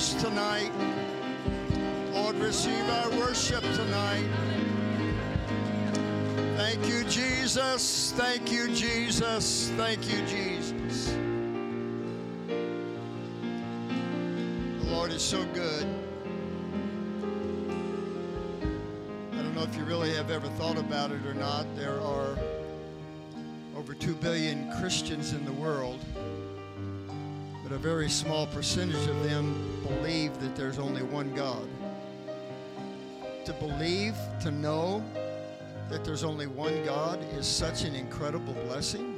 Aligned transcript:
praise 0.00 0.22
tonight. 0.22 0.72
Lord, 2.12 2.36
receive 2.36 2.88
our 2.88 3.10
worship 3.18 3.62
tonight. 3.74 4.26
Thank 6.56 6.86
you, 6.88 7.04
Jesus. 7.04 8.12
Thank 8.16 8.50
you, 8.50 8.74
Jesus. 8.74 9.70
Thank 9.76 10.10
you, 10.10 10.24
Jesus. 10.26 11.14
The 14.78 14.90
Lord 14.90 15.12
is 15.12 15.22
so 15.22 15.44
good. 15.52 15.86
I 19.32 19.36
don't 19.36 19.54
know 19.54 19.62
if 19.62 19.76
you 19.76 19.84
really 19.84 20.14
have 20.14 20.30
ever 20.30 20.48
thought 20.48 20.78
about 20.78 21.10
it 21.10 21.26
or 21.26 21.34
not. 21.34 21.66
There 21.76 22.00
are 22.00 22.38
over 23.76 23.94
2 23.94 24.14
billion 24.14 24.72
Christians 24.78 25.34
in 25.34 25.44
the 25.44 25.52
world, 25.52 26.00
but 27.62 27.72
a 27.72 27.78
very 27.78 28.08
small 28.08 28.46
percentage 28.46 29.06
of 29.06 29.22
them 29.24 29.69
believe 29.96 30.38
that 30.40 30.54
there's 30.54 30.78
only 30.78 31.02
one 31.02 31.32
God. 31.34 31.66
To 33.44 33.52
believe, 33.54 34.14
to 34.42 34.50
know 34.50 35.02
that 35.88 36.04
there's 36.04 36.22
only 36.22 36.46
one 36.46 36.84
God 36.84 37.20
is 37.34 37.46
such 37.46 37.82
an 37.82 37.94
incredible 37.94 38.54
blessing. 38.66 39.16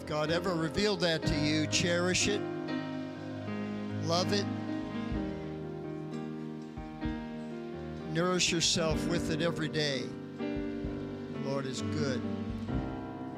If 0.00 0.06
God 0.06 0.30
ever 0.30 0.54
revealed 0.54 1.00
that 1.00 1.22
to 1.22 1.34
you, 1.34 1.66
cherish 1.68 2.26
it, 2.26 2.40
love 4.04 4.32
it, 4.32 4.44
nourish 8.12 8.50
yourself 8.50 9.06
with 9.06 9.30
it 9.30 9.42
every 9.42 9.68
day. 9.68 10.02
Lord 11.48 11.64
is 11.64 11.80
good. 11.80 12.20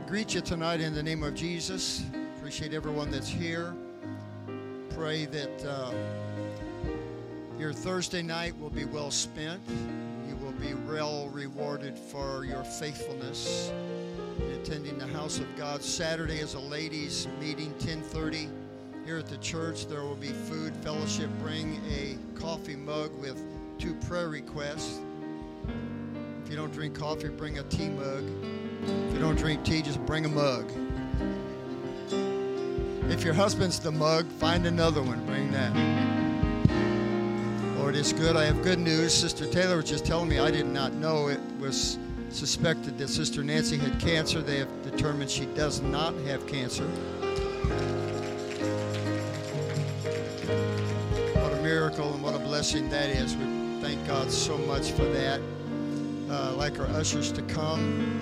greet 0.09 0.35
you 0.35 0.41
tonight 0.41 0.81
in 0.81 0.93
the 0.93 1.03
name 1.03 1.23
of 1.23 1.33
Jesus. 1.37 2.03
Appreciate 2.37 2.75
everyone 2.75 3.09
that's 3.09 3.29
here. 3.29 3.73
Pray 4.97 5.27
that 5.27 5.65
uh, 5.65 5.93
your 7.57 7.73
Thursday 7.73 8.21
night 8.21 8.59
will 8.59 8.69
be 8.69 8.85
well 8.85 9.13
spent. 9.13 9.61
You 10.29 10.35
will 10.37 10.53
be 10.53 10.75
well 10.91 11.29
rewarded 11.29 11.97
for 11.97 12.45
your 12.45 12.65
faithfulness 12.65 13.71
in 14.41 14.51
attending 14.61 14.99
the 14.99 15.07
house 15.07 15.39
of 15.39 15.47
God. 15.57 15.81
Saturday 15.81 16.41
is 16.41 16.55
a 16.55 16.61
ladies' 16.61 17.29
meeting, 17.41 17.73
10:30 17.79 18.49
here 19.05 19.19
at 19.19 19.29
the 19.29 19.39
church. 19.39 19.87
There 19.87 20.03
will 20.03 20.17
be 20.17 20.33
food, 20.33 20.75
fellowship. 20.83 21.31
Bring 21.41 21.81
a 21.89 22.19
coffee 22.37 22.77
mug 22.77 23.17
with 23.21 23.41
two 23.79 23.95
prayer 23.95 24.29
requests. 24.29 24.99
If 26.51 26.55
you 26.55 26.63
don't 26.63 26.73
drink 26.73 26.99
coffee, 26.99 27.29
bring 27.29 27.61
a 27.61 27.63
tea 27.63 27.91
mug. 27.91 28.25
If 28.83 29.15
you 29.15 29.21
don't 29.21 29.37
drink 29.37 29.65
tea, 29.65 29.83
just 29.83 30.05
bring 30.05 30.25
a 30.25 30.29
mug. 30.29 30.69
If 33.09 33.23
your 33.23 33.35
husband's 33.35 33.79
the 33.79 33.93
mug, 33.93 34.27
find 34.27 34.67
another 34.67 35.01
one. 35.01 35.25
Bring 35.27 35.53
that. 35.53 35.73
Lord, 37.79 37.95
it's 37.95 38.13
good. 38.13 38.35
I 38.35 38.47
have 38.47 38.65
good 38.65 38.81
news. 38.81 39.15
Sister 39.15 39.47
Taylor 39.47 39.77
was 39.77 39.85
just 39.85 40.05
telling 40.05 40.29
me 40.29 40.41
I 40.41 40.51
did 40.51 40.67
not 40.67 40.93
know 40.93 41.29
it 41.29 41.39
was 41.61 42.01
suspected 42.31 42.99
that 42.99 43.11
Sister 43.11 43.45
Nancy 43.45 43.77
had 43.77 44.01
cancer. 44.01 44.43
They 44.43 44.59
have 44.59 44.83
determined 44.83 45.31
she 45.31 45.47
does 45.47 45.81
not 45.81 46.15
have 46.27 46.49
cancer. 46.49 46.83
What 51.37 51.53
a 51.53 51.63
miracle 51.63 52.13
and 52.13 52.21
what 52.21 52.35
a 52.35 52.41
blessing 52.41 52.91
that 52.91 53.09
is. 53.09 53.37
We 53.37 53.45
thank 53.81 54.05
God 54.09 54.33
so 54.33 54.59
much 54.59 54.91
for 54.91 55.05
that. 55.05 55.41
Uh, 56.31 56.55
like 56.57 56.79
our 56.79 56.87
ushers 56.87 57.33
to 57.33 57.43
come. 57.43 58.21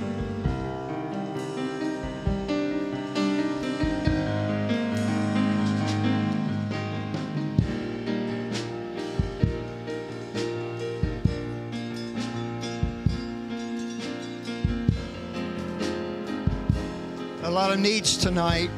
a 17.43 17.51
lot 17.51 17.71
of 17.71 17.79
needs 17.79 18.17
tonight. 18.17 18.71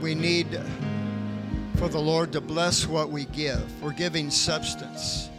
We 0.00 0.16
need 0.16 0.60
for 1.76 1.88
the 1.88 2.00
Lord 2.00 2.32
to 2.32 2.40
bless 2.40 2.88
what 2.88 3.10
we 3.10 3.26
give. 3.26 3.82
We're 3.82 3.92
giving 3.92 4.28
substance. 4.30 5.30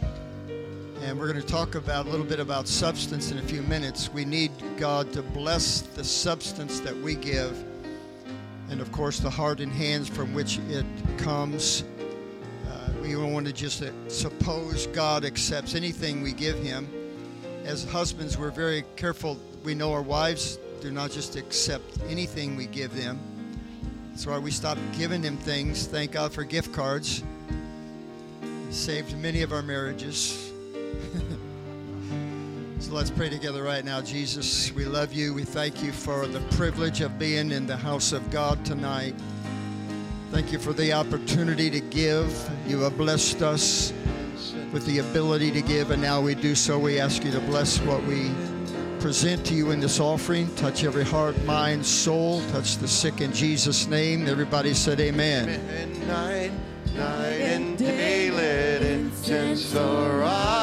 And 1.12 1.20
we're 1.20 1.30
going 1.30 1.44
to 1.44 1.46
talk 1.46 1.74
about 1.74 2.06
a 2.06 2.08
little 2.08 2.24
bit 2.24 2.40
about 2.40 2.66
substance 2.66 3.32
in 3.32 3.36
a 3.36 3.42
few 3.42 3.60
minutes. 3.64 4.10
We 4.10 4.24
need 4.24 4.50
God 4.78 5.12
to 5.12 5.20
bless 5.20 5.82
the 5.82 6.02
substance 6.02 6.80
that 6.80 6.96
we 6.96 7.16
give. 7.16 7.62
And 8.70 8.80
of 8.80 8.90
course, 8.92 9.18
the 9.18 9.28
heart 9.28 9.60
and 9.60 9.70
hands 9.70 10.08
from 10.08 10.32
which 10.32 10.58
it 10.70 10.86
comes. 11.18 11.84
Uh, 12.66 12.88
we 13.02 13.12
don't 13.12 13.30
want 13.30 13.46
to 13.46 13.52
just 13.52 13.84
suppose 14.08 14.86
God 14.86 15.26
accepts 15.26 15.74
anything 15.74 16.22
we 16.22 16.32
give 16.32 16.58
Him. 16.60 16.88
As 17.66 17.84
husbands, 17.84 18.38
we're 18.38 18.50
very 18.50 18.82
careful. 18.96 19.38
We 19.64 19.74
know 19.74 19.92
our 19.92 20.00
wives 20.00 20.58
do 20.80 20.90
not 20.90 21.10
just 21.10 21.36
accept 21.36 21.98
anything 22.08 22.56
we 22.56 22.64
give 22.64 22.96
them. 22.96 23.20
That's 24.12 24.26
why 24.26 24.38
we 24.38 24.50
stopped 24.50 24.80
giving 24.96 25.20
them 25.20 25.36
things. 25.36 25.86
Thank 25.86 26.12
God 26.12 26.32
for 26.32 26.42
gift 26.42 26.72
cards. 26.72 27.22
saved 28.70 29.14
many 29.18 29.42
of 29.42 29.52
our 29.52 29.60
marriages. 29.60 30.51
so 32.80 32.92
let's 32.92 33.10
pray 33.10 33.28
together 33.28 33.62
right 33.62 33.84
now. 33.84 34.00
Jesus, 34.00 34.72
we 34.72 34.84
love 34.84 35.12
you. 35.12 35.34
We 35.34 35.44
thank 35.44 35.82
you 35.82 35.92
for 35.92 36.26
the 36.26 36.40
privilege 36.56 37.00
of 37.00 37.18
being 37.18 37.50
in 37.52 37.66
the 37.66 37.76
house 37.76 38.12
of 38.12 38.30
God 38.30 38.64
tonight. 38.64 39.14
Thank 40.30 40.52
you 40.52 40.58
for 40.58 40.72
the 40.72 40.92
opportunity 40.92 41.70
to 41.70 41.80
give. 41.80 42.50
You 42.66 42.80
have 42.80 42.96
blessed 42.96 43.42
us 43.42 43.92
with 44.72 44.86
the 44.86 44.98
ability 44.98 45.50
to 45.50 45.60
give, 45.60 45.90
and 45.90 46.00
now 46.00 46.20
we 46.20 46.34
do 46.34 46.54
so. 46.54 46.78
We 46.78 46.98
ask 46.98 47.22
you 47.22 47.30
to 47.32 47.40
bless 47.40 47.78
what 47.80 48.02
we 48.04 48.30
present 49.02 49.44
to 49.44 49.54
you 49.54 49.72
in 49.72 49.80
this 49.80 50.00
offering. 50.00 50.48
Touch 50.54 50.84
every 50.84 51.04
heart, 51.04 51.36
mind, 51.44 51.84
soul. 51.84 52.40
Touch 52.52 52.78
the 52.78 52.88
sick 52.88 53.20
in 53.20 53.32
Jesus' 53.32 53.86
name. 53.88 54.28
Everybody 54.28 54.72
said 54.74 55.00
amen. 55.00 55.46
Night, 56.06 56.52
night 56.94 57.40
and 57.40 57.76
day, 57.76 58.30
let 58.30 58.82
incense 58.82 59.74
arise. 59.74 60.61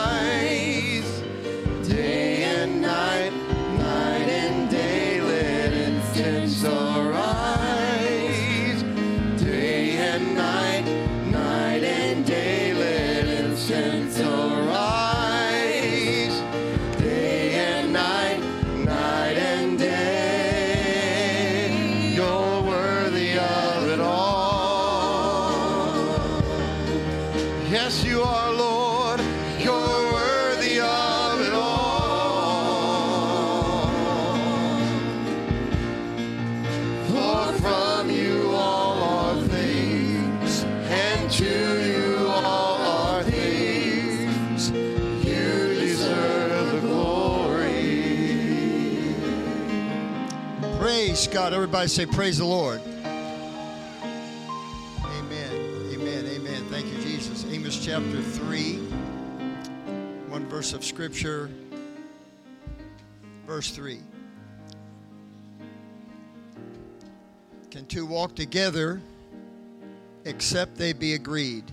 God. 51.32 51.54
Everybody 51.54 51.88
say, 51.88 52.06
Praise 52.08 52.40
the 52.40 52.46
Lord. 52.46 52.82
Amen. 53.94 55.52
Amen. 55.94 56.26
Amen. 56.26 56.66
Thank 56.70 56.88
you, 56.88 57.00
Jesus. 57.04 57.46
Amos 57.52 57.84
chapter 57.84 58.22
3, 58.22 58.78
one 60.30 60.48
verse 60.48 60.74
of 60.74 60.84
Scripture, 60.84 61.52
verse 63.46 63.70
3. 63.72 64.00
Can 67.70 67.86
two 67.86 68.08
walk 68.08 68.34
together 68.34 69.00
except 70.26 70.78
they 70.78 70.94
be 70.94 71.14
agreed? 71.14 71.66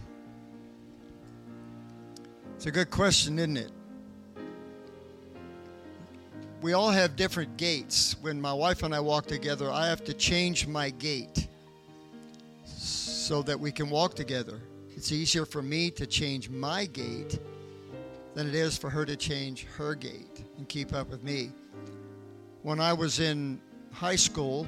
It's 2.56 2.66
a 2.66 2.70
good 2.70 2.90
question, 2.90 3.38
isn't 3.38 3.56
it? 3.56 3.70
We 6.62 6.72
all 6.72 6.90
have 6.90 7.16
different 7.16 7.58
gaits. 7.58 8.16
When 8.22 8.40
my 8.40 8.52
wife 8.52 8.82
and 8.82 8.94
I 8.94 9.00
walk 9.00 9.26
together, 9.26 9.70
I 9.70 9.86
have 9.88 10.02
to 10.04 10.14
change 10.14 10.66
my 10.66 10.90
gait 10.90 11.48
so 12.64 13.42
that 13.42 13.60
we 13.60 13.70
can 13.70 13.90
walk 13.90 14.14
together. 14.14 14.60
It's 14.96 15.12
easier 15.12 15.44
for 15.44 15.60
me 15.60 15.90
to 15.90 16.06
change 16.06 16.48
my 16.48 16.86
gait 16.86 17.38
than 18.34 18.48
it 18.48 18.54
is 18.54 18.78
for 18.78 18.88
her 18.88 19.04
to 19.04 19.16
change 19.16 19.64
her 19.76 19.94
gait 19.94 20.44
and 20.56 20.66
keep 20.68 20.94
up 20.94 21.10
with 21.10 21.22
me. 21.22 21.50
When 22.62 22.80
I 22.80 22.94
was 22.94 23.20
in 23.20 23.60
high 23.92 24.16
school 24.16 24.66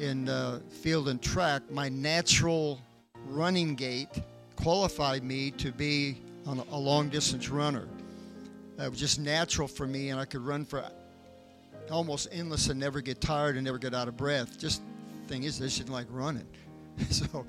in 0.00 0.28
uh, 0.28 0.58
field 0.70 1.08
and 1.08 1.22
track, 1.22 1.62
my 1.70 1.88
natural 1.88 2.80
running 3.28 3.76
gait 3.76 4.08
qualified 4.56 5.22
me 5.22 5.52
to 5.52 5.70
be 5.70 6.20
a 6.46 6.78
long 6.78 7.08
distance 7.08 7.48
runner. 7.48 7.86
It 8.78 8.90
was 8.90 8.98
just 8.98 9.20
natural 9.20 9.68
for 9.68 9.86
me, 9.86 10.08
and 10.08 10.18
I 10.18 10.24
could 10.24 10.40
run 10.40 10.64
for 10.64 10.84
almost 11.90 12.28
endless 12.32 12.68
and 12.68 12.78
never 12.78 13.00
get 13.00 13.20
tired 13.20 13.56
and 13.56 13.64
never 13.64 13.78
get 13.78 13.94
out 13.94 14.08
of 14.08 14.16
breath. 14.16 14.58
Just 14.58 14.82
thing 15.26 15.44
is, 15.44 15.58
just 15.58 15.78
didn't 15.78 15.92
like 15.92 16.06
running. 16.10 16.46
so, 17.10 17.46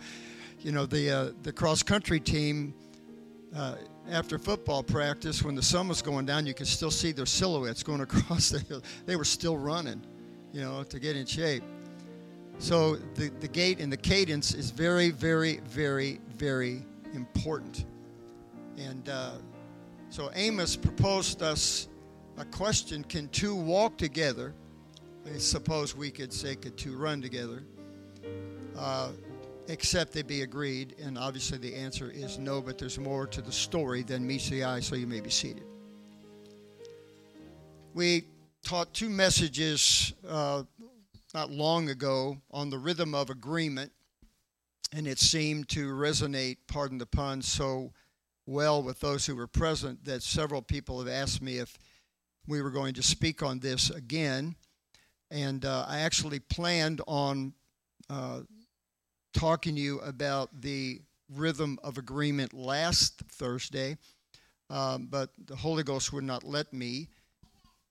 you 0.59 0.71
know, 0.71 0.85
the 0.85 1.11
uh, 1.11 1.31
the 1.43 1.51
cross 1.51 1.83
country 1.83 2.19
team. 2.19 2.73
Uh, 3.55 3.75
after 4.09 4.37
football 4.37 4.83
practice, 4.83 5.43
when 5.43 5.55
the 5.55 5.61
sun 5.61 5.87
was 5.87 6.01
going 6.01 6.25
down, 6.25 6.45
you 6.45 6.53
could 6.53 6.67
still 6.67 6.91
see 6.91 7.11
their 7.11 7.25
silhouettes 7.25 7.83
going 7.83 8.01
across 8.09 8.49
the 8.49 8.59
hill. 8.59 8.81
They 9.05 9.15
were 9.15 9.23
still 9.23 9.57
running, 9.57 10.01
you 10.51 10.61
know, 10.61 10.83
to 10.83 10.99
get 10.99 11.15
in 11.15 11.25
shape. 11.25 11.63
So 12.59 12.95
the, 13.15 13.29
the 13.39 13.47
gait 13.47 13.79
and 13.79 13.91
the 13.91 13.97
cadence 13.97 14.53
is 14.53 14.71
very, 14.71 15.09
very, 15.09 15.57
very, 15.65 16.19
very 16.35 16.83
important. 17.13 17.85
And 18.77 19.07
uh, 19.09 19.33
so 20.09 20.31
Amos 20.35 20.75
proposed 20.75 21.41
us 21.41 21.87
a 22.37 22.45
question 22.45 23.03
Can 23.03 23.27
two 23.29 23.55
walk 23.55 23.97
together? 23.97 24.53
I 25.25 25.37
suppose 25.37 25.95
we 25.95 26.11
could 26.11 26.33
say, 26.33 26.55
Could 26.55 26.77
two 26.77 26.95
run 26.95 27.21
together? 27.21 27.63
Uh, 28.77 29.11
except 29.67 30.11
they 30.13 30.21
be 30.21 30.41
agreed. 30.41 30.95
And 31.01 31.17
obviously 31.17 31.57
the 31.57 31.75
answer 31.75 32.11
is 32.11 32.37
no, 32.37 32.61
but 32.61 32.77
there's 32.77 32.99
more 32.99 33.27
to 33.27 33.41
the 33.41 33.51
story 33.51 34.03
than 34.03 34.25
meets 34.25 34.49
the 34.49 34.63
eye, 34.63 34.79
so 34.79 34.95
you 34.95 35.07
may 35.07 35.21
be 35.21 35.29
seated. 35.29 35.63
We 37.93 38.25
taught 38.63 38.93
two 38.93 39.09
messages 39.09 40.13
uh, 40.27 40.63
not 41.33 41.51
long 41.51 41.89
ago 41.89 42.37
on 42.51 42.69
the 42.69 42.77
rhythm 42.77 43.13
of 43.13 43.29
agreement, 43.29 43.91
and 44.95 45.07
it 45.07 45.19
seemed 45.19 45.69
to 45.69 45.91
resonate, 45.93 46.57
pardon 46.67 46.97
the 46.97 47.05
pun, 47.05 47.41
so 47.41 47.91
well 48.45 48.83
with 48.83 48.99
those 48.99 49.25
who 49.25 49.35
were 49.35 49.47
present 49.47 50.03
that 50.05 50.21
several 50.21 50.61
people 50.61 50.99
have 50.99 51.07
asked 51.07 51.41
me 51.41 51.57
if 51.57 51.77
we 52.47 52.61
were 52.61 52.71
going 52.71 52.93
to 52.95 53.03
speak 53.03 53.41
on 53.41 53.59
this 53.59 53.89
again. 53.89 54.55
And 55.31 55.65
uh, 55.65 55.85
I 55.87 55.99
actually 55.99 56.39
planned 56.39 57.01
on 57.07 57.53
uh, 58.09 58.41
talking 59.33 59.75
to 59.75 59.81
you 59.81 59.99
about 59.99 60.61
the 60.61 61.01
rhythm 61.33 61.79
of 61.83 61.97
agreement 61.97 62.53
last 62.53 63.23
Thursday, 63.31 63.97
um, 64.69 65.07
but 65.09 65.29
the 65.45 65.55
Holy 65.55 65.83
Ghost 65.83 66.13
would 66.13 66.23
not 66.23 66.43
let 66.43 66.71
me, 66.73 67.07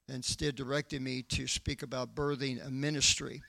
instead, 0.08 0.54
directed 0.54 1.02
me 1.02 1.22
to 1.22 1.46
speak 1.46 1.82
about 1.82 2.14
birthing 2.14 2.64
a 2.64 2.70
ministry. 2.70 3.42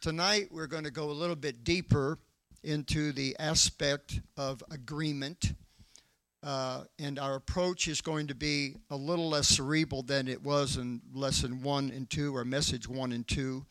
Tonight, 0.00 0.48
we're 0.50 0.66
going 0.66 0.84
to 0.84 0.90
go 0.90 1.10
a 1.10 1.12
little 1.12 1.36
bit 1.36 1.64
deeper 1.64 2.18
into 2.62 3.12
the 3.12 3.36
aspect 3.38 4.20
of 4.36 4.62
agreement. 4.70 5.54
Uh, 6.44 6.84
and 6.98 7.18
our 7.18 7.36
approach 7.36 7.88
is 7.88 8.02
going 8.02 8.26
to 8.26 8.34
be 8.34 8.76
a 8.90 8.96
little 8.96 9.30
less 9.30 9.48
cerebral 9.48 10.02
than 10.02 10.28
it 10.28 10.42
was 10.42 10.76
in 10.76 11.00
lesson 11.14 11.62
one 11.62 11.90
and 11.90 12.10
two, 12.10 12.36
or 12.36 12.44
message 12.44 12.86
one 12.86 13.12
and 13.12 13.26
two. 13.26 13.64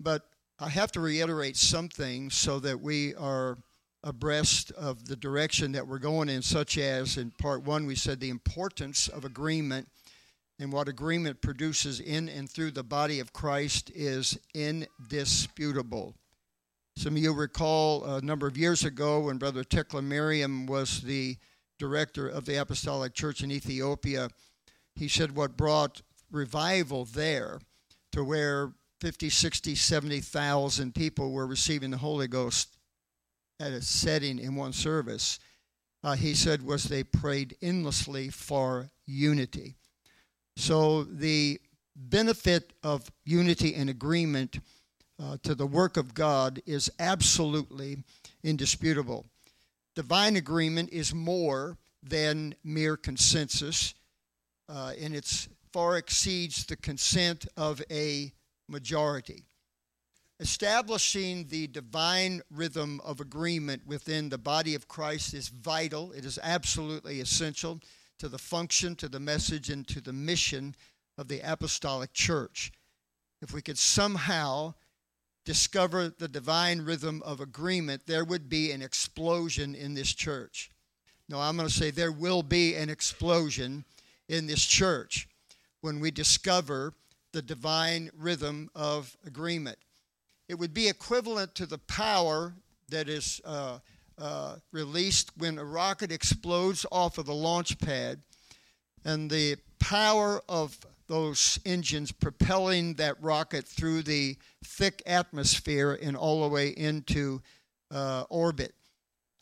But 0.00 0.22
I 0.58 0.70
have 0.70 0.90
to 0.92 1.00
reiterate 1.00 1.58
some 1.58 1.90
things 1.90 2.34
so 2.34 2.58
that 2.60 2.80
we 2.80 3.14
are 3.16 3.58
abreast 4.02 4.70
of 4.72 5.06
the 5.06 5.16
direction 5.16 5.72
that 5.72 5.86
we're 5.86 5.98
going 5.98 6.30
in, 6.30 6.40
such 6.40 6.78
as 6.78 7.18
in 7.18 7.32
part 7.32 7.62
one, 7.62 7.86
we 7.86 7.96
said 7.96 8.18
the 8.18 8.30
importance 8.30 9.08
of 9.08 9.24
agreement 9.24 9.86
and 10.58 10.72
what 10.72 10.88
agreement 10.88 11.42
produces 11.42 12.00
in 12.00 12.28
and 12.28 12.48
through 12.48 12.70
the 12.70 12.82
body 12.82 13.20
of 13.20 13.32
Christ 13.32 13.90
is 13.94 14.38
indisputable. 14.54 16.14
Some 16.96 17.16
of 17.16 17.22
you 17.22 17.34
recall 17.34 18.04
a 18.04 18.22
number 18.22 18.46
of 18.46 18.56
years 18.56 18.84
ago 18.84 19.20
when 19.20 19.36
Brother 19.36 19.64
Tekla 19.64 20.00
was 20.66 21.02
the 21.02 21.36
director 21.78 22.28
of 22.28 22.44
the 22.44 22.56
Apostolic 22.56 23.14
Church 23.14 23.42
in 23.42 23.50
Ethiopia, 23.50 24.30
he 24.94 25.08
said 25.08 25.36
what 25.36 25.56
brought 25.56 26.02
revival 26.30 27.04
there 27.04 27.60
to 28.12 28.24
where 28.24 28.72
50, 29.00 29.28
60, 29.28 29.74
70,000 29.74 30.94
people 30.94 31.32
were 31.32 31.46
receiving 31.46 31.90
the 31.90 31.96
Holy 31.96 32.28
Ghost 32.28 32.78
at 33.60 33.72
a 33.72 33.82
setting 33.82 34.38
in 34.38 34.56
one 34.56 34.72
service, 34.72 35.38
uh, 36.02 36.14
he 36.14 36.34
said 36.34 36.62
was 36.62 36.84
they 36.84 37.04
prayed 37.04 37.56
endlessly 37.62 38.28
for 38.28 38.90
unity. 39.06 39.74
So 40.56 41.04
the 41.04 41.60
benefit 41.96 42.72
of 42.82 43.10
unity 43.24 43.74
and 43.74 43.88
agreement 43.88 44.58
uh, 45.22 45.36
to 45.42 45.54
the 45.54 45.66
work 45.66 45.96
of 45.96 46.14
God 46.14 46.60
is 46.66 46.90
absolutely 46.98 47.98
indisputable. 48.42 49.26
Divine 49.94 50.36
agreement 50.36 50.90
is 50.90 51.14
more 51.14 51.78
than 52.02 52.54
mere 52.64 52.96
consensus, 52.96 53.94
uh, 54.68 54.92
and 55.00 55.14
it 55.14 55.48
far 55.72 55.96
exceeds 55.96 56.66
the 56.66 56.76
consent 56.76 57.46
of 57.56 57.82
a 57.90 58.32
majority. 58.68 59.44
Establishing 60.40 61.46
the 61.46 61.68
divine 61.68 62.42
rhythm 62.50 63.00
of 63.04 63.20
agreement 63.20 63.86
within 63.86 64.28
the 64.28 64.38
body 64.38 64.74
of 64.74 64.88
Christ 64.88 65.32
is 65.32 65.48
vital. 65.48 66.10
It 66.12 66.24
is 66.24 66.40
absolutely 66.42 67.20
essential 67.20 67.80
to 68.18 68.28
the 68.28 68.38
function, 68.38 68.96
to 68.96 69.08
the 69.08 69.20
message, 69.20 69.70
and 69.70 69.86
to 69.88 70.00
the 70.00 70.12
mission 70.12 70.74
of 71.16 71.28
the 71.28 71.40
apostolic 71.40 72.12
church. 72.12 72.72
If 73.40 73.52
we 73.52 73.62
could 73.62 73.78
somehow 73.78 74.74
discover 75.44 76.08
the 76.08 76.28
divine 76.28 76.82
rhythm 76.82 77.22
of 77.24 77.40
agreement, 77.40 78.06
there 78.06 78.24
would 78.24 78.48
be 78.48 78.72
an 78.72 78.82
explosion 78.82 79.74
in 79.74 79.94
this 79.94 80.12
church. 80.12 80.70
No, 81.28 81.40
I'm 81.40 81.56
going 81.56 81.68
to 81.68 81.74
say 81.74 81.90
there 81.90 82.12
will 82.12 82.42
be 82.42 82.74
an 82.74 82.90
explosion 82.90 83.84
in 84.28 84.46
this 84.46 84.64
church 84.64 85.28
when 85.80 86.00
we 86.00 86.10
discover 86.10 86.94
the 87.32 87.42
divine 87.42 88.10
rhythm 88.16 88.70
of 88.74 89.16
agreement. 89.26 89.78
It 90.48 90.58
would 90.58 90.74
be 90.74 90.88
equivalent 90.88 91.54
to 91.56 91.66
the 91.66 91.78
power 91.78 92.54
that 92.90 93.08
is 93.08 93.40
uh, 93.44 93.78
uh, 94.18 94.56
released 94.72 95.30
when 95.36 95.58
a 95.58 95.64
rocket 95.64 96.12
explodes 96.12 96.86
off 96.92 97.18
of 97.18 97.26
the 97.26 97.34
launch 97.34 97.78
pad 97.78 98.20
and 99.04 99.30
the 99.30 99.56
power 99.78 100.42
of 100.48 100.78
those 101.06 101.58
engines 101.64 102.12
propelling 102.12 102.94
that 102.94 103.22
rocket 103.22 103.66
through 103.66 104.02
the 104.02 104.36
thick 104.64 105.02
atmosphere 105.06 105.98
and 106.00 106.16
all 106.16 106.42
the 106.42 106.48
way 106.48 106.68
into 106.68 107.42
uh, 107.90 108.24
orbit. 108.30 108.74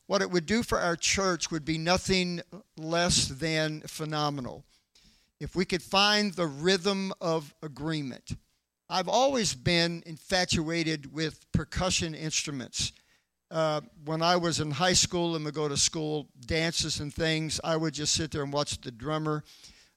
What 0.06 0.22
it 0.22 0.30
would 0.30 0.46
do 0.46 0.62
for 0.62 0.78
our 0.78 0.96
church 0.96 1.50
would 1.50 1.64
be 1.64 1.78
nothing 1.78 2.42
less 2.76 3.28
than 3.28 3.82
phenomenal 3.82 4.64
if 5.40 5.56
we 5.56 5.64
could 5.64 5.82
find 5.82 6.32
the 6.32 6.46
rhythm 6.46 7.12
of 7.20 7.54
agreement. 7.62 8.36
I've 8.88 9.08
always 9.08 9.54
been 9.54 10.02
infatuated 10.04 11.12
with 11.12 11.50
percussion 11.52 12.14
instruments. 12.14 12.92
Uh, 13.50 13.80
when 14.04 14.22
I 14.22 14.36
was 14.36 14.60
in 14.60 14.70
high 14.70 14.92
school 14.92 15.34
and 15.34 15.44
would 15.44 15.54
go 15.54 15.68
to 15.68 15.76
school 15.76 16.28
dances 16.46 17.00
and 17.00 17.12
things, 17.12 17.60
I 17.64 17.76
would 17.76 17.94
just 17.94 18.14
sit 18.14 18.30
there 18.30 18.42
and 18.42 18.52
watch 18.52 18.80
the 18.80 18.90
drummer. 18.90 19.44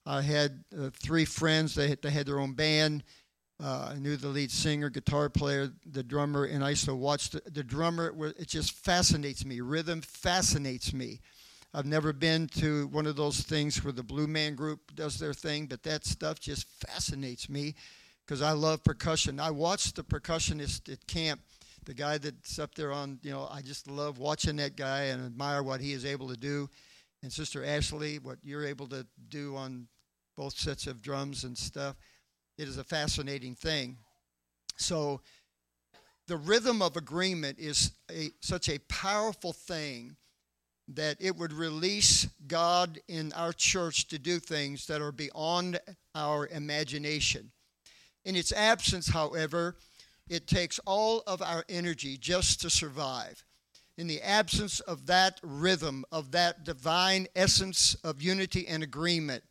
I 0.06 0.22
had 0.22 0.64
uh, 0.78 0.90
three 0.94 1.26
friends; 1.26 1.76
they 1.76 1.90
had, 1.90 2.02
they 2.02 2.12
had 2.12 2.28
their 2.28 2.40
own 2.40 2.54
band. 2.54 3.04
Uh, 3.64 3.92
I 3.94 4.00
knew 4.00 4.18
the 4.18 4.28
lead 4.28 4.52
singer, 4.52 4.90
guitar 4.90 5.30
player, 5.30 5.72
the 5.86 6.04
drummer, 6.04 6.44
and 6.44 6.64
I 6.64 6.72
used 6.72 6.86
to 6.86 6.96
watch 6.96 7.30
the, 7.30 7.42
the 7.50 7.64
drummer. 7.64 8.14
It 8.38 8.50
just 8.50 8.72
fascinates 8.72 9.46
me. 9.46 9.62
Rhythm 9.62 10.02
fascinates 10.02 10.94
me. 10.94 11.22
I've 11.74 11.86
never 11.86 12.14
been 12.14 12.48
to 12.60 12.88
one 12.88 13.06
of 13.06 13.16
those 13.16 13.42
things 13.42 13.84
where 13.84 13.94
the 13.94 14.04
Blue 14.04 14.28
Man 14.28 14.56
Group 14.56 14.96
does 14.96 15.20
their 15.20 15.34
thing, 15.34 15.68
but 15.68 15.84
that 15.84 16.06
stuff 16.06 16.40
just 16.40 16.68
fascinates 16.68 17.50
me 17.50 17.76
because 18.26 18.42
I 18.42 18.52
love 18.52 18.84
percussion. 18.84 19.40
I 19.40 19.52
watched 19.52 19.96
the 19.96 20.04
percussionist 20.04 20.92
at 20.92 21.06
camp, 21.08 21.42
the 21.86 21.94
guy 21.94 22.18
that's 22.18 22.60
up 22.60 22.76
there 22.76 22.92
on, 22.92 23.20
you 23.24 23.32
know, 23.32 23.48
I 23.52 23.62
just 23.62 23.90
love 23.90 24.20
watching 24.20 24.56
that 24.58 24.76
guy 24.76 25.04
and 25.06 25.26
admire 25.26 25.64
what 25.64 25.82
he 25.82 25.94
is 25.94 26.06
able 26.06 26.30
to 26.30 26.38
do. 26.38 26.70
And 27.24 27.32
Sister 27.32 27.66
Ashley, 27.66 28.20
what 28.20 28.38
you're 28.42 28.66
able 28.66 28.88
to 28.88 29.06
do 29.30 29.56
on 29.56 29.88
both 30.36 30.58
sets 30.58 30.88
of 30.88 31.02
drums 31.02 31.44
and 31.44 31.58
stuff, 31.58 31.96
it 32.58 32.68
is 32.68 32.78
a 32.78 32.84
fascinating 32.84 33.56
thing. 33.56 33.98
So, 34.78 35.22
the 36.28 36.38
rhythm 36.38 36.82
of 36.82 36.98
agreement 36.98 37.60
is 37.60 37.92
a, 38.12 38.32
such 38.42 38.68
a 38.68 38.80
powerful 38.90 39.54
thing 39.54 40.16
that 40.88 41.18
it 41.20 41.36
would 41.36 41.54
release 41.54 42.28
God 42.48 43.00
in 43.08 43.32
our 43.34 43.54
church 43.54 44.08
to 44.08 44.20
do 44.20 44.40
things 44.40 44.88
that 44.88 45.02
are 45.02 45.12
beyond 45.12 45.80
our 46.16 46.48
imagination. 46.48 47.52
In 48.24 48.36
its 48.36 48.52
absence, 48.52 49.10
however, 49.10 49.76
it 50.28 50.48
takes 50.48 50.80
all 50.86 51.22
of 51.28 51.42
our 51.42 51.64
energy 51.70 52.18
just 52.18 52.62
to 52.62 52.70
survive. 52.70 53.44
in 53.98 54.08
the 54.08 54.22
absence 54.22 54.82
of 54.82 55.06
that 55.06 55.40
rhythm, 55.42 56.04
of 56.12 56.32
that 56.32 56.66
divine 56.66 57.28
essence 57.36 57.96
of 58.04 58.22
unity 58.22 58.68
and 58.68 58.84
agreement, 58.84 59.44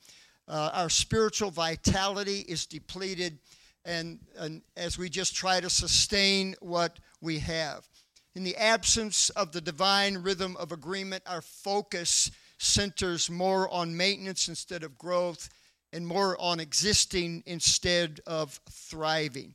uh, 0.49 0.71
our 0.73 0.91
spiritual 0.91 1.51
vitality 1.51 2.41
is 2.41 2.67
depleted, 2.67 3.39
and, 3.85 4.19
and 4.39 4.63
as 4.77 4.99
we 4.99 5.09
just 5.09 5.35
try 5.35 5.61
to 5.61 5.71
sustain 5.71 6.55
what 6.61 6.99
we 7.21 7.39
have. 7.41 7.89
In 8.35 8.45
the 8.45 8.57
absence 8.57 9.31
of 9.31 9.53
the 9.53 9.61
divine 9.61 10.19
rhythm 10.19 10.57
of 10.57 10.73
agreement, 10.73 11.23
our 11.27 11.43
focus 11.43 12.31
centers 12.59 13.31
more 13.31 13.69
on 13.73 13.97
maintenance 13.97 14.49
instead 14.49 14.83
of 14.83 14.99
growth 14.99 15.49
and 15.93 16.07
more 16.07 16.37
on 16.41 16.59
existing 16.59 17.43
instead 17.47 18.21
of 18.27 18.61
thriving. 18.71 19.55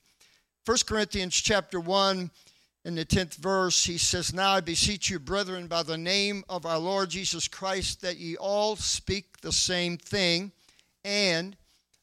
1 0.65 0.77
Corinthians 0.87 1.35
chapter 1.35 1.79
1 1.79 2.31
in 2.85 2.95
the 2.95 3.05
10th 3.05 3.35
verse, 3.35 3.85
he 3.85 3.97
says, 3.97 4.33
Now 4.33 4.51
I 4.51 4.61
beseech 4.61 5.09
you, 5.09 5.19
brethren, 5.19 5.67
by 5.67 5.83
the 5.83 5.97
name 5.97 6.45
of 6.47 6.65
our 6.65 6.79
Lord 6.79 7.09
Jesus 7.09 7.47
Christ, 7.47 8.01
that 8.01 8.17
ye 8.17 8.37
all 8.37 8.77
speak 8.77 9.41
the 9.41 9.51
same 9.51 9.97
thing, 9.97 10.53
and 11.03 11.55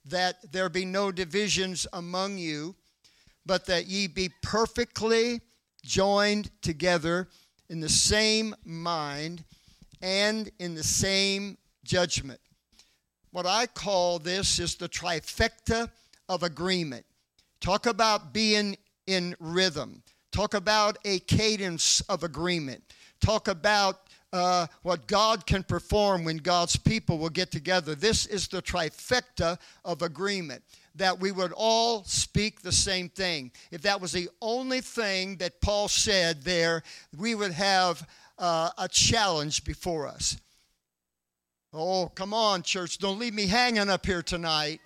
that 0.04 0.52
there 0.52 0.68
be 0.68 0.84
no 0.84 1.10
divisions 1.10 1.86
among 1.92 2.38
you, 2.38 2.76
but 3.44 3.66
that 3.66 3.86
ye 3.86 4.06
be 4.06 4.30
perfectly 4.42 5.40
joined 5.84 6.50
together 6.62 7.28
in 7.68 7.80
the 7.80 7.88
same 7.88 8.54
mind 8.64 9.44
and 10.02 10.50
in 10.58 10.74
the 10.74 10.84
same 10.84 11.56
judgment. 11.84 12.40
What 13.30 13.46
I 13.46 13.66
call 13.66 14.18
this 14.18 14.58
is 14.58 14.76
the 14.76 14.88
trifecta 14.88 15.90
of 16.28 16.42
agreement. 16.42 17.04
Talk 17.60 17.86
about 17.86 18.32
being 18.32 18.76
in 19.06 19.34
rhythm. 19.38 20.02
Talk 20.32 20.54
about 20.54 20.98
a 21.04 21.18
cadence 21.20 22.00
of 22.02 22.22
agreement. 22.22 22.82
Talk 23.20 23.48
about 23.48 24.05
uh, 24.36 24.66
what 24.82 25.06
God 25.06 25.46
can 25.46 25.62
perform 25.62 26.24
when 26.24 26.36
God's 26.36 26.76
people 26.76 27.18
will 27.18 27.30
get 27.30 27.50
together. 27.50 27.94
This 27.94 28.26
is 28.26 28.48
the 28.48 28.62
trifecta 28.62 29.58
of 29.84 30.02
agreement 30.02 30.62
that 30.94 31.18
we 31.20 31.32
would 31.32 31.52
all 31.56 32.04
speak 32.04 32.62
the 32.62 32.72
same 32.72 33.08
thing. 33.08 33.50
If 33.70 33.82
that 33.82 34.00
was 34.00 34.12
the 34.12 34.28
only 34.40 34.80
thing 34.80 35.36
that 35.36 35.60
Paul 35.60 35.88
said 35.88 36.42
there, 36.42 36.82
we 37.16 37.34
would 37.34 37.52
have 37.52 38.06
uh, 38.38 38.70
a 38.78 38.88
challenge 38.88 39.64
before 39.64 40.06
us. 40.06 40.36
Oh, 41.72 42.10
come 42.14 42.32
on, 42.32 42.62
church. 42.62 42.98
Don't 42.98 43.18
leave 43.18 43.34
me 43.34 43.46
hanging 43.46 43.90
up 43.90 44.06
here 44.06 44.22
tonight. 44.22 44.80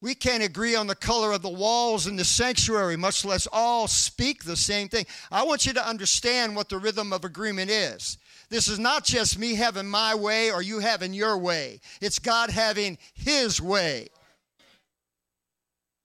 We 0.00 0.14
can't 0.14 0.42
agree 0.42 0.76
on 0.76 0.86
the 0.86 0.94
color 0.94 1.32
of 1.32 1.42
the 1.42 1.48
walls 1.48 2.06
in 2.06 2.16
the 2.16 2.24
sanctuary, 2.24 2.96
much 2.96 3.24
less 3.24 3.48
all 3.50 3.88
speak 3.88 4.44
the 4.44 4.56
same 4.56 4.88
thing. 4.88 5.06
I 5.30 5.42
want 5.42 5.66
you 5.66 5.72
to 5.72 5.86
understand 5.86 6.54
what 6.54 6.68
the 6.68 6.78
rhythm 6.78 7.12
of 7.12 7.24
agreement 7.24 7.70
is. 7.70 8.18
This 8.48 8.68
is 8.68 8.78
not 8.78 9.04
just 9.04 9.38
me 9.38 9.54
having 9.54 9.88
my 9.88 10.14
way 10.14 10.52
or 10.52 10.62
you 10.62 10.78
having 10.78 11.12
your 11.12 11.36
way, 11.38 11.80
it's 12.00 12.18
God 12.18 12.50
having 12.50 12.98
His 13.14 13.60
way. 13.60 14.08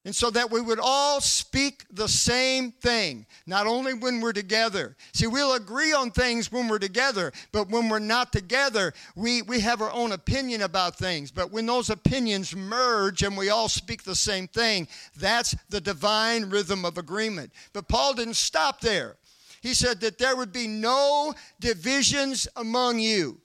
And 0.03 0.15
so 0.15 0.31
that 0.31 0.49
we 0.49 0.61
would 0.61 0.79
all 0.81 1.21
speak 1.21 1.85
the 1.91 2.07
same 2.07 2.71
thing, 2.71 3.27
not 3.45 3.67
only 3.67 3.93
when 3.93 4.19
we're 4.19 4.33
together. 4.33 4.95
See, 5.13 5.27
we'll 5.27 5.53
agree 5.53 5.93
on 5.93 6.09
things 6.09 6.51
when 6.51 6.67
we're 6.67 6.79
together, 6.79 7.31
but 7.51 7.69
when 7.69 7.87
we're 7.87 7.99
not 7.99 8.31
together, 8.31 8.93
we, 9.15 9.43
we 9.43 9.59
have 9.59 9.79
our 9.79 9.91
own 9.91 10.11
opinion 10.11 10.63
about 10.63 10.97
things. 10.97 11.29
But 11.29 11.51
when 11.51 11.67
those 11.67 11.91
opinions 11.91 12.55
merge 12.55 13.21
and 13.21 13.37
we 13.37 13.49
all 13.51 13.69
speak 13.69 14.01
the 14.01 14.15
same 14.15 14.47
thing, 14.47 14.87
that's 15.17 15.55
the 15.69 15.81
divine 15.81 16.49
rhythm 16.49 16.83
of 16.83 16.97
agreement. 16.97 17.51
But 17.71 17.87
Paul 17.87 18.15
didn't 18.15 18.37
stop 18.37 18.81
there. 18.81 19.17
He 19.61 19.73
said 19.73 20.01
that 20.01 20.17
there 20.17 20.35
would 20.35 20.51
be 20.51 20.67
no 20.67 21.33
divisions 21.59 22.47
among 22.55 22.99
you. 22.99 23.39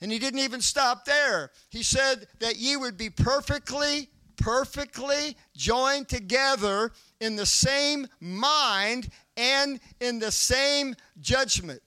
And 0.00 0.10
he 0.10 0.18
didn't 0.18 0.40
even 0.40 0.60
stop 0.60 1.04
there. 1.04 1.50
He 1.70 1.82
said 1.82 2.26
that 2.40 2.56
ye 2.56 2.76
would 2.76 2.96
be 2.96 3.10
perfectly 3.10 4.08
perfectly 4.40 5.36
joined 5.54 6.08
together 6.08 6.90
in 7.20 7.36
the 7.36 7.46
same 7.46 8.06
mind 8.20 9.10
and 9.36 9.78
in 10.00 10.18
the 10.18 10.32
same 10.32 10.94
judgment. 11.20 11.80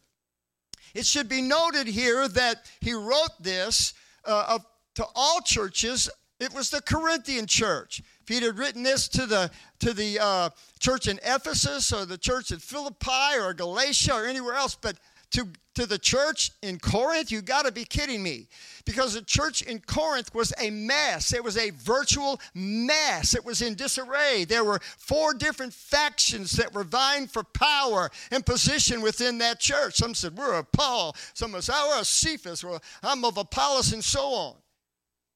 It 0.94 1.06
should 1.06 1.28
be 1.28 1.42
noted 1.42 1.88
here 1.88 2.28
that 2.28 2.70
he 2.80 2.94
wrote 2.94 3.32
this 3.42 3.94
uh, 4.26 4.46
of, 4.50 4.66
to 4.96 5.06
all 5.16 5.42
churches. 5.42 6.10
It 6.40 6.54
was 6.54 6.70
the 6.70 6.82
Corinthian 6.82 7.48
church. 7.48 8.04
If 8.24 8.30
he'd 8.30 8.44
had 8.44 8.58
written 8.58 8.84
this 8.84 9.08
to 9.10 9.26
the 9.26 9.52
to 9.80 9.94
the 9.94 10.20
uh, 10.20 10.50
church 10.80 11.08
in 11.08 11.20
Ephesus 11.24 11.92
or 11.92 12.06
the 12.06 12.18
church 12.18 12.52
in 12.52 12.60
Philippi 12.60 13.38
or 13.38 13.54
Galatia 13.54 14.14
or 14.14 14.26
anywhere 14.26 14.56
else, 14.56 14.76
but 14.76 14.98
to, 15.34 15.48
to 15.74 15.88
the 15.88 15.98
church 15.98 16.52
in 16.62 16.78
Corinth, 16.78 17.32
you 17.32 17.42
got 17.42 17.66
to 17.66 17.72
be 17.72 17.84
kidding 17.84 18.22
me. 18.22 18.48
Because 18.86 19.14
the 19.14 19.22
church 19.22 19.64
in 19.64 19.80
Corinth 19.80 20.34
was 20.34 20.54
a 20.60 20.70
mess. 20.70 21.34
It 21.34 21.44
was 21.44 21.58
a 21.58 21.72
virtual 21.72 22.40
mess. 22.54 23.34
It 23.34 23.44
was 23.44 23.62
in 23.62 23.74
disarray. 23.74 24.46
There 24.46 24.64
were 24.64 24.80
four 24.98 25.34
different 25.34 25.74
factions 25.74 26.52
that 26.54 26.74
were 26.74 26.84
vying 26.84 27.28
for 27.28 27.44
power 27.44 28.12
and 28.32 28.46
position 28.46 29.02
within 29.02 29.40
that 29.40 29.60
church. 29.60 29.96
Some 29.96 30.14
said, 30.14 30.38
We're 30.38 30.54
of 30.54 30.72
Paul. 30.72 31.16
Some 31.34 31.60
said, 31.60 31.74
We're 31.74 32.00
of 32.00 32.08
Cephas. 32.08 32.64
I'm 33.02 33.26
of 33.26 33.38
Apollos, 33.38 33.94
and 33.94 34.04
so 34.04 34.22
on. 34.22 34.56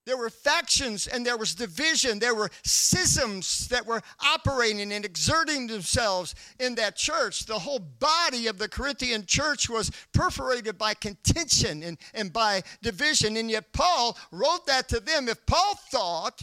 There 0.07 0.15
were 0.15 0.29
factions 0.29 1.05
and 1.05 1.25
there 1.25 1.35
was 1.35 1.53
division. 1.53 2.19
There 2.19 2.33
were 2.33 2.49
schisms 2.63 3.67
that 3.67 3.85
were 3.85 4.01
operating 4.21 4.93
and 4.93 5.03
exerting 5.03 5.67
themselves 5.67 6.33
in 6.61 6.75
that 6.75 6.95
church. 6.95 7.45
The 7.45 7.59
whole 7.59 7.79
body 7.79 8.47
of 8.47 8.57
the 8.57 8.69
Corinthian 8.69 9.25
church 9.25 9.69
was 9.69 9.91
perforated 10.13 10.77
by 10.77 10.93
contention 10.93 11.83
and, 11.83 11.97
and 12.13 12.31
by 12.31 12.63
division. 12.81 13.35
And 13.35 13.51
yet 13.51 13.73
Paul 13.73 14.17
wrote 14.31 14.65
that 14.67 14.87
to 14.89 15.01
them. 15.01 15.27
If 15.27 15.45
Paul 15.45 15.75
thought 15.91 16.41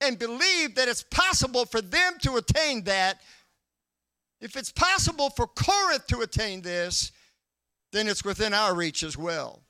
and 0.00 0.16
believed 0.16 0.76
that 0.76 0.86
it's 0.86 1.02
possible 1.02 1.64
for 1.64 1.80
them 1.80 2.12
to 2.20 2.36
attain 2.36 2.84
that, 2.84 3.20
if 4.40 4.54
it's 4.54 4.70
possible 4.70 5.30
for 5.30 5.48
Corinth 5.48 6.06
to 6.06 6.20
attain 6.20 6.62
this, 6.62 7.10
then 7.90 8.06
it's 8.06 8.24
within 8.24 8.54
our 8.54 8.72
reach 8.72 9.02
as 9.02 9.18
well 9.18 9.64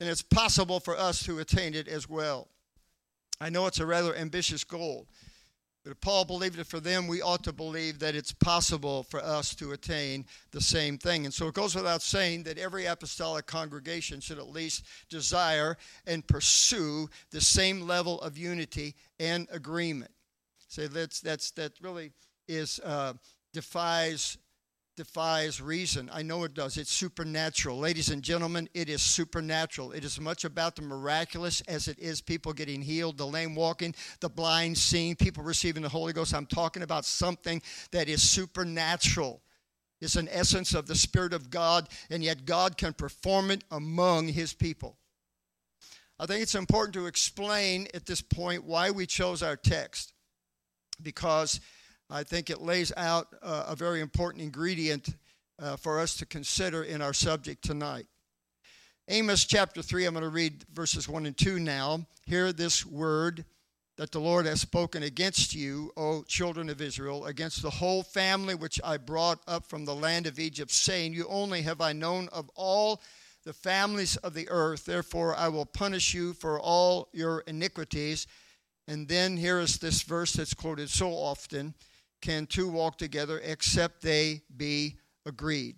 and 0.00 0.08
it's 0.08 0.22
possible 0.22 0.80
for 0.80 0.96
us 0.96 1.22
to 1.24 1.38
attain 1.38 1.74
it 1.74 1.88
as 1.88 2.08
well. 2.08 2.48
I 3.40 3.50
know 3.50 3.66
it's 3.66 3.80
a 3.80 3.86
rather 3.86 4.14
ambitious 4.16 4.64
goal, 4.64 5.06
but 5.84 5.92
if 5.92 6.00
Paul 6.00 6.24
believed 6.24 6.58
it 6.58 6.66
for 6.66 6.80
them, 6.80 7.06
we 7.06 7.22
ought 7.22 7.44
to 7.44 7.52
believe 7.52 8.00
that 8.00 8.14
it's 8.14 8.32
possible 8.32 9.04
for 9.04 9.20
us 9.20 9.54
to 9.54 9.72
attain 9.72 10.26
the 10.50 10.60
same 10.60 10.98
thing. 10.98 11.24
And 11.24 11.32
so 11.32 11.48
it 11.48 11.54
goes 11.54 11.74
without 11.74 12.02
saying 12.02 12.42
that 12.42 12.58
every 12.58 12.86
apostolic 12.86 13.46
congregation 13.46 14.20
should 14.20 14.38
at 14.38 14.48
least 14.48 14.84
desire 15.08 15.78
and 16.06 16.26
pursue 16.26 17.08
the 17.30 17.40
same 17.40 17.82
level 17.82 18.20
of 18.20 18.36
unity 18.36 18.96
and 19.18 19.48
agreement. 19.50 20.10
So 20.66 20.88
that's 20.88 21.20
that's 21.20 21.52
that 21.52 21.72
really 21.80 22.10
is 22.46 22.80
uh, 22.84 23.14
defies 23.54 24.36
defies 24.98 25.60
reason. 25.60 26.10
I 26.12 26.22
know 26.22 26.42
it 26.42 26.54
does. 26.54 26.76
It's 26.76 26.92
supernatural. 26.92 27.78
Ladies 27.78 28.08
and 28.08 28.20
gentlemen, 28.20 28.68
it 28.74 28.88
is 28.88 29.00
supernatural. 29.00 29.92
It 29.92 30.04
is 30.04 30.20
much 30.20 30.44
about 30.44 30.74
the 30.74 30.82
miraculous 30.82 31.60
as 31.68 31.86
it 31.86 32.00
is 32.00 32.20
people 32.20 32.52
getting 32.52 32.82
healed, 32.82 33.16
the 33.16 33.24
lame 33.24 33.54
walking, 33.54 33.94
the 34.18 34.28
blind 34.28 34.76
seeing, 34.76 35.14
people 35.14 35.44
receiving 35.44 35.84
the 35.84 35.88
Holy 35.88 36.12
Ghost. 36.12 36.34
I'm 36.34 36.46
talking 36.46 36.82
about 36.82 37.04
something 37.04 37.62
that 37.92 38.08
is 38.08 38.28
supernatural. 38.28 39.40
It's 40.00 40.16
an 40.16 40.28
essence 40.32 40.74
of 40.74 40.88
the 40.88 40.96
Spirit 40.96 41.32
of 41.32 41.48
God, 41.48 41.88
and 42.10 42.20
yet 42.20 42.44
God 42.44 42.76
can 42.76 42.92
perform 42.92 43.52
it 43.52 43.62
among 43.70 44.26
His 44.26 44.52
people. 44.52 44.98
I 46.18 46.26
think 46.26 46.42
it's 46.42 46.56
important 46.56 46.94
to 46.94 47.06
explain 47.06 47.86
at 47.94 48.04
this 48.04 48.20
point 48.20 48.64
why 48.64 48.90
we 48.90 49.06
chose 49.06 49.44
our 49.44 49.56
text 49.56 50.12
because 51.00 51.60
I 52.10 52.22
think 52.22 52.48
it 52.48 52.62
lays 52.62 52.90
out 52.96 53.28
uh, 53.42 53.66
a 53.68 53.76
very 53.76 54.00
important 54.00 54.42
ingredient 54.42 55.14
uh, 55.58 55.76
for 55.76 56.00
us 56.00 56.16
to 56.16 56.26
consider 56.26 56.82
in 56.82 57.02
our 57.02 57.12
subject 57.12 57.62
tonight. 57.62 58.06
Amos 59.08 59.44
chapter 59.44 59.82
3, 59.82 60.06
I'm 60.06 60.14
going 60.14 60.22
to 60.22 60.30
read 60.30 60.64
verses 60.72 61.06
1 61.06 61.26
and 61.26 61.36
2 61.36 61.58
now. 61.58 62.06
Hear 62.24 62.50
this 62.52 62.86
word 62.86 63.44
that 63.98 64.10
the 64.10 64.20
Lord 64.20 64.46
has 64.46 64.62
spoken 64.62 65.02
against 65.02 65.54
you, 65.54 65.92
O 65.98 66.22
children 66.22 66.70
of 66.70 66.80
Israel, 66.80 67.26
against 67.26 67.60
the 67.60 67.70
whole 67.70 68.02
family 68.02 68.54
which 68.54 68.80
I 68.82 68.96
brought 68.96 69.40
up 69.46 69.66
from 69.66 69.84
the 69.84 69.94
land 69.94 70.26
of 70.26 70.38
Egypt, 70.38 70.70
saying, 70.70 71.12
You 71.12 71.26
only 71.28 71.60
have 71.62 71.82
I 71.82 71.92
known 71.92 72.28
of 72.32 72.50
all 72.54 73.02
the 73.44 73.52
families 73.52 74.16
of 74.18 74.32
the 74.32 74.48
earth, 74.48 74.86
therefore 74.86 75.36
I 75.36 75.48
will 75.48 75.66
punish 75.66 76.14
you 76.14 76.32
for 76.32 76.58
all 76.58 77.08
your 77.12 77.40
iniquities. 77.40 78.26
And 78.86 79.08
then 79.08 79.36
here 79.36 79.58
is 79.58 79.78
this 79.78 80.02
verse 80.02 80.32
that's 80.32 80.54
quoted 80.54 80.88
so 80.88 81.10
often 81.10 81.74
can 82.20 82.46
two 82.46 82.68
walk 82.68 82.98
together 82.98 83.40
except 83.44 84.02
they 84.02 84.42
be 84.56 84.96
agreed. 85.26 85.76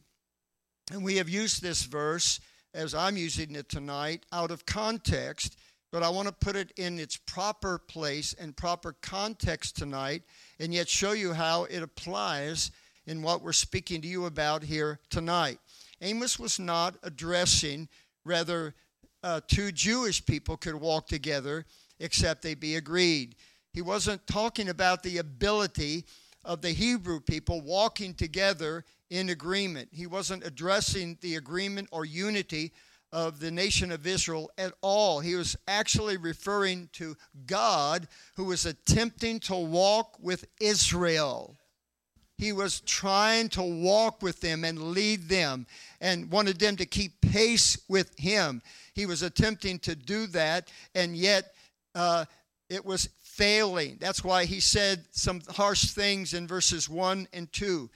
And 0.93 1.05
we 1.05 1.17
have 1.17 1.29
used 1.29 1.63
this 1.63 1.85
verse 1.85 2.41
as 2.75 2.95
I'm 2.95 3.17
using 3.17 3.55
it 3.55 3.69
tonight 3.69 4.27
out 4.33 4.51
of 4.51 4.67
context, 4.67 5.57
but 5.93 6.03
I 6.03 6.09
want 6.09 6.29
to 6.29 6.35
put 6.35 6.57
it 6.57 6.73
in 6.77 6.99
its 6.99 7.17
proper 7.17 7.79
place 7.79 8.35
and 8.39 8.57
proper 8.57 8.95
context 9.01 9.77
tonight 9.77 10.23
and 10.59 10.73
yet 10.73 10.89
show 10.89 11.13
you 11.13 11.33
how 11.33 11.65
it 11.65 11.83
applies 11.83 12.71
in 13.07 13.23
what 13.23 13.43
we're 13.43 13.53
speaking 13.53 14.01
to 14.03 14.09
you 14.09 14.27
about 14.27 14.63
here 14.63 15.01
tonight. 15.11 15.59
Amos 16.01 16.39
was 16.39 16.59
not 16.59 16.97
addressing, 17.03 17.89
rather, 18.25 18.75
uh, 19.23 19.41
two 19.47 19.73
Jewish 19.73 20.25
people 20.25 20.57
could 20.57 20.75
walk 20.75 21.07
together 21.07 21.67
except 21.99 22.43
they 22.43 22.55
be 22.55 22.77
agreed. 22.77 23.37
He 23.73 23.83
wasn't 23.83 24.27
talking 24.27 24.69
about 24.69 25.03
the 25.03 25.19
ability 25.19 26.05
of 26.45 26.63
the 26.63 26.71
Hebrew 26.71 27.21
people 27.21 27.61
walking 27.61 28.15
together 28.15 28.85
in 29.11 29.29
agreement. 29.29 29.89
He 29.93 30.07
wasn't 30.07 30.47
addressing 30.47 31.19
the 31.21 31.37
agreement 31.37 31.89
or 31.93 32.05
unity 32.05 32.73
of 33.13 33.41
the 33.41 33.51
nation 33.51 33.91
of 33.91 34.07
Israel 34.07 34.51
at 34.57 34.73
all. 34.83 35.21
He 35.21 35.35
was 35.35 35.57
actually 35.67 36.17
referring 36.17 36.89
to 36.93 37.17
God 37.47 38.07
who 38.37 38.45
was 38.45 38.67
attempting 38.67 39.41
to 39.41 39.57
walk 39.57 40.17
with 40.21 40.47
Israel. 40.61 41.57
He 42.39 42.53
was 42.53 42.81
trying 42.81 43.51
to 43.51 43.63
walk 43.63 44.23
with 44.23 44.41
them 44.41 44.65
and 44.65 44.93
lead 44.93 45.29
them 45.29 45.67
and 46.01 46.31
wanted 46.31 46.59
them 46.59 46.77
to 46.77 46.87
keep 46.87 47.21
pace 47.21 47.77
with 47.89 48.19
him. 48.19 48.63
He 48.95 49.05
was 49.05 49.23
attempting 49.23 49.79
to 49.81 49.95
do 49.95 50.27
that, 50.29 50.71
and 50.95 51.15
yet 51.15 51.53
uh, 51.95 52.25
it 52.71 52.83
was 52.85 53.11
failing. 53.41 53.97
That's 53.99 54.23
why 54.23 54.45
he 54.45 54.61
said 54.61 55.07
some 55.13 55.41
harsh 55.49 55.87
things 55.93 56.35
in 56.35 56.47
verses 56.47 56.91
1 56.91 57.27
and 57.33 57.51
2. 57.51 57.89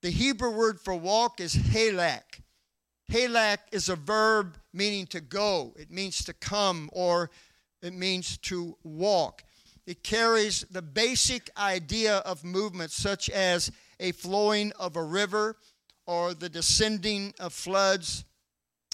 The 0.00 0.08
Hebrew 0.08 0.50
word 0.50 0.80
for 0.80 0.94
walk 0.94 1.38
is 1.38 1.54
halak. 1.54 2.40
Halak 3.12 3.58
is 3.72 3.90
a 3.90 3.96
verb 3.96 4.56
meaning 4.72 5.06
to 5.08 5.20
go, 5.20 5.74
it 5.78 5.90
means 5.90 6.24
to 6.24 6.32
come, 6.32 6.88
or 6.94 7.30
it 7.82 7.92
means 7.92 8.38
to 8.38 8.74
walk. 8.82 9.44
It 9.86 10.02
carries 10.02 10.64
the 10.70 10.82
basic 10.82 11.50
idea 11.58 12.16
of 12.18 12.42
movement, 12.42 12.90
such 12.90 13.28
as 13.28 13.70
a 14.00 14.12
flowing 14.12 14.72
of 14.78 14.96
a 14.96 15.02
river 15.02 15.56
or 16.06 16.32
the 16.32 16.48
descending 16.48 17.34
of 17.38 17.52
floods, 17.52 18.24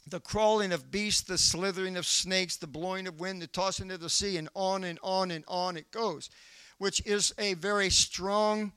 the 0.06 0.20
crawling 0.20 0.72
of 0.72 0.90
beasts, 0.90 1.22
the 1.22 1.38
slithering 1.38 1.96
of 1.96 2.06
snakes, 2.06 2.56
the 2.56 2.66
blowing 2.66 3.06
of 3.06 3.20
wind, 3.20 3.40
the 3.40 3.46
tossing 3.46 3.90
of 3.90 4.00
the 4.00 4.10
sea, 4.10 4.36
and 4.36 4.48
on 4.54 4.84
and 4.84 4.98
on 5.02 5.30
and 5.30 5.44
on 5.48 5.76
it 5.76 5.90
goes, 5.90 6.30
which 6.78 7.04
is 7.06 7.32
a 7.38 7.54
very 7.54 7.90
strong 7.90 8.72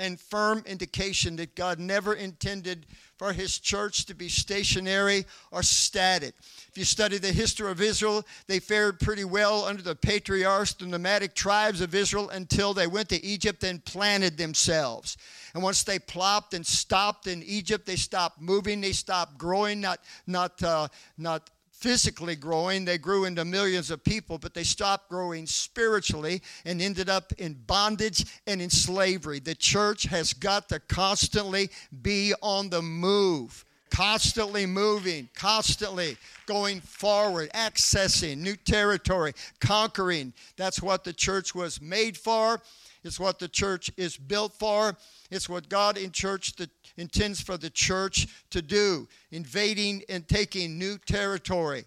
and 0.00 0.20
firm 0.20 0.62
indication 0.66 1.36
that 1.36 1.56
God 1.56 1.78
never 1.78 2.14
intended 2.14 2.86
for 3.16 3.32
his 3.32 3.58
church 3.58 4.06
to 4.06 4.14
be 4.14 4.28
stationary 4.28 5.26
or 5.50 5.62
static. 5.62 6.34
If 6.68 6.78
you 6.78 6.84
study 6.84 7.18
the 7.18 7.32
history 7.32 7.68
of 7.70 7.80
Israel, 7.80 8.24
they 8.46 8.60
fared 8.60 9.00
pretty 9.00 9.24
well 9.24 9.64
under 9.64 9.82
the 9.82 9.96
patriarchs, 9.96 10.74
the 10.74 10.86
nomadic 10.86 11.34
tribes 11.34 11.80
of 11.80 11.94
Israel, 11.94 12.30
until 12.30 12.74
they 12.74 12.86
went 12.86 13.08
to 13.08 13.24
Egypt 13.24 13.64
and 13.64 13.84
planted 13.84 14.36
themselves. 14.36 15.16
And 15.54 15.62
once 15.62 15.82
they 15.82 15.98
plopped 15.98 16.54
and 16.54 16.64
stopped 16.64 17.26
in 17.26 17.42
Egypt, 17.42 17.86
they 17.86 17.96
stopped 17.96 18.40
moving, 18.40 18.80
they 18.80 18.92
stopped 18.92 19.36
growing, 19.36 19.80
not, 19.80 19.98
not, 20.26 20.62
uh, 20.62 20.86
not 21.16 21.50
physically 21.78 22.34
growing. 22.34 22.84
They 22.84 22.98
grew 22.98 23.24
into 23.24 23.44
millions 23.44 23.90
of 23.90 24.02
people, 24.02 24.36
but 24.38 24.52
they 24.52 24.64
stopped 24.64 25.08
growing 25.08 25.46
spiritually 25.46 26.42
and 26.64 26.82
ended 26.82 27.08
up 27.08 27.32
in 27.38 27.54
bondage 27.66 28.24
and 28.46 28.60
in 28.60 28.70
slavery. 28.70 29.38
The 29.38 29.54
church 29.54 30.04
has 30.04 30.32
got 30.32 30.68
to 30.70 30.80
constantly 30.80 31.70
be 32.02 32.34
on 32.42 32.68
the 32.68 32.82
move, 32.82 33.64
constantly 33.90 34.66
moving, 34.66 35.28
constantly 35.34 36.16
going 36.46 36.80
forward, 36.80 37.50
accessing 37.54 38.38
new 38.38 38.56
territory, 38.56 39.32
conquering. 39.60 40.32
That's 40.56 40.82
what 40.82 41.04
the 41.04 41.12
church 41.12 41.54
was 41.54 41.80
made 41.80 42.16
for. 42.16 42.60
It's 43.04 43.20
what 43.20 43.38
the 43.38 43.48
church 43.48 43.90
is 43.96 44.16
built 44.16 44.52
for. 44.52 44.96
It's 45.30 45.48
what 45.48 45.68
God 45.68 45.96
in 45.96 46.10
church 46.10 46.56
the, 46.56 46.68
intends 46.96 47.40
for 47.40 47.56
the 47.56 47.70
church 47.70 48.26
to 48.50 48.62
do, 48.62 49.08
invading 49.30 50.02
and 50.08 50.26
taking 50.26 50.78
new 50.78 50.98
territory, 50.98 51.84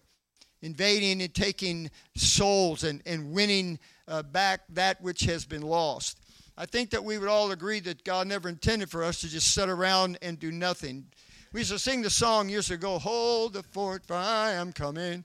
invading 0.62 1.21
and 1.21 1.34
taking 1.34 1.91
souls 2.15 2.84
and, 2.84 3.02
and 3.06 3.32
winning 3.32 3.80
uh, 4.08 4.24
back 4.24 4.62
that 4.69 5.02
which 5.02 5.21
has 5.21 5.45
been 5.45 5.62
lost. 5.62 6.19
I 6.58 6.65
think 6.65 6.91
that 6.91 7.04
we 7.04 7.17
would 7.17 7.30
all 7.30 7.52
agree 7.52 7.80
that 7.82 8.04
God 8.04 8.28
never 8.28 8.50
intended 8.50 8.89
for 8.89 9.04
us 9.04 9.21
to 9.21 9.30
just 9.30 9.54
sit 9.54 9.69
around 9.69 10.17
and 10.21 10.38
do 10.38 10.52
nothing. 10.52 11.06
We 11.54 11.62
used 11.62 11.71
to 11.71 11.80
sing 11.80 12.02
the 12.02 12.10
song 12.10 12.50
years 12.50 12.71
ago, 12.71 13.00
Hold 13.00 13.54
the 13.54 13.63
fort, 13.63 14.06
for 14.06 14.15
I 14.15 14.52
am 14.52 14.71
coming. 14.71 15.24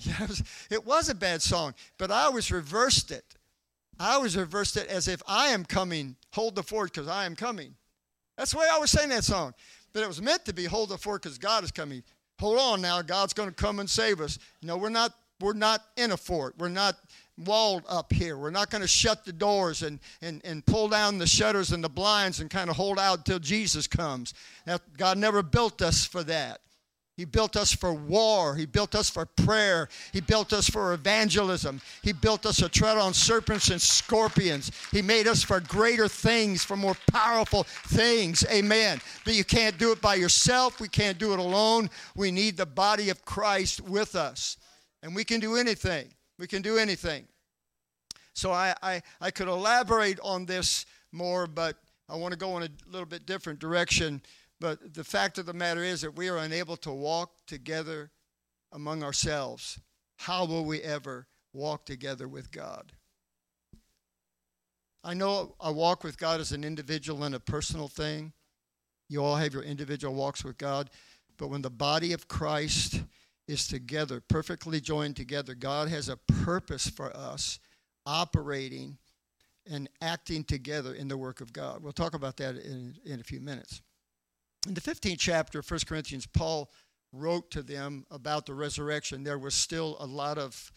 Yeah, 0.00 0.22
it, 0.22 0.28
was, 0.28 0.42
it 0.70 0.86
was 0.86 1.08
a 1.08 1.14
bad 1.14 1.42
song, 1.42 1.74
but 1.98 2.12
I 2.12 2.22
always 2.22 2.52
reversed 2.52 3.10
it. 3.10 3.34
I 3.98 4.14
always 4.14 4.36
reversed 4.36 4.76
it 4.76 4.86
as 4.88 5.08
if 5.08 5.22
I 5.26 5.48
am 5.48 5.64
coming, 5.64 6.16
hold 6.32 6.54
the 6.54 6.62
fort 6.62 6.92
because 6.92 7.08
I 7.08 7.26
am 7.26 7.34
coming. 7.34 7.74
That's 8.36 8.52
the 8.52 8.58
way 8.58 8.66
I 8.70 8.78
was 8.78 8.90
saying 8.90 9.08
that 9.08 9.24
song. 9.24 9.54
But 9.92 10.02
it 10.02 10.08
was 10.08 10.22
meant 10.22 10.44
to 10.44 10.52
be 10.52 10.64
hold 10.64 10.90
the 10.90 10.98
fort 10.98 11.22
because 11.22 11.38
God 11.38 11.64
is 11.64 11.72
coming. 11.72 12.02
Hold 12.38 12.58
on 12.58 12.80
now, 12.80 13.02
God's 13.02 13.32
going 13.32 13.48
to 13.48 13.54
come 13.54 13.80
and 13.80 13.90
save 13.90 14.20
us. 14.20 14.38
No, 14.62 14.76
we're 14.76 14.90
not. 14.90 15.12
We're 15.40 15.52
not 15.52 15.82
in 15.96 16.10
a 16.10 16.16
fort. 16.16 16.56
We're 16.58 16.68
not 16.68 16.96
walled 17.44 17.84
up 17.88 18.12
here. 18.12 18.36
We're 18.36 18.50
not 18.50 18.70
going 18.70 18.82
to 18.82 18.88
shut 18.88 19.24
the 19.24 19.32
doors 19.32 19.82
and, 19.82 20.00
and, 20.20 20.40
and 20.44 20.66
pull 20.66 20.88
down 20.88 21.18
the 21.18 21.28
shutters 21.28 21.70
and 21.70 21.82
the 21.82 21.88
blinds 21.88 22.40
and 22.40 22.50
kind 22.50 22.68
of 22.68 22.74
hold 22.74 22.98
out 22.98 23.18
until 23.18 23.38
Jesus 23.38 23.86
comes. 23.86 24.34
Now, 24.66 24.78
God 24.96 25.16
never 25.16 25.44
built 25.44 25.80
us 25.80 26.04
for 26.04 26.24
that. 26.24 26.60
He 27.18 27.24
built 27.24 27.56
us 27.56 27.74
for 27.74 27.92
war. 27.92 28.54
He 28.54 28.64
built 28.64 28.94
us 28.94 29.10
for 29.10 29.26
prayer. 29.26 29.88
He 30.12 30.20
built 30.20 30.52
us 30.52 30.70
for 30.70 30.92
evangelism. 30.92 31.80
He 32.00 32.12
built 32.12 32.46
us 32.46 32.58
to 32.58 32.68
tread 32.68 32.96
on 32.96 33.12
serpents 33.12 33.70
and 33.70 33.82
scorpions. 33.82 34.70
He 34.92 35.02
made 35.02 35.26
us 35.26 35.42
for 35.42 35.58
greater 35.58 36.06
things, 36.06 36.64
for 36.64 36.76
more 36.76 36.96
powerful 37.10 37.64
things. 37.64 38.46
Amen. 38.48 39.00
But 39.24 39.34
you 39.34 39.42
can't 39.42 39.76
do 39.78 39.90
it 39.90 40.00
by 40.00 40.14
yourself. 40.14 40.78
We 40.78 40.86
can't 40.86 41.18
do 41.18 41.32
it 41.32 41.40
alone. 41.40 41.90
We 42.14 42.30
need 42.30 42.56
the 42.56 42.66
body 42.66 43.10
of 43.10 43.24
Christ 43.24 43.80
with 43.80 44.14
us. 44.14 44.56
And 45.02 45.12
we 45.12 45.24
can 45.24 45.40
do 45.40 45.56
anything. 45.56 46.14
We 46.38 46.46
can 46.46 46.62
do 46.62 46.78
anything. 46.78 47.26
So 48.32 48.52
I, 48.52 48.76
I, 48.80 49.02
I 49.20 49.32
could 49.32 49.48
elaborate 49.48 50.20
on 50.22 50.46
this 50.46 50.86
more, 51.10 51.48
but 51.48 51.74
I 52.08 52.14
want 52.14 52.30
to 52.30 52.38
go 52.38 52.56
in 52.58 52.62
a 52.62 52.68
little 52.88 53.08
bit 53.08 53.26
different 53.26 53.58
direction 53.58 54.22
but 54.60 54.94
the 54.94 55.04
fact 55.04 55.38
of 55.38 55.46
the 55.46 55.52
matter 55.52 55.82
is 55.82 56.00
that 56.00 56.16
we 56.16 56.28
are 56.28 56.38
unable 56.38 56.76
to 56.78 56.90
walk 56.90 57.32
together 57.46 58.10
among 58.72 59.02
ourselves. 59.02 59.78
How 60.16 60.44
will 60.44 60.64
we 60.64 60.82
ever 60.82 61.26
walk 61.52 61.84
together 61.84 62.26
with 62.26 62.50
God? 62.50 62.92
I 65.04 65.14
know 65.14 65.54
a 65.60 65.72
walk 65.72 66.02
with 66.02 66.18
God 66.18 66.40
is 66.40 66.52
an 66.52 66.64
individual 66.64 67.24
and 67.24 67.34
a 67.34 67.40
personal 67.40 67.88
thing. 67.88 68.32
You 69.08 69.24
all 69.24 69.36
have 69.36 69.54
your 69.54 69.62
individual 69.62 70.14
walks 70.14 70.44
with 70.44 70.58
God. 70.58 70.90
But 71.38 71.48
when 71.48 71.62
the 71.62 71.70
body 71.70 72.12
of 72.12 72.28
Christ 72.28 73.02
is 73.46 73.66
together, 73.68 74.20
perfectly 74.28 74.80
joined 74.80 75.16
together, 75.16 75.54
God 75.54 75.88
has 75.88 76.08
a 76.08 76.16
purpose 76.16 76.88
for 76.88 77.16
us 77.16 77.60
operating 78.04 78.98
and 79.70 79.88
acting 80.02 80.44
together 80.44 80.94
in 80.94 81.08
the 81.08 81.16
work 81.16 81.40
of 81.40 81.52
God. 81.52 81.82
We'll 81.82 81.92
talk 81.92 82.14
about 82.14 82.36
that 82.38 82.56
in, 82.56 82.96
in 83.04 83.20
a 83.20 83.24
few 83.24 83.40
minutes. 83.40 83.82
In 84.68 84.74
the 84.74 84.82
15th 84.82 85.18
chapter 85.18 85.60
of 85.60 85.70
1 85.70 85.80
Corinthians, 85.86 86.26
Paul 86.26 86.70
wrote 87.14 87.50
to 87.52 87.62
them 87.62 88.04
about 88.10 88.44
the 88.44 88.52
resurrection. 88.52 89.24
There 89.24 89.38
was 89.38 89.54
still 89.54 89.96
a 89.98 90.04
lot 90.04 90.36
of 90.36 90.70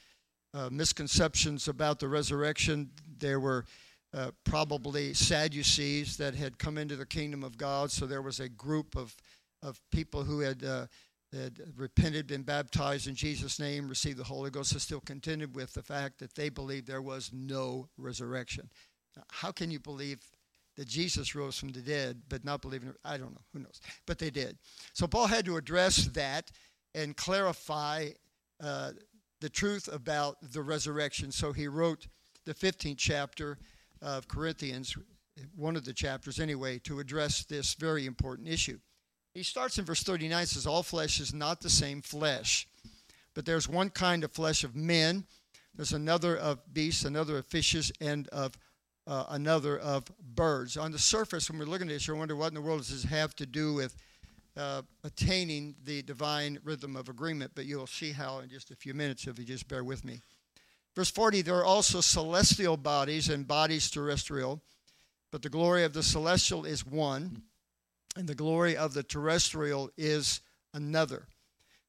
uh, 0.53 0.69
misconceptions 0.71 1.67
about 1.67 1.99
the 1.99 2.07
resurrection. 2.07 2.91
There 3.17 3.41
were 3.41 3.65
uh, 4.13 4.31
probably 4.45 5.13
Sadducees 5.13 6.15
that 6.15 6.35
had 6.35 6.57
come 6.57 6.77
into 6.77 6.95
the 6.95 7.05
kingdom 7.05 7.43
of 7.43 7.57
God, 7.57 7.91
so 7.91 8.05
there 8.05 8.21
was 8.21 8.39
a 8.39 8.47
group 8.47 8.95
of, 8.95 9.13
of 9.61 9.81
people 9.91 10.23
who 10.23 10.39
had, 10.39 10.63
uh, 10.63 10.87
had 11.33 11.59
repented, 11.75 12.27
been 12.27 12.43
baptized 12.43 13.09
in 13.09 13.15
Jesus' 13.15 13.59
name, 13.59 13.89
received 13.89 14.19
the 14.19 14.23
Holy 14.23 14.51
Ghost, 14.51 14.71
and 14.71 14.81
still 14.81 15.01
contended 15.01 15.53
with 15.53 15.73
the 15.73 15.83
fact 15.83 16.19
that 16.19 16.35
they 16.35 16.47
believed 16.47 16.87
there 16.87 17.01
was 17.01 17.31
no 17.33 17.89
resurrection. 17.97 18.69
How 19.31 19.51
can 19.51 19.69
you 19.69 19.81
believe 19.81 20.21
that 20.77 20.87
Jesus 20.87 21.35
rose 21.35 21.57
from 21.57 21.69
the 21.69 21.81
dead, 21.81 22.21
but 22.29 22.45
not 22.45 22.61
believing. 22.61 22.93
I 23.03 23.17
don't 23.17 23.31
know. 23.31 23.41
Who 23.53 23.59
knows? 23.59 23.81
But 24.05 24.19
they 24.19 24.29
did. 24.29 24.57
So 24.93 25.07
Paul 25.07 25.27
had 25.27 25.45
to 25.45 25.57
address 25.57 26.05
that 26.13 26.51
and 26.95 27.15
clarify 27.15 28.09
uh, 28.63 28.91
the 29.41 29.49
truth 29.49 29.89
about 29.91 30.37
the 30.53 30.61
resurrection. 30.61 31.31
So 31.31 31.51
he 31.51 31.67
wrote 31.67 32.07
the 32.45 32.53
15th 32.53 32.97
chapter 32.97 33.57
of 34.01 34.27
Corinthians, 34.27 34.95
one 35.55 35.75
of 35.75 35.85
the 35.85 35.93
chapters 35.93 36.39
anyway, 36.39 36.79
to 36.79 36.99
address 36.99 37.43
this 37.45 37.73
very 37.75 38.05
important 38.05 38.47
issue. 38.47 38.79
He 39.33 39.43
starts 39.43 39.77
in 39.77 39.85
verse 39.85 40.03
39 40.03 40.45
says, 40.45 40.67
All 40.67 40.83
flesh 40.83 41.19
is 41.19 41.33
not 41.33 41.61
the 41.61 41.69
same 41.69 42.01
flesh, 42.01 42.67
but 43.33 43.45
there's 43.45 43.67
one 43.69 43.89
kind 43.89 44.23
of 44.23 44.31
flesh 44.31 44.63
of 44.63 44.75
men, 44.75 45.25
there's 45.75 45.93
another 45.93 46.35
of 46.35 46.59
beasts, 46.73 47.05
another 47.05 47.37
of 47.37 47.45
fishes, 47.45 47.91
and 48.01 48.27
of 48.29 48.57
uh, 49.07 49.25
another 49.29 49.77
of 49.77 50.05
birds. 50.19 50.77
On 50.77 50.91
the 50.91 50.99
surface, 50.99 51.49
when 51.49 51.59
we're 51.59 51.65
looking 51.65 51.87
at 51.87 51.93
this, 51.93 52.07
you 52.07 52.15
wonder 52.15 52.35
what 52.35 52.49
in 52.49 52.53
the 52.53 52.61
world 52.61 52.79
does 52.79 52.89
this 52.89 53.03
have 53.03 53.35
to 53.37 53.45
do 53.45 53.73
with 53.73 53.95
uh, 54.57 54.81
attaining 55.03 55.75
the 55.83 56.01
divine 56.01 56.59
rhythm 56.63 56.95
of 56.95 57.09
agreement, 57.09 57.51
but 57.55 57.65
you'll 57.65 57.87
see 57.87 58.11
how 58.11 58.39
in 58.39 58.49
just 58.49 58.71
a 58.71 58.75
few 58.75 58.93
minutes 58.93 59.27
if 59.27 59.39
you 59.39 59.45
just 59.45 59.67
bear 59.67 59.83
with 59.83 60.03
me. 60.03 60.21
Verse 60.95 61.09
40 61.09 61.41
there 61.41 61.55
are 61.55 61.65
also 61.65 62.01
celestial 62.01 62.77
bodies 62.77 63.29
and 63.29 63.47
bodies 63.47 63.89
terrestrial. 63.89 64.61
but 65.31 65.41
the 65.41 65.49
glory 65.49 65.83
of 65.83 65.93
the 65.93 66.03
celestial 66.03 66.65
is 66.65 66.85
one, 66.85 67.43
and 68.17 68.27
the 68.27 68.35
glory 68.35 68.75
of 68.75 68.93
the 68.93 69.03
terrestrial 69.03 69.89
is 69.97 70.41
another. 70.73 71.27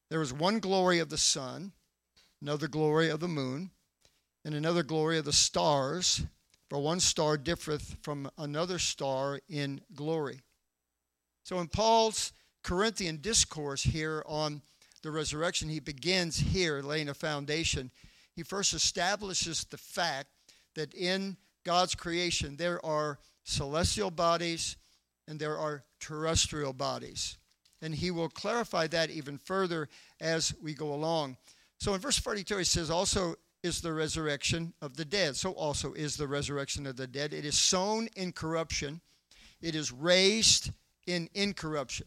There 0.08 0.22
is 0.22 0.32
one 0.32 0.60
glory 0.60 1.00
of 1.00 1.08
the 1.08 1.18
sun, 1.18 1.72
another 2.40 2.68
glory 2.68 3.08
of 3.08 3.18
the 3.18 3.28
moon, 3.28 3.70
and 4.44 4.54
another 4.54 4.82
glory 4.82 5.18
of 5.18 5.24
the 5.24 5.32
stars, 5.32 6.22
for 6.72 6.78
one 6.78 7.00
star 7.00 7.36
differeth 7.36 7.98
from 8.00 8.30
another 8.38 8.78
star 8.78 9.40
in 9.50 9.78
glory. 9.94 10.40
So 11.42 11.60
in 11.60 11.68
Paul's 11.68 12.32
Corinthian 12.62 13.18
discourse 13.18 13.82
here 13.82 14.24
on 14.26 14.62
the 15.02 15.10
resurrection, 15.10 15.68
he 15.68 15.80
begins 15.80 16.38
here 16.38 16.80
laying 16.80 17.10
a 17.10 17.14
foundation. 17.14 17.90
He 18.34 18.42
first 18.42 18.72
establishes 18.72 19.64
the 19.64 19.76
fact 19.76 20.28
that 20.74 20.94
in 20.94 21.36
God's 21.62 21.94
creation 21.94 22.56
there 22.56 22.82
are 22.86 23.18
celestial 23.44 24.10
bodies 24.10 24.76
and 25.28 25.38
there 25.38 25.58
are 25.58 25.84
terrestrial 26.00 26.72
bodies. 26.72 27.36
And 27.82 27.94
he 27.94 28.10
will 28.10 28.30
clarify 28.30 28.86
that 28.86 29.10
even 29.10 29.36
further 29.36 29.90
as 30.22 30.54
we 30.62 30.72
go 30.72 30.94
along. 30.94 31.36
So 31.76 31.92
in 31.92 32.00
verse 32.00 32.18
42, 32.18 32.56
he 32.56 32.64
says, 32.64 32.90
Also 32.90 33.34
is 33.62 33.80
the 33.80 33.92
resurrection 33.92 34.72
of 34.82 34.96
the 34.96 35.04
dead. 35.04 35.36
So 35.36 35.52
also 35.52 35.92
is 35.92 36.16
the 36.16 36.26
resurrection 36.26 36.86
of 36.86 36.96
the 36.96 37.06
dead. 37.06 37.32
It 37.32 37.44
is 37.44 37.58
sown 37.58 38.08
in 38.16 38.32
corruption, 38.32 39.00
it 39.60 39.74
is 39.74 39.92
raised 39.92 40.70
in 41.06 41.28
incorruption. 41.34 42.06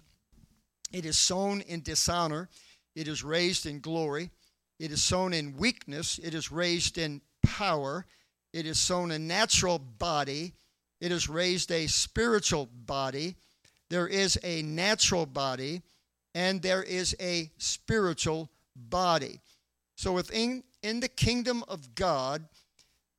It 0.92 1.06
is 1.06 1.18
sown 1.18 1.62
in 1.62 1.82
dishonor, 1.82 2.50
it 2.96 3.08
is 3.08 3.24
raised 3.24 3.66
in 3.66 3.80
glory. 3.80 4.32
It 4.78 4.92
is 4.92 5.02
sown 5.02 5.34
in 5.34 5.56
weakness, 5.56 6.20
it 6.22 6.34
is 6.34 6.52
raised 6.52 6.98
in 6.98 7.22
power. 7.42 8.06
It 8.52 8.66
is 8.66 8.80
sown 8.80 9.12
a 9.12 9.20
natural 9.20 9.80
body, 9.80 10.54
it 11.02 11.12
is 11.12 11.28
raised 11.28 11.72
a 11.72 11.88
spiritual 11.88 12.70
body. 12.86 13.36
There 13.90 14.08
is 14.08 14.40
a 14.44 14.62
natural 14.62 15.26
body, 15.26 15.82
and 16.34 16.62
there 16.62 16.82
is 16.82 17.16
a 17.20 17.52
spiritual 17.58 18.50
body. 18.76 19.42
So 19.96 20.14
within 20.14 20.64
in 20.86 21.00
the 21.00 21.08
kingdom 21.08 21.64
of 21.68 21.96
God, 21.96 22.46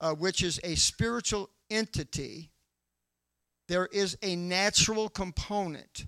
uh, 0.00 0.12
which 0.14 0.40
is 0.40 0.60
a 0.62 0.76
spiritual 0.76 1.50
entity, 1.68 2.52
there 3.66 3.86
is 3.86 4.16
a 4.22 4.36
natural 4.36 5.08
component. 5.08 6.06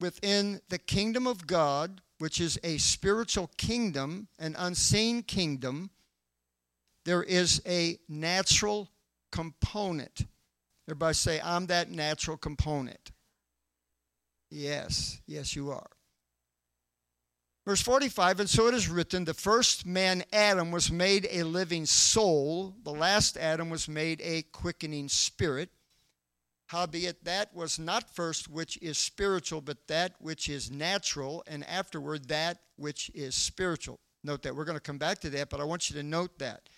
Within 0.00 0.60
the 0.70 0.78
kingdom 0.78 1.28
of 1.28 1.46
God, 1.46 2.00
which 2.18 2.40
is 2.40 2.58
a 2.64 2.78
spiritual 2.78 3.48
kingdom, 3.56 4.26
an 4.40 4.56
unseen 4.58 5.22
kingdom, 5.22 5.90
there 7.04 7.22
is 7.22 7.62
a 7.64 7.98
natural 8.08 8.90
component. 9.30 10.26
Everybody 10.88 11.14
say, 11.14 11.40
I'm 11.44 11.66
that 11.66 11.92
natural 11.92 12.36
component. 12.36 13.12
Yes, 14.50 15.20
yes, 15.28 15.54
you 15.54 15.70
are. 15.70 15.93
Verse 17.66 17.80
45 17.80 18.40
And 18.40 18.50
so 18.50 18.66
it 18.66 18.74
is 18.74 18.88
written, 18.88 19.24
the 19.24 19.34
first 19.34 19.86
man, 19.86 20.22
Adam, 20.32 20.70
was 20.70 20.92
made 20.92 21.26
a 21.30 21.44
living 21.44 21.86
soul, 21.86 22.74
the 22.82 22.92
last 22.92 23.36
Adam 23.36 23.70
was 23.70 23.88
made 23.88 24.20
a 24.22 24.42
quickening 24.52 25.08
spirit. 25.08 25.70
Howbeit 26.66 27.24
that 27.24 27.54
was 27.54 27.78
not 27.78 28.14
first 28.14 28.48
which 28.48 28.78
is 28.82 28.98
spiritual, 28.98 29.60
but 29.60 29.86
that 29.86 30.14
which 30.18 30.48
is 30.48 30.70
natural, 30.70 31.44
and 31.46 31.64
afterward 31.68 32.28
that 32.28 32.58
which 32.76 33.10
is 33.14 33.34
spiritual. 33.34 34.00
Note 34.22 34.42
that. 34.42 34.56
We're 34.56 34.64
going 34.64 34.76
to 34.76 34.80
come 34.80 34.98
back 34.98 35.18
to 35.20 35.30
that, 35.30 35.50
but 35.50 35.60
I 35.60 35.64
want 35.64 35.90
you 35.90 35.96
to 35.96 36.02
note 36.02 36.38
that. 36.38 36.68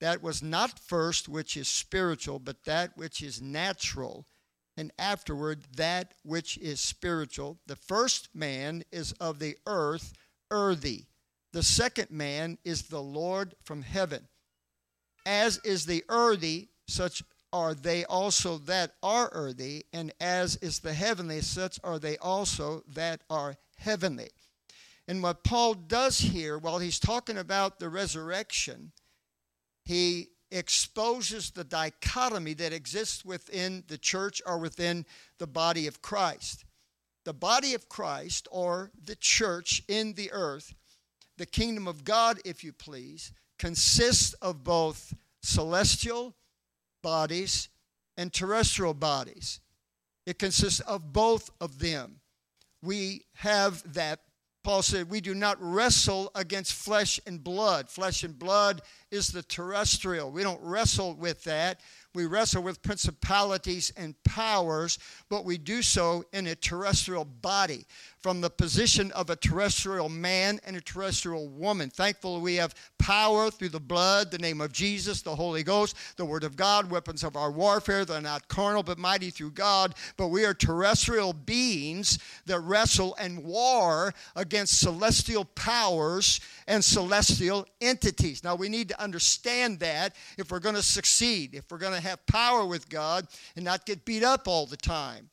That 0.00 0.22
was 0.22 0.42
not 0.42 0.78
first 0.78 1.28
which 1.28 1.56
is 1.56 1.68
spiritual, 1.68 2.38
but 2.38 2.64
that 2.64 2.96
which 2.96 3.22
is 3.22 3.40
natural, 3.40 4.26
and 4.76 4.92
afterward 4.98 5.64
that 5.76 6.14
which 6.22 6.58
is 6.58 6.80
spiritual. 6.80 7.58
The 7.66 7.76
first 7.76 8.28
man 8.34 8.84
is 8.90 9.12
of 9.12 9.38
the 9.38 9.56
earth 9.66 10.12
earthy. 10.50 11.06
The 11.52 11.62
second 11.62 12.10
man 12.10 12.58
is 12.64 12.82
the 12.82 13.02
Lord 13.02 13.54
from 13.64 13.82
heaven. 13.82 14.28
As 15.24 15.58
is 15.64 15.86
the 15.86 16.04
earthy, 16.08 16.68
such 16.86 17.22
are 17.52 17.74
they 17.74 18.04
also 18.04 18.58
that 18.58 18.92
are 19.02 19.30
earthy, 19.32 19.84
and 19.92 20.12
as 20.20 20.56
is 20.56 20.80
the 20.80 20.92
heavenly, 20.92 21.40
such 21.40 21.80
are 21.82 21.98
they 21.98 22.18
also 22.18 22.84
that 22.88 23.22
are 23.30 23.56
heavenly. 23.78 24.28
And 25.08 25.22
what 25.22 25.44
Paul 25.44 25.74
does 25.74 26.18
here, 26.18 26.58
while 26.58 26.78
he's 26.78 26.98
talking 26.98 27.38
about 27.38 27.78
the 27.78 27.88
resurrection, 27.88 28.92
he 29.84 30.28
exposes 30.50 31.50
the 31.50 31.64
dichotomy 31.64 32.54
that 32.54 32.72
exists 32.72 33.24
within 33.24 33.84
the 33.88 33.98
church 33.98 34.42
or 34.44 34.58
within 34.58 35.06
the 35.38 35.46
body 35.46 35.86
of 35.86 36.02
Christ 36.02 36.65
the 37.26 37.34
body 37.34 37.74
of 37.74 37.88
Christ 37.88 38.46
or 38.52 38.92
the 39.04 39.16
church 39.16 39.82
in 39.88 40.12
the 40.12 40.30
earth, 40.30 40.72
the 41.36 41.44
kingdom 41.44 41.88
of 41.88 42.04
God, 42.04 42.38
if 42.44 42.62
you 42.62 42.72
please, 42.72 43.32
consists 43.58 44.32
of 44.34 44.62
both 44.62 45.12
celestial 45.42 46.36
bodies 47.02 47.68
and 48.16 48.32
terrestrial 48.32 48.94
bodies. 48.94 49.60
It 50.24 50.38
consists 50.38 50.78
of 50.80 51.12
both 51.12 51.50
of 51.60 51.80
them. 51.80 52.20
We 52.80 53.24
have 53.34 53.82
that. 53.94 54.20
Paul 54.62 54.82
said, 54.82 55.10
We 55.10 55.20
do 55.20 55.34
not 55.34 55.58
wrestle 55.60 56.30
against 56.36 56.74
flesh 56.74 57.18
and 57.26 57.42
blood. 57.42 57.88
Flesh 57.88 58.22
and 58.22 58.38
blood 58.38 58.82
is 59.10 59.28
the 59.28 59.42
terrestrial. 59.42 60.30
We 60.30 60.44
don't 60.44 60.62
wrestle 60.62 61.16
with 61.16 61.42
that. 61.44 61.80
We 62.16 62.24
wrestle 62.24 62.62
with 62.62 62.80
principalities 62.80 63.92
and 63.94 64.14
powers, 64.24 64.98
but 65.28 65.44
we 65.44 65.58
do 65.58 65.82
so 65.82 66.24
in 66.32 66.46
a 66.46 66.54
terrestrial 66.54 67.26
body 67.26 67.84
from 68.26 68.40
the 68.40 68.50
position 68.50 69.12
of 69.12 69.30
a 69.30 69.36
terrestrial 69.36 70.08
man 70.08 70.58
and 70.66 70.76
a 70.76 70.80
terrestrial 70.80 71.46
woman. 71.46 71.88
Thankfully, 71.88 72.40
we 72.40 72.56
have 72.56 72.74
power 72.98 73.52
through 73.52 73.68
the 73.68 73.78
blood, 73.78 74.32
the 74.32 74.38
name 74.38 74.60
of 74.60 74.72
Jesus, 74.72 75.22
the 75.22 75.36
Holy 75.36 75.62
Ghost, 75.62 75.94
the 76.16 76.24
Word 76.24 76.42
of 76.42 76.56
God, 76.56 76.90
weapons 76.90 77.22
of 77.22 77.36
our 77.36 77.52
warfare. 77.52 78.04
They're 78.04 78.20
not 78.20 78.48
carnal, 78.48 78.82
but 78.82 78.98
mighty 78.98 79.30
through 79.30 79.52
God. 79.52 79.94
But 80.16 80.30
we 80.30 80.44
are 80.44 80.54
terrestrial 80.54 81.34
beings 81.34 82.18
that 82.46 82.58
wrestle 82.62 83.14
and 83.20 83.44
war 83.44 84.12
against 84.34 84.80
celestial 84.80 85.44
powers 85.44 86.40
and 86.66 86.82
celestial 86.82 87.64
entities. 87.80 88.42
Now, 88.42 88.56
we 88.56 88.68
need 88.68 88.88
to 88.88 89.00
understand 89.00 89.78
that 89.78 90.16
if 90.36 90.50
we're 90.50 90.58
going 90.58 90.74
to 90.74 90.82
succeed, 90.82 91.54
if 91.54 91.70
we're 91.70 91.78
going 91.78 91.94
to 91.94 92.08
have 92.08 92.26
power 92.26 92.66
with 92.66 92.88
God 92.88 93.28
and 93.54 93.64
not 93.64 93.86
get 93.86 94.04
beat 94.04 94.24
up 94.24 94.48
all 94.48 94.66
the 94.66 94.76
time. 94.76 95.30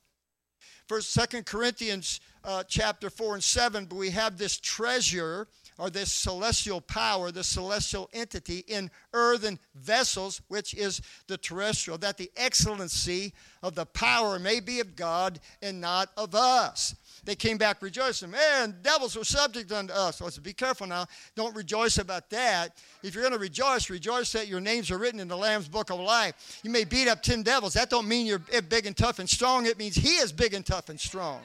First, 0.88 1.12
Second 1.12 1.46
Corinthians 1.46 2.20
uh, 2.44 2.64
chapter 2.68 3.10
4 3.10 3.36
and 3.36 3.44
7, 3.44 3.86
but 3.86 3.96
we 3.96 4.10
have 4.12 4.38
this 4.38 4.60
treasure 4.60 5.48
or 5.80 5.90
this 5.90 6.12
celestial 6.12 6.82
power, 6.82 7.32
this 7.32 7.48
celestial 7.48 8.10
entity 8.14 8.64
in 8.68 8.92
earthen 9.14 9.58
vessels, 9.76 10.42
which 10.48 10.74
is 10.76 11.02
the 11.28 11.38
terrestrial, 11.38 11.98
that 11.98 12.18
the 12.18 12.32
excellency 12.38 13.34
of 13.64 13.76
the 13.76 13.86
power 13.86 14.38
may 14.38 14.60
be 14.60 14.80
of 14.80 14.96
God 14.96 15.40
and 15.62 15.82
not 15.82 16.10
of 16.16 16.36
us. 16.36 16.96
They 17.26 17.36
came 17.36 17.58
back 17.58 17.82
rejoicing. 17.82 18.32
Man, 18.32 18.76
devils 18.82 19.16
were 19.16 19.24
subject 19.24 19.72
unto 19.72 19.94
us. 19.94 20.18
So 20.18 20.42
be 20.42 20.54
careful 20.54 20.88
now. 20.88 21.06
Don't 21.36 21.56
rejoice 21.56 21.98
about 21.98 22.30
that. 22.32 22.78
If 23.02 23.16
you're 23.16 23.24
going 23.24 23.34
to 23.34 23.40
rejoice, 23.40 23.90
rejoice 23.90 24.32
that 24.34 24.48
your 24.48 24.60
names 24.60 24.92
are 24.92 24.98
written 24.98 25.20
in 25.20 25.28
the 25.28 25.38
Lamb's 25.38 25.70
book 25.70 25.90
of 25.90 26.00
life. 26.00 26.60
You 26.64 26.70
may 26.70 26.84
beat 26.84 27.08
up 27.08 27.24
10 27.24 27.44
devils. 27.44 27.74
That 27.74 27.90
don't 27.90 28.08
mean 28.08 28.26
you're 28.26 28.40
big 28.40 28.86
and 28.86 28.96
tough 28.96 29.20
and 29.20 29.30
strong. 29.30 29.66
It 29.66 29.78
means 29.78 29.96
he 29.96 30.16
is 30.18 30.34
big 30.34 30.54
and 30.54 30.66
tough 30.66 30.90
and 30.90 31.00
strong. 31.00 31.42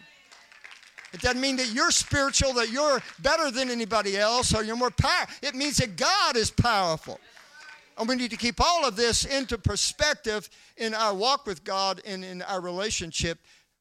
It 1.13 1.21
doesn't 1.21 1.41
mean 1.41 1.57
that 1.57 1.73
you're 1.73 1.91
spiritual, 1.91 2.53
that 2.55 2.71
you're 2.71 3.01
better 3.21 3.51
than 3.51 3.71
anybody 3.71 4.17
else, 4.17 4.55
or 4.55 4.63
you're 4.63 4.77
more 4.77 4.91
powerful. 4.91 5.35
It 5.43 5.55
means 5.55 5.79
that 5.79 5.97
God 5.97 6.37
is 6.37 6.51
powerful. 6.51 7.19
And 7.97 8.09
we 8.09 8.15
need 8.15 8.31
to 8.31 8.37
keep 8.37 8.61
all 8.61 8.87
of 8.87 8.95
this 8.95 9.25
into 9.25 9.59
perspective 9.59 10.49
in 10.77 10.95
our 10.95 11.15
walk 11.15 11.47
with 11.47 11.65
God 11.65 12.01
and 12.05 12.25
in 12.25 12.43
our 12.43 12.61
relationship 12.61 13.39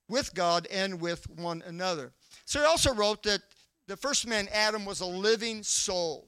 with 0.07 0.33
God 0.33 0.67
and 0.71 0.99
with 0.99 1.29
one 1.37 1.61
another. 1.67 2.11
So 2.45 2.59
he 2.59 2.65
also 2.65 2.93
wrote 2.93 3.23
that 3.23 3.41
the 3.87 3.97
first 3.97 4.25
man, 4.25 4.47
Adam, 4.51 4.85
was 4.85 5.01
a 5.01 5.05
living 5.05 5.63
soul. 5.63 6.27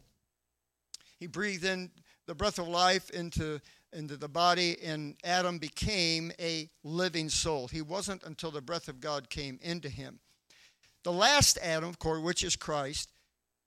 He 1.17 1.27
breathed 1.27 1.65
in 1.65 1.89
the 2.27 2.35
breath 2.35 2.59
of 2.59 2.67
life 2.67 3.09
into, 3.09 3.59
into 3.91 4.17
the 4.17 4.27
body, 4.27 4.77
and 4.83 5.15
Adam 5.23 5.57
became 5.57 6.31
a 6.39 6.69
living 6.83 7.29
soul. 7.29 7.67
He 7.67 7.81
wasn't 7.81 8.23
until 8.23 8.51
the 8.51 8.61
breath 8.61 8.87
of 8.87 9.01
God 9.01 9.29
came 9.29 9.59
into 9.61 9.89
him. 9.89 10.19
The 11.09 11.15
last 11.15 11.57
Adam, 11.63 11.89
of 11.89 11.97
course, 11.97 12.21
which 12.21 12.43
is 12.43 12.55
Christ, 12.55 13.09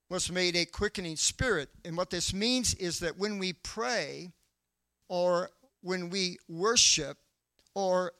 was 0.08 0.30
made 0.30 0.54
a 0.54 0.64
quickening 0.64 1.16
spirit. 1.16 1.70
And 1.84 1.96
what 1.96 2.08
this 2.08 2.32
means 2.32 2.72
is 2.74 3.00
that 3.00 3.18
when 3.18 3.40
we 3.40 3.52
pray, 3.52 4.30
or 5.08 5.50
when 5.80 6.08
we 6.08 6.38
worship, 6.48 7.18
or 7.74 8.12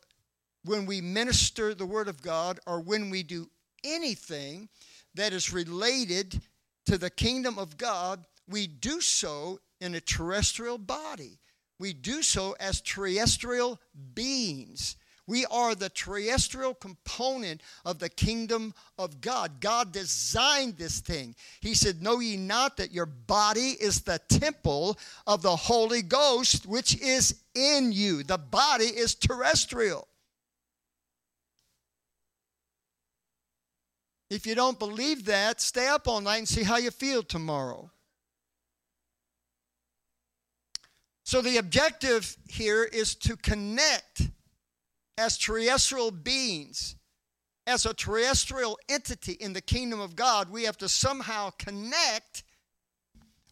when 0.65 0.87
we 0.87 1.01
minister 1.01 1.73
the 1.73 1.87
Word 1.87 2.09
of 2.09 2.21
God, 2.21 2.59
or 2.67 2.81
when 2.81 3.11
we 3.11 3.23
do 3.23 3.49
anything 3.85 4.69
that 5.15 5.33
is 5.33 5.53
related 5.53 6.41
to 6.87 6.99
the 6.99 7.09
kingdom 7.09 7.61
of 7.61 7.77
God, 7.77 8.25
we 8.49 8.67
do 8.67 9.01
so 9.01 9.61
in 9.81 9.95
a 9.95 10.01
terrestrial 10.01 10.79
body. 10.79 11.39
we 11.79 11.93
do 11.93 12.25
so 12.25 12.57
as 12.59 12.81
terrestrial 12.81 13.81
beings. 14.15 14.97
We 15.27 15.47
are 15.47 15.75
the 15.75 15.89
terrestrial 15.89 16.75
component 16.75 17.63
of 17.85 18.01
the 18.01 18.09
kingdom 18.09 18.75
of 18.99 19.21
God. 19.21 19.61
God 19.61 19.93
designed 19.93 20.77
this 20.77 20.99
thing. 20.99 21.37
He 21.61 21.75
said, 21.75 22.03
Know 22.03 22.19
ye 22.19 22.37
not 22.37 22.77
that 22.79 22.93
your 22.93 23.07
body 23.07 23.77
is 23.81 24.01
the 24.01 24.21
temple 24.29 24.99
of 25.27 25.43
the 25.43 25.55
Holy 25.55 26.03
Ghost, 26.03 26.67
which 26.67 27.01
is 27.01 27.43
in 27.55 27.93
you? 27.93 28.25
The 28.25 28.39
body 28.39 28.87
is 28.87 29.15
terrestrial. 29.15 30.09
If 34.29 34.47
you 34.47 34.55
don't 34.55 34.79
believe 34.79 35.27
that, 35.27 35.61
stay 35.61 35.87
up 35.87 36.09
all 36.09 36.21
night 36.21 36.39
and 36.39 36.49
see 36.49 36.63
how 36.63 36.79
you 36.79 36.91
feel 36.91 37.23
tomorrow. 37.23 37.91
So, 41.23 41.43
the 41.43 41.59
objective 41.59 42.37
here 42.49 42.83
is 42.83 43.15
to 43.17 43.37
connect 43.37 44.32
as 45.23 45.39
terrestrial 45.39 46.11
beings, 46.11 46.97
as 47.67 47.87
a 47.87 47.95
terrestrial 47.95 48.77
entity 48.89 49.33
in 49.33 49.53
the 49.53 49.61
kingdom 49.61 50.01
of 50.01 50.17
God. 50.17 50.51
We 50.51 50.65
have 50.65 50.77
to 50.79 50.89
somehow 50.89 51.51
connect 51.59 52.43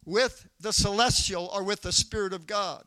with 0.05 0.47
the 0.59 0.73
celestial 0.73 1.49
or 1.53 1.63
with 1.63 1.81
the 1.81 1.93
Spirit 1.93 2.33
of 2.33 2.45
God. 2.45 2.83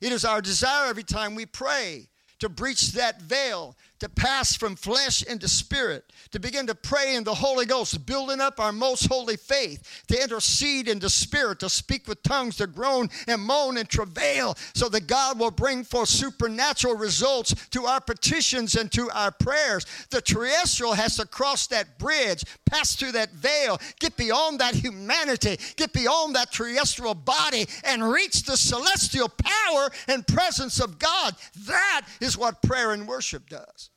It 0.00 0.10
is 0.10 0.24
our 0.24 0.40
desire 0.40 0.88
every 0.88 1.04
time 1.04 1.36
we 1.36 1.46
pray 1.46 2.08
to 2.40 2.48
breach 2.48 2.92
that 2.92 3.22
veil, 3.22 3.76
to 4.02 4.08
pass 4.08 4.56
from 4.56 4.74
flesh 4.74 5.22
into 5.22 5.46
spirit, 5.46 6.12
to 6.32 6.40
begin 6.40 6.66
to 6.66 6.74
pray 6.74 7.14
in 7.14 7.22
the 7.22 7.32
Holy 7.32 7.64
Ghost, 7.64 8.04
building 8.04 8.40
up 8.40 8.58
our 8.58 8.72
most 8.72 9.06
holy 9.06 9.36
faith, 9.36 10.02
to 10.08 10.20
intercede 10.20 10.88
in 10.88 10.98
the 10.98 11.08
spirit, 11.08 11.60
to 11.60 11.70
speak 11.70 12.08
with 12.08 12.20
tongues, 12.24 12.56
to 12.56 12.66
groan 12.66 13.08
and 13.28 13.40
moan 13.40 13.76
and 13.76 13.88
travail, 13.88 14.56
so 14.74 14.88
that 14.88 15.06
God 15.06 15.38
will 15.38 15.52
bring 15.52 15.84
forth 15.84 16.08
supernatural 16.08 16.96
results 16.96 17.54
to 17.68 17.84
our 17.84 18.00
petitions 18.00 18.74
and 18.74 18.90
to 18.90 19.08
our 19.10 19.30
prayers. 19.30 19.86
The 20.10 20.20
terrestrial 20.20 20.94
has 20.94 21.14
to 21.18 21.24
cross 21.24 21.68
that 21.68 22.00
bridge, 22.00 22.42
pass 22.68 22.96
through 22.96 23.12
that 23.12 23.30
veil, 23.30 23.78
get 24.00 24.16
beyond 24.16 24.58
that 24.58 24.74
humanity, 24.74 25.58
get 25.76 25.92
beyond 25.92 26.34
that 26.34 26.50
terrestrial 26.50 27.14
body, 27.14 27.66
and 27.84 28.10
reach 28.10 28.42
the 28.42 28.56
celestial 28.56 29.28
power 29.28 29.90
and 30.08 30.26
presence 30.26 30.80
of 30.80 30.98
God. 30.98 31.36
That 31.68 32.02
is 32.20 32.36
what 32.36 32.62
prayer 32.62 32.90
and 32.90 33.06
worship 33.06 33.48
does. 33.48 33.90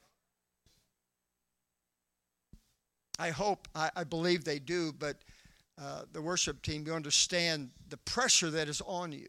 I 3.17 3.29
hope, 3.29 3.67
I, 3.73 3.89
I 3.95 4.03
believe 4.03 4.43
they 4.43 4.59
do, 4.59 4.93
but 4.93 5.17
uh, 5.81 6.03
the 6.11 6.21
worship 6.21 6.61
team, 6.61 6.83
you 6.85 6.93
understand 6.93 7.71
the 7.89 7.97
pressure 7.97 8.49
that 8.51 8.67
is 8.67 8.81
on 8.85 9.11
you 9.11 9.27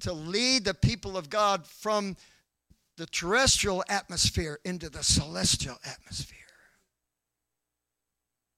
to 0.00 0.12
lead 0.12 0.64
the 0.64 0.74
people 0.74 1.16
of 1.16 1.28
God 1.28 1.66
from 1.66 2.16
the 2.96 3.06
terrestrial 3.06 3.84
atmosphere 3.88 4.58
into 4.64 4.88
the 4.88 5.02
celestial 5.02 5.76
atmosphere. 5.84 6.38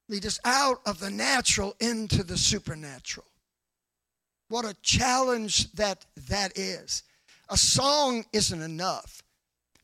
Lead 0.09 0.27
us 0.27 0.41
out 0.45 0.81
of 0.87 0.99
the 0.99 1.11
natural 1.11 1.75
into 1.81 2.23
the 2.23 2.37
supernatural. 2.37 3.27
What 4.49 4.65
a 4.65 4.75
challenge 4.83 5.71
that 5.73 6.05
that 6.29 6.59
is. 6.59 7.05
A 7.49 7.57
song 7.57 8.25
isn't 8.33 8.61
enough. 8.61 9.23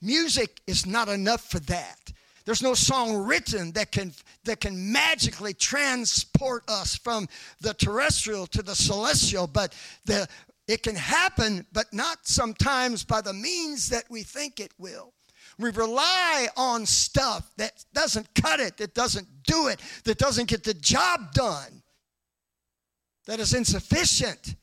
Music 0.01 0.61
is 0.67 0.87
not 0.87 1.09
enough 1.09 1.51
for 1.51 1.61
that. 1.61 2.13
There's 2.45 2.63
no 2.63 2.75
song 2.75 3.17
written 3.17 3.73
that 3.73 3.91
can 3.91 4.13
that 4.45 4.61
can 4.61 4.93
magically 4.93 5.53
transport 5.53 6.63
us 6.69 6.97
from 6.97 7.29
the 7.61 7.75
terrestrial 7.75 8.47
to 8.49 8.63
the 8.63 8.77
celestial, 8.77 9.49
but 9.49 9.75
the 10.05 10.29
it 10.69 10.83
can 10.83 10.95
happen, 10.95 11.67
but 11.73 11.93
not 11.93 12.19
sometimes 12.27 13.05
by 13.05 13.21
the 13.21 13.33
means 13.33 13.89
that 13.89 14.05
we 14.09 14.23
think 14.23 14.61
it 14.61 14.73
will. 14.79 15.13
We 15.59 15.71
rely 15.71 16.49
on 16.57 16.87
stuff 16.87 17.51
that 17.57 17.85
doesn't 17.93 18.29
cut 18.35 18.61
it, 18.61 18.77
that 18.77 18.95
doesn't 18.95 19.27
do 19.45 19.69
it, 19.69 19.81
that 20.05 20.19
doesn't 20.19 20.49
get 20.49 20.65
the 20.65 20.75
job 20.75 21.33
done, 21.33 21.83
that 23.27 23.41
is 23.41 23.55
insufficient 23.55 24.55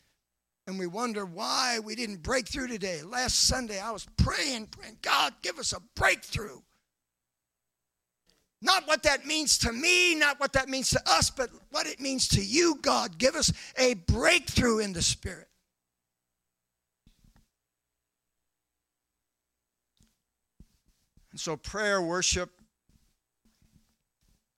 and 0.65 0.79
we 0.79 0.87
wonder 0.87 1.25
why 1.25 1.79
we 1.79 1.95
didn't 1.95 2.23
break 2.23 2.47
through 2.47 2.67
today. 2.67 3.01
Last 3.01 3.47
Sunday, 3.47 3.79
I 3.79 3.91
was 3.91 4.07
praying, 4.17 4.67
praying, 4.67 4.97
God, 5.01 5.33
give 5.41 5.59
us 5.59 5.73
a 5.73 5.81
breakthrough. 5.95 6.59
Not 8.61 8.87
what 8.87 9.03
that 9.03 9.25
means 9.25 9.57
to 9.59 9.73
me, 9.73 10.15
not 10.15 10.39
what 10.39 10.53
that 10.53 10.69
means 10.69 10.89
to 10.91 11.01
us, 11.05 11.29
but 11.29 11.49
what 11.71 11.85
it 11.85 11.99
means 11.99 12.29
to 12.29 12.41
you, 12.41 12.79
God. 12.81 13.17
Give 13.17 13.35
us 13.35 13.51
a 13.77 13.95
breakthrough 13.95 14.79
in 14.79 14.93
the 14.93 15.01
Spirit. 15.01 15.49
And 21.31 21.39
so, 21.39 21.57
prayer, 21.57 22.01
worship, 22.01 22.51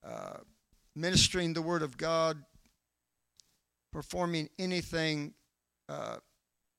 uh, 0.04 0.36
ministering 0.94 1.52
the 1.52 1.62
Word 1.62 1.82
of 1.82 1.96
God, 1.96 2.44
performing 3.90 4.48
anything 4.56 5.34
uh, 5.88 6.16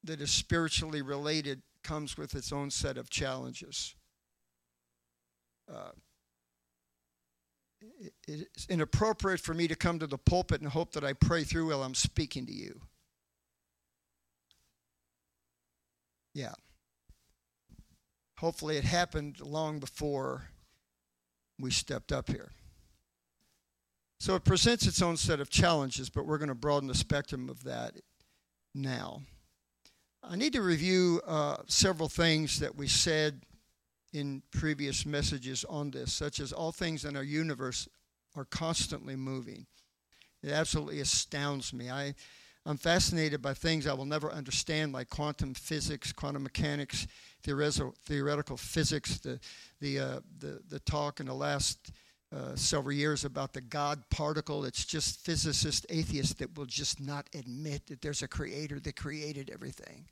that 0.03 0.21
is 0.21 0.31
spiritually 0.31 1.01
related 1.01 1.61
comes 1.83 2.17
with 2.17 2.35
its 2.35 2.51
own 2.51 2.69
set 2.69 2.97
of 2.97 3.09
challenges. 3.09 3.95
Uh, 5.71 5.91
it, 7.99 8.13
it's 8.27 8.67
inappropriate 8.67 9.39
for 9.39 9.53
me 9.53 9.67
to 9.67 9.75
come 9.75 9.99
to 9.99 10.07
the 10.07 10.17
pulpit 10.17 10.61
and 10.61 10.71
hope 10.71 10.91
that 10.93 11.03
I 11.03 11.13
pray 11.13 11.43
through 11.43 11.69
while 11.69 11.83
I'm 11.83 11.95
speaking 11.95 12.45
to 12.45 12.53
you. 12.53 12.81
Yeah. 16.33 16.53
Hopefully, 18.39 18.77
it 18.77 18.83
happened 18.83 19.39
long 19.41 19.79
before 19.79 20.49
we 21.59 21.71
stepped 21.71 22.11
up 22.11 22.29
here. 22.29 22.51
So 24.19 24.35
it 24.35 24.43
presents 24.43 24.85
its 24.85 25.01
own 25.01 25.17
set 25.17 25.39
of 25.39 25.49
challenges, 25.49 26.09
but 26.09 26.25
we're 26.25 26.37
going 26.37 26.49
to 26.49 26.55
broaden 26.55 26.87
the 26.87 26.95
spectrum 26.95 27.49
of 27.49 27.63
that 27.63 27.95
now. 28.77 29.23
I 30.23 30.35
need 30.35 30.53
to 30.53 30.61
review 30.61 31.21
uh, 31.25 31.57
several 31.67 32.09
things 32.09 32.59
that 32.59 32.75
we 32.75 32.87
said 32.87 33.41
in 34.13 34.41
previous 34.51 35.05
messages 35.05 35.65
on 35.69 35.91
this, 35.91 36.13
such 36.13 36.39
as 36.39 36.51
all 36.51 36.71
things 36.71 37.05
in 37.05 37.15
our 37.15 37.23
universe 37.23 37.87
are 38.35 38.45
constantly 38.45 39.15
moving. 39.15 39.65
It 40.43 40.51
absolutely 40.51 40.99
astounds 40.99 41.73
me. 41.73 41.89
I, 41.89 42.13
I'm 42.65 42.77
fascinated 42.77 43.41
by 43.41 43.53
things 43.53 43.87
I 43.87 43.93
will 43.93 44.05
never 44.05 44.31
understand, 44.31 44.93
like 44.93 45.09
quantum 45.09 45.53
physics, 45.53 46.11
quantum 46.11 46.43
mechanics, 46.43 47.07
theoretical, 47.43 48.57
physics, 48.57 49.19
the, 49.19 49.39
the, 49.79 49.99
uh, 49.99 50.19
the, 50.39 50.61
the 50.69 50.79
talk 50.79 51.19
in 51.19 51.27
the 51.27 51.33
last 51.33 51.91
uh, 52.35 52.55
several 52.55 52.93
years 52.93 53.23
about 53.23 53.53
the 53.53 53.61
God 53.61 54.03
particle. 54.09 54.65
It's 54.65 54.85
just 54.85 55.23
physicists, 55.25 55.85
atheists 55.89 56.33
that 56.35 56.57
will 56.57 56.65
just 56.65 56.99
not 56.99 57.29
admit 57.33 57.87
that 57.87 58.01
there's 58.01 58.21
a 58.21 58.27
creator 58.27 58.79
that 58.81 58.95
created 58.95 59.49
everything. 59.53 60.07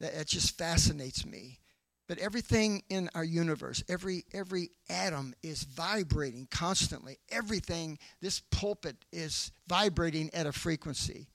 That, 0.00 0.14
that 0.14 0.26
just 0.26 0.58
fascinates 0.58 1.24
me. 1.24 1.60
But 2.08 2.18
everything 2.18 2.82
in 2.90 3.08
our 3.14 3.24
universe, 3.24 3.82
every 3.88 4.24
every 4.34 4.70
atom 4.90 5.34
is 5.42 5.62
vibrating 5.62 6.46
constantly. 6.50 7.18
Everything, 7.30 7.98
this 8.20 8.40
pulpit 8.50 8.96
is 9.12 9.52
vibrating 9.66 10.28
at 10.34 10.46
a 10.46 10.52
frequency. 10.52 11.28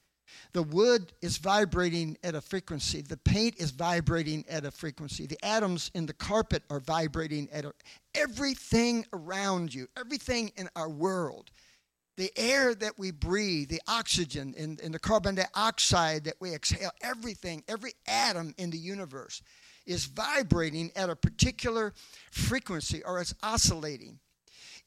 The 0.53 0.63
wood 0.63 1.13
is 1.21 1.37
vibrating 1.37 2.17
at 2.23 2.35
a 2.35 2.41
frequency. 2.41 3.01
The 3.01 3.17
paint 3.17 3.55
is 3.57 3.71
vibrating 3.71 4.45
at 4.49 4.65
a 4.65 4.71
frequency. 4.71 5.25
The 5.25 5.43
atoms 5.45 5.91
in 5.93 6.05
the 6.05 6.13
carpet 6.13 6.63
are 6.69 6.79
vibrating 6.79 7.49
at 7.51 7.65
a, 7.65 7.73
everything 8.15 9.05
around 9.13 9.73
you, 9.73 9.87
everything 9.97 10.51
in 10.57 10.69
our 10.75 10.89
world. 10.89 11.51
The 12.17 12.31
air 12.35 12.73
that 12.73 12.97
we 12.97 13.11
breathe, 13.11 13.69
the 13.69 13.81
oxygen 13.87 14.55
and, 14.57 14.81
and 14.81 14.93
the 14.93 14.99
carbon 14.99 15.35
dioxide 15.35 16.23
that 16.23 16.35
we 16.39 16.53
exhale, 16.53 16.91
everything, 17.01 17.63
every 17.67 17.93
atom 18.07 18.55
in 18.57 18.71
the 18.71 18.77
universe 18.77 19.43
is 19.85 20.05
vibrating 20.05 20.91
at 20.95 21.09
a 21.09 21.15
particular 21.15 21.93
frequency 22.31 23.03
or 23.03 23.19
it's 23.19 23.33
oscillating. 23.43 24.19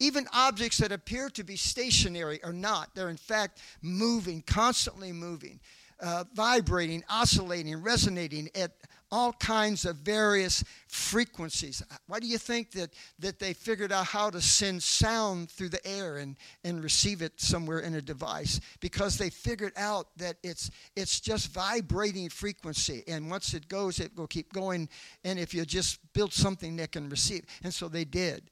Even 0.01 0.27
objects 0.33 0.79
that 0.79 0.93
appear 0.93 1.29
to 1.31 1.45
be 1.45 1.57
stationary 1.57 2.43
are 2.43 2.53
not. 2.53 2.95
They're 2.95 3.11
in 3.11 3.19
fact 3.19 3.61
moving, 3.83 4.43
constantly 4.43 5.13
moving, 5.13 5.61
uh, 6.01 6.25
vibrating, 6.35 7.05
oscillating, 7.09 7.83
resonating 7.83 8.49
at 8.55 8.73
all 9.13 9.33
kinds 9.35 9.85
of 9.85 9.97
various 9.97 10.65
frequencies. 10.89 11.83
Why 12.07 12.21
do 12.21 12.27
you 12.27 12.39
think 12.39 12.71
that, 12.73 12.95
that 13.19 13.39
they 13.39 13.53
figured 13.53 13.93
out 13.93 14.07
how 14.07 14.31
to 14.31 14.41
send 14.41 14.83
sound 14.83 15.51
through 15.51 15.71
the 15.71 15.85
air 15.87 16.19
and, 16.19 16.37
and 16.65 16.83
receive 16.83 17.21
it 17.21 17.41
somewhere 17.41 17.81
in 17.81 17.95
a 17.97 18.01
device? 18.01 18.61
Because 18.81 19.19
they 19.19 19.29
figured 19.29 19.73
out 19.77 20.07
that 20.17 20.37
it's, 20.43 20.71
it's 20.97 21.21
just 21.21 21.53
vibrating 21.53 22.29
frequency. 22.29 23.03
And 23.09 23.29
once 23.29 23.53
it 23.53 23.69
goes, 23.69 23.99
it 23.99 24.17
will 24.17 24.29
keep 24.29 24.53
going. 24.53 24.89
And 25.25 25.39
if 25.39 25.53
you 25.53 25.65
just 25.65 25.99
build 26.13 26.33
something 26.33 26.77
that 26.77 26.93
can 26.93 27.09
receive. 27.09 27.45
And 27.65 27.75
so 27.75 27.89
they 27.89 28.05
did. 28.05 28.51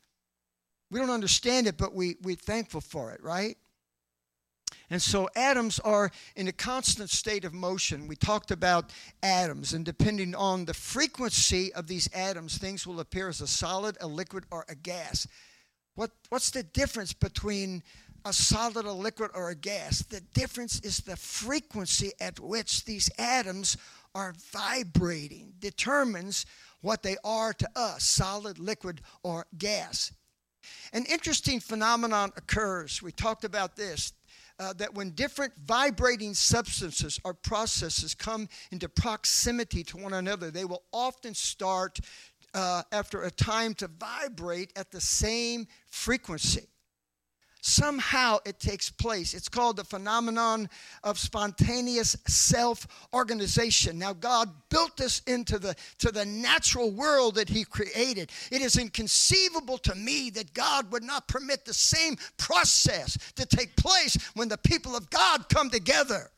We 0.90 0.98
don't 0.98 1.11
understand 1.11 1.66
it, 1.66 1.77
but 1.77 1.94
we, 1.94 2.16
we're 2.22 2.37
thankful 2.37 2.81
for 2.81 3.11
it, 3.12 3.22
right? 3.22 3.57
And 4.90 5.03
so 5.03 5.29
atoms 5.37 5.79
are 5.81 6.11
in 6.35 6.48
a 6.48 6.53
constant 6.53 7.11
state 7.11 7.44
of 7.44 7.53
motion. 7.53 8.09
We 8.09 8.16
talked 8.16 8.51
about 8.51 8.90
atoms, 9.22 9.74
and 9.74 9.85
depending 9.85 10.35
on 10.35 10.64
the 10.64 10.74
frequency 10.74 11.72
of 11.74 11.87
these 11.87 12.09
atoms, 12.14 12.57
things 12.57 12.87
will 12.87 13.01
appear 13.01 13.29
as 13.29 13.40
a 13.40 13.46
solid, 13.46 13.98
a 14.01 14.07
liquid, 14.07 14.44
or 14.51 14.64
a 14.68 14.74
gas. 14.74 15.27
What, 15.94 16.11
what's 16.31 16.51
the 16.51 16.62
difference 16.62 17.12
between 17.12 17.83
a 18.24 18.33
solid, 18.33 18.87
a 18.87 18.92
liquid, 18.92 19.31
or 19.35 19.51
a 19.51 19.55
gas? 19.55 20.03
The 20.03 20.22
difference 20.33 20.81
is 20.81 20.98
the 20.98 21.16
frequency 21.16 22.12
at 22.20 22.40
which 22.40 22.85
these 22.87 23.11
atoms 23.18 23.77
are 24.14 24.35
vibrating, 24.53 25.53
determines 25.59 26.46
what 26.81 27.03
they 27.03 27.16
are 27.24 27.53
to 27.53 27.68
us 27.77 28.05
solid, 28.05 28.59
liquid, 28.59 29.03
or 29.22 29.46
gas. 29.59 30.12
An 30.92 31.05
interesting 31.07 31.61
phenomenon 31.61 32.33
occurs. 32.37 33.03
We 33.03 33.12
talked 33.12 33.44
about 33.44 33.77
this 33.77 34.12
uh, 34.59 34.73
that 34.75 34.94
when 34.94 35.11
different 35.11 35.53
vibrating 35.57 36.35
substances 36.35 37.21
or 37.25 37.35
processes 37.35 38.14
come 38.14 38.49
into 38.73 38.88
proximity 38.88 39.85
to 39.85 39.97
one 39.97 40.14
another, 40.14 40.51
they 40.51 40.64
will 40.64 40.83
often 40.92 41.35
start 41.35 42.01
uh, 42.55 42.83
after 42.92 43.23
a 43.23 43.31
time 43.31 43.75
to 43.75 43.88
vibrate 43.88 44.73
at 44.77 44.90
the 44.90 45.01
same 45.01 45.66
frequency 45.87 46.66
somehow 47.61 48.38
it 48.44 48.59
takes 48.59 48.90
place. 48.90 49.35
It's 49.35 49.49
called 49.49 49.77
the 49.77 49.85
phenomenon 49.85 50.68
of 51.05 51.18
spontaneous 51.18 52.16
self-organization. 52.27 53.99
Now 53.99 54.12
God 54.12 54.51
built 54.68 54.97
this 54.97 55.21
into 55.27 55.59
the 55.59 55.75
to 55.99 56.11
the 56.11 56.25
natural 56.25 56.90
world 56.90 57.35
that 57.37 57.49
he 57.49 57.64
created. 57.64 58.31
It 58.51 58.62
is 58.62 58.77
inconceivable 58.77 59.79
to 59.79 59.94
me 59.94 60.31
that 60.31 60.55
God 60.55 60.90
would 60.92 61.05
not 61.05 61.29
permit 61.29 61.64
the 61.64 61.75
same 61.75 62.16
process 62.37 63.16
to 63.35 63.47
take 63.47 63.77
place 63.77 64.16
when 64.35 64.49
the 64.49 64.59
people 64.59 64.97
of 64.97 65.11
God 65.11 65.49
come 65.49 65.71
together 65.71 66.31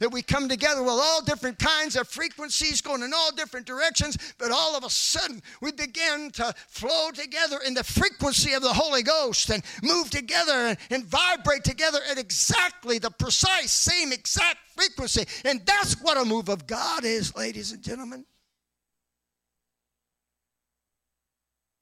that 0.00 0.10
we 0.10 0.22
come 0.22 0.48
together 0.48 0.82
with 0.82 0.92
all 0.92 1.22
different 1.22 1.58
kinds 1.58 1.94
of 1.94 2.08
frequencies 2.08 2.80
going 2.80 3.02
in 3.02 3.12
all 3.14 3.30
different 3.32 3.66
directions, 3.66 4.16
but 4.38 4.50
all 4.50 4.76
of 4.76 4.82
a 4.82 4.90
sudden 4.90 5.40
we 5.60 5.70
begin 5.70 6.30
to 6.32 6.52
flow 6.68 7.10
together 7.12 7.58
in 7.64 7.74
the 7.74 7.84
frequency 7.84 8.54
of 8.54 8.62
the 8.62 8.72
Holy 8.72 9.02
Ghost 9.02 9.50
and 9.50 9.62
move 9.82 10.10
together 10.10 10.52
and, 10.52 10.78
and 10.90 11.04
vibrate 11.04 11.64
together 11.64 11.98
at 12.10 12.18
exactly 12.18 12.98
the 12.98 13.10
precise 13.10 13.70
same 13.70 14.12
exact 14.12 14.58
frequency. 14.74 15.24
And 15.44 15.64
that's 15.64 16.00
what 16.02 16.16
a 16.16 16.24
move 16.24 16.48
of 16.48 16.66
God 16.66 17.04
is, 17.04 17.36
ladies 17.36 17.72
and 17.72 17.82
gentlemen. 17.82 18.24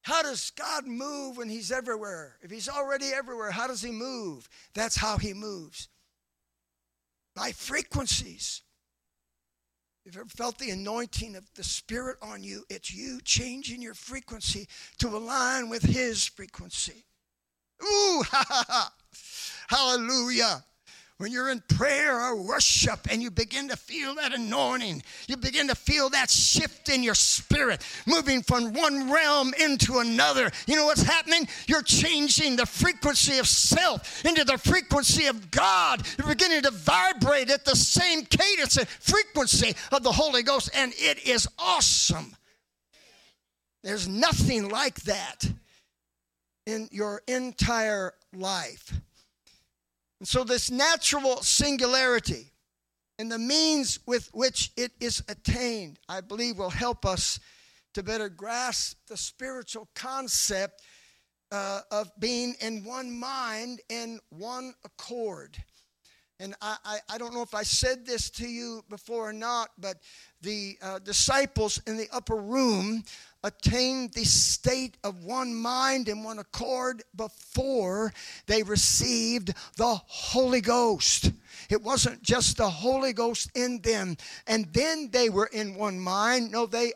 How 0.03 0.23
does 0.23 0.51
God 0.57 0.87
move 0.87 1.37
when 1.37 1.51
He's 1.51 1.71
everywhere? 1.71 2.37
If 2.43 2.51
He's 2.51 2.69
already 2.69 3.11
everywhere, 3.15 3.51
how 3.51 3.67
does 3.67 3.83
He 3.83 3.91
move? 3.91 4.49
That's 4.75 4.97
how 4.97 5.19
He 5.19 5.35
moves 5.35 5.89
by 7.39 7.53
frequencies. 7.53 8.63
If 10.05 10.15
you 10.15 10.21
ever 10.23 10.31
felt 10.31 10.59
the 10.59 10.71
anointing 10.71 11.37
of 11.37 11.45
the 11.55 11.63
Spirit 11.63 12.17
on 12.23 12.43
you, 12.43 12.65
it's 12.69 12.93
you 12.93 13.21
changing 13.23 13.83
your 13.83 13.95
frequency 13.95 14.67
to 14.99 15.09
align 15.09 15.69
with 15.69 15.83
His 15.83 16.27
frequency. 16.27 17.05
Ooh, 17.83 18.23
ha 18.27 18.45
ha 18.49 18.65
ha. 18.69 18.93
Hallelujah 19.69 20.65
when 21.19 21.33
you're 21.33 21.51
in 21.51 21.61
prayer 21.69 22.21
or 22.21 22.41
worship 22.41 23.01
and 23.11 23.21
you 23.21 23.31
begin 23.31 23.69
to 23.69 23.77
feel 23.77 24.15
that 24.15 24.33
anointing, 24.33 25.03
you 25.27 25.37
begin 25.37 25.67
to 25.67 25.75
feel 25.75 26.09
that 26.11 26.31
shift 26.31 26.89
in 26.89 27.03
your 27.03 27.17
spirit, 27.17 27.85
moving 28.07 28.41
from 28.41 28.73
one 28.73 29.11
realm 29.11 29.53
into 29.61 29.99
another. 29.99 30.51
You 30.69 30.77
know 30.77 30.85
what's 30.85 31.03
happening? 31.03 31.49
You're 31.67 31.83
changing 31.83 32.55
the 32.55 32.67
frequency 32.67 33.39
of 33.39 33.49
self 33.49 34.25
into 34.25 34.45
the 34.45 34.59
frequency 34.59 35.27
of 35.27 35.51
God. 35.51 36.07
You're 36.17 36.29
beginning 36.29 36.63
to 36.63 36.71
vibrate 36.71 37.51
at 37.51 37.65
the 37.65 37.75
same 37.75 38.25
cadence 38.25 38.77
and 38.77 38.89
frequency 38.89 39.75
of 39.91 40.05
the 40.05 40.13
Holy 40.13 40.45
Ghost, 40.45 40.71
and 40.73 40.93
it 40.97 41.27
is 41.27 41.49
awesome. 41.59 42.37
There's 43.83 44.07
nothing 44.07 44.69
like 44.69 45.01
that 45.03 45.51
in 46.65 46.89
your 46.93 47.23
entire 47.27 48.15
life. 48.33 48.93
And 50.21 50.29
so, 50.29 50.45
this 50.45 50.71
natural 50.71 51.43
singularity 51.43 52.53
and 53.19 53.31
the 53.31 53.39
means 53.39 54.01
with 54.07 54.29
which 54.33 54.71
it 54.77 54.93
is 55.01 55.23
attained, 55.29 55.99
I 56.09 56.21
believe, 56.21 56.59
will 56.59 56.71
help 56.71 57.05
us 57.05 57.41
to 57.95 58.03
better 58.03 58.29
grasp 58.29 58.97
the 59.09 59.17
spiritual 59.17 59.89
concept 59.95 60.83
uh, 61.51 61.81
of 61.91 62.11
being 62.19 62.55
in 62.61 62.85
one 62.85 63.19
mind 63.19 63.81
and 63.91 64.21
one 64.31 64.75
accord. 64.85 65.57
And 66.41 66.55
I, 66.63 66.77
I, 66.85 66.99
I, 67.15 67.19
don't 67.19 67.35
know 67.35 67.43
if 67.43 67.55
I 67.55 67.65
said 67.65 68.07
this 68.07 68.31
to 68.31 68.47
you 68.47 68.85
before 68.89 69.29
or 69.29 69.33
not, 69.33 69.71
but 69.79 69.97
the 70.41 70.79
uh, 70.81 71.01
disciples 71.01 71.81
in 71.87 71.97
the 71.97 72.09
upper 72.13 72.37
room 72.37 73.03
attained 73.45 74.13
the 74.13 74.25
state 74.25 74.97
of 75.05 75.25
one 75.25 75.55
mind 75.55 76.09
and 76.09 76.25
one 76.25 76.39
accord 76.39 77.03
before 77.15 78.13
they 78.47 78.63
received 78.63 79.55
the 79.77 80.01
Holy 80.07 80.61
Ghost. 80.61 81.33
It 81.71 81.83
wasn't 81.83 82.23
just 82.23 82.57
the 82.57 82.71
Holy 82.71 83.13
Ghost 83.13 83.51
in 83.55 83.81
them, 83.83 84.17
and 84.47 84.67
then 84.73 85.11
they 85.13 85.29
were 85.29 85.51
in 85.53 85.75
one 85.75 86.01
mind. 86.01 86.51
No, 86.51 86.67
they 86.67 86.93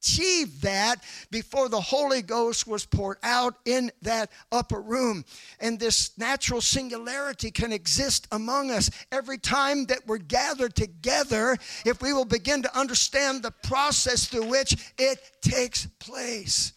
achieved 0.00 0.62
that 0.62 0.96
before 1.30 1.68
the 1.68 1.80
Holy 1.80 2.22
Ghost 2.22 2.66
was 2.66 2.86
poured 2.86 3.18
out 3.22 3.54
in 3.64 3.90
that 4.02 4.30
upper 4.50 4.80
room. 4.80 5.24
And 5.60 5.78
this 5.78 6.16
natural 6.18 6.60
singularity 6.60 7.50
can 7.50 7.72
exist 7.72 8.26
among 8.32 8.70
us 8.70 8.90
every 9.12 9.38
time 9.38 9.86
that 9.86 10.06
we're 10.06 10.18
gathered 10.18 10.74
together 10.74 11.56
if 11.84 12.00
we 12.00 12.12
will 12.12 12.24
begin 12.24 12.62
to 12.62 12.78
understand 12.78 13.42
the 13.42 13.52
process 13.62 14.26
through 14.26 14.48
which 14.48 14.92
it 14.98 15.18
takes 15.42 15.86
place. 15.98 16.72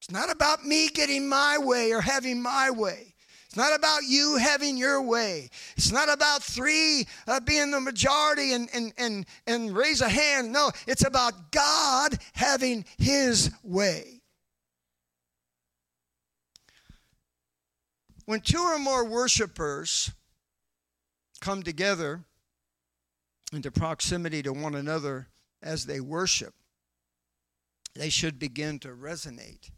It's 0.00 0.10
not 0.10 0.30
about 0.30 0.64
me 0.64 0.88
getting 0.88 1.28
my 1.28 1.58
way 1.58 1.92
or 1.92 2.00
having 2.00 2.40
my 2.40 2.70
way. 2.70 3.14
It's 3.56 3.64
not 3.64 3.74
about 3.74 4.02
you 4.06 4.36
having 4.36 4.76
your 4.76 5.00
way. 5.00 5.48
It's 5.78 5.90
not 5.90 6.12
about 6.12 6.42
three 6.42 7.06
uh, 7.26 7.40
being 7.40 7.70
the 7.70 7.80
majority 7.80 8.52
and, 8.52 8.68
and, 8.74 8.92
and, 8.98 9.24
and 9.46 9.74
raise 9.74 10.02
a 10.02 10.10
hand. 10.10 10.52
No, 10.52 10.72
it's 10.86 11.06
about 11.06 11.52
God 11.52 12.18
having 12.34 12.84
his 12.98 13.50
way. 13.62 14.20
When 18.26 18.42
two 18.42 18.60
or 18.60 18.78
more 18.78 19.06
worshipers 19.06 20.12
come 21.40 21.62
together 21.62 22.24
into 23.54 23.70
proximity 23.70 24.42
to 24.42 24.52
one 24.52 24.74
another 24.74 25.28
as 25.62 25.86
they 25.86 26.00
worship, 26.00 26.52
they 27.94 28.10
should 28.10 28.38
begin 28.38 28.78
to 28.80 28.88
resonate 28.88 29.70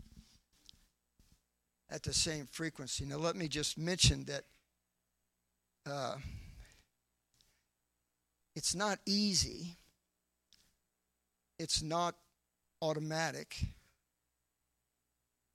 at 1.91 2.03
the 2.03 2.13
same 2.13 2.47
frequency. 2.47 3.05
Now, 3.05 3.17
let 3.17 3.37
me 3.37 3.49
just 3.49 3.79
mention 3.79 4.25
that 4.25 4.45
uh, 5.87 6.17
it's 8.55 8.75
not 8.75 8.99
easy, 9.07 9.77
it's 11.59 11.83
not 11.83 12.15
automatic. 12.83 13.57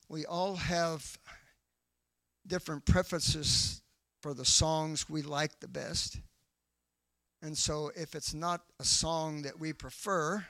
We 0.09 0.25
all 0.25 0.55
have 0.55 1.17
different 2.45 2.85
preferences 2.85 3.81
for 4.21 4.33
the 4.33 4.45
songs 4.45 5.09
we 5.09 5.21
like 5.21 5.59
the 5.59 5.67
best. 5.67 6.19
And 7.41 7.57
so, 7.57 7.91
if 7.95 8.15
it's 8.15 8.33
not 8.33 8.61
a 8.79 8.85
song 8.85 9.41
that 9.41 9.59
we 9.59 9.73
prefer, 9.73 10.45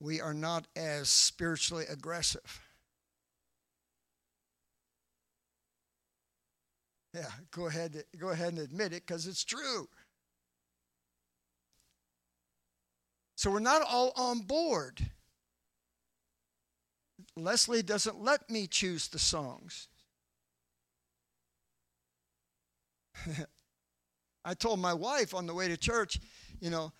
we 0.00 0.20
are 0.20 0.34
not 0.34 0.66
as 0.74 1.08
spiritually 1.08 1.84
aggressive. 1.88 2.65
Yeah, 7.16 7.30
go 7.50 7.66
ahead, 7.66 8.04
go 8.18 8.28
ahead 8.28 8.48
and 8.48 8.58
admit 8.58 8.92
it 8.92 9.06
because 9.06 9.26
it's 9.26 9.42
true. 9.42 9.88
So 13.36 13.50
we're 13.50 13.58
not 13.60 13.80
all 13.88 14.12
on 14.16 14.40
board. 14.40 15.00
Leslie 17.34 17.82
doesn't 17.82 18.22
let 18.22 18.50
me 18.50 18.66
choose 18.66 19.08
the 19.08 19.18
songs. 19.18 19.88
I 24.44 24.52
told 24.52 24.78
my 24.78 24.92
wife 24.92 25.32
on 25.34 25.46
the 25.46 25.54
way 25.54 25.68
to 25.68 25.78
church, 25.78 26.20
you 26.60 26.68
know, 26.68 26.92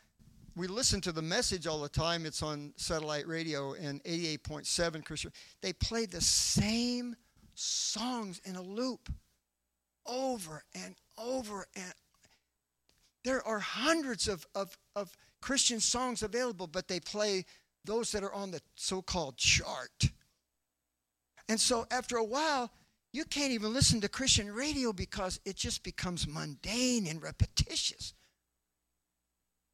we 0.57 0.67
listen 0.67 1.03
to 1.03 1.13
the 1.13 1.21
message 1.21 1.67
all 1.67 1.83
the 1.83 1.91
time. 1.91 2.25
It's 2.25 2.43
on 2.43 2.73
satellite 2.77 3.29
radio 3.29 3.75
and 3.75 4.03
88.7 4.05 5.05
Christian. 5.05 5.31
They 5.61 5.75
play 5.75 6.07
the 6.07 6.23
same 6.23 7.17
songs 7.55 8.41
in 8.47 8.57
a 8.57 8.63
loop 8.63 9.11
over 10.09 10.65
and 10.75 10.95
over 11.19 11.67
and 11.75 11.93
there 13.25 13.45
are 13.47 13.59
hundreds 13.59 14.29
of, 14.29 14.47
of, 14.55 14.79
of 14.95 15.11
Christian 15.41 15.81
songs 15.81 16.23
available, 16.23 16.69
but 16.69 16.87
they 16.87 17.01
play 17.01 17.45
those 17.85 18.13
that 18.13 18.23
are 18.23 18.33
on 18.33 18.53
the 18.53 18.61
so 18.77 19.03
called 19.03 19.37
chart. 19.37 20.11
And 21.49 21.59
so 21.59 21.87
after 21.91 22.17
a 22.17 22.25
while, 22.25 22.71
You 23.17 23.25
can't 23.25 23.53
even 23.53 23.73
listen 23.73 24.03
to 24.03 24.11
Christian 24.11 24.53
radio 24.53 24.93
because 24.93 25.41
it 25.47 25.57
just 25.57 25.83
becomes 25.83 26.29
mundane 26.29 27.07
and 27.07 27.23
repetitious. 27.23 28.13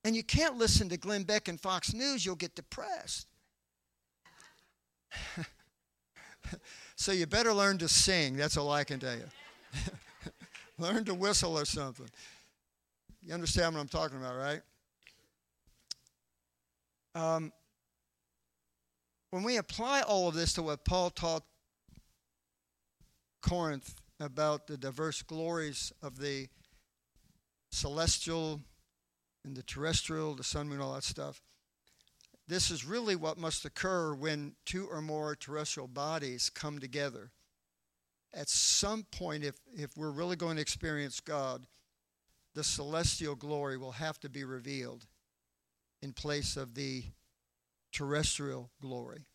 And 0.04 0.14
you 0.14 0.22
can't 0.22 0.56
listen 0.56 0.88
to 0.90 0.96
Glenn 0.96 1.24
Beck 1.24 1.48
and 1.48 1.60
Fox 1.60 1.92
News, 1.92 2.24
you'll 2.24 2.36
get 2.36 2.54
depressed. 2.54 3.26
so 6.94 7.10
you 7.10 7.26
better 7.26 7.52
learn 7.52 7.78
to 7.78 7.88
sing. 7.88 8.36
That's 8.36 8.56
all 8.56 8.70
I 8.70 8.84
can 8.84 9.00
tell 9.00 9.16
you. 9.16 9.26
learn 10.82 11.04
to 11.04 11.14
whistle 11.14 11.58
or 11.58 11.64
something. 11.64 12.08
You 13.22 13.32
understand 13.32 13.74
what 13.74 13.80
I'm 13.80 13.88
talking 13.88 14.18
about, 14.18 14.36
right? 14.36 14.60
Um, 17.14 17.52
when 19.30 19.44
we 19.44 19.56
apply 19.56 20.02
all 20.02 20.28
of 20.28 20.34
this 20.34 20.52
to 20.54 20.62
what 20.62 20.84
Paul 20.84 21.10
taught 21.10 21.44
Corinth 23.40 23.94
about 24.20 24.66
the 24.66 24.76
diverse 24.76 25.22
glories 25.22 25.92
of 26.02 26.18
the 26.18 26.48
celestial 27.70 28.60
and 29.44 29.56
the 29.56 29.62
terrestrial, 29.62 30.34
the 30.34 30.44
sun, 30.44 30.68
moon, 30.68 30.80
all 30.80 30.94
that 30.94 31.04
stuff. 31.04 31.40
This 32.48 32.70
is 32.70 32.84
really 32.84 33.16
what 33.16 33.38
must 33.38 33.64
occur 33.64 34.14
when 34.14 34.54
two 34.64 34.86
or 34.90 35.00
more 35.00 35.34
terrestrial 35.34 35.88
bodies 35.88 36.50
come 36.50 36.78
together. 36.78 37.30
At 38.34 38.48
some 38.48 39.04
point, 39.10 39.44
if, 39.44 39.56
if 39.74 39.96
we're 39.96 40.10
really 40.10 40.36
going 40.36 40.56
to 40.56 40.62
experience 40.62 41.20
God, 41.20 41.66
the 42.54 42.64
celestial 42.64 43.34
glory 43.34 43.76
will 43.76 43.92
have 43.92 44.18
to 44.20 44.28
be 44.28 44.44
revealed 44.44 45.06
in 46.00 46.12
place 46.12 46.56
of 46.56 46.74
the 46.74 47.04
terrestrial 47.92 48.70
glory. 48.80 49.26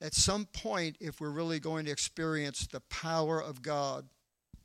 At 0.00 0.14
some 0.14 0.46
point, 0.46 0.96
if 1.00 1.20
we're 1.20 1.30
really 1.30 1.60
going 1.60 1.84
to 1.84 1.90
experience 1.90 2.66
the 2.66 2.80
power 2.80 3.40
of 3.42 3.62
God, 3.62 4.06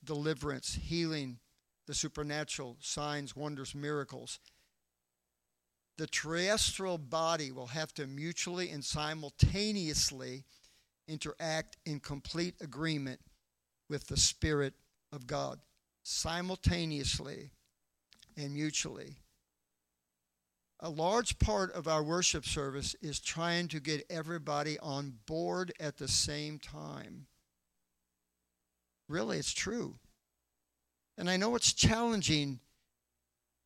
deliverance, 0.04 0.76
healing, 0.76 1.40
the 1.88 1.94
supernatural, 1.94 2.78
signs, 2.80 3.36
wonders, 3.36 3.76
miracles, 3.76 4.40
the 5.98 6.08
terrestrial 6.08 6.98
body 6.98 7.52
will 7.52 7.68
have 7.68 7.94
to 7.96 8.08
mutually 8.08 8.70
and 8.70 8.84
simultaneously 8.84 10.44
interact 11.08 11.78
in 11.86 12.00
complete 12.00 12.56
agreement 12.62 13.20
with 13.90 14.08
the 14.08 14.18
Spirit 14.18 14.74
of 15.12 15.28
God, 15.28 15.60
simultaneously 16.04 17.52
and 18.38 18.54
mutually. 18.54 19.16
A 20.82 20.90
large 20.90 21.40
part 21.40 21.72
of 21.74 21.88
our 21.88 22.04
worship 22.04 22.46
service 22.46 22.96
is 23.02 23.20
trying 23.20 23.70
to 23.70 23.80
get 23.80 24.06
everybody 24.10 24.78
on 24.80 25.14
board 25.26 25.72
at 25.80 25.98
the 25.98 26.08
same 26.08 26.60
time. 26.60 27.28
Really, 29.08 29.38
it's 29.38 29.54
true. 29.54 29.96
And 31.18 31.30
I 31.30 31.38
know 31.38 31.56
it's 31.56 31.74
challenging 31.74 32.60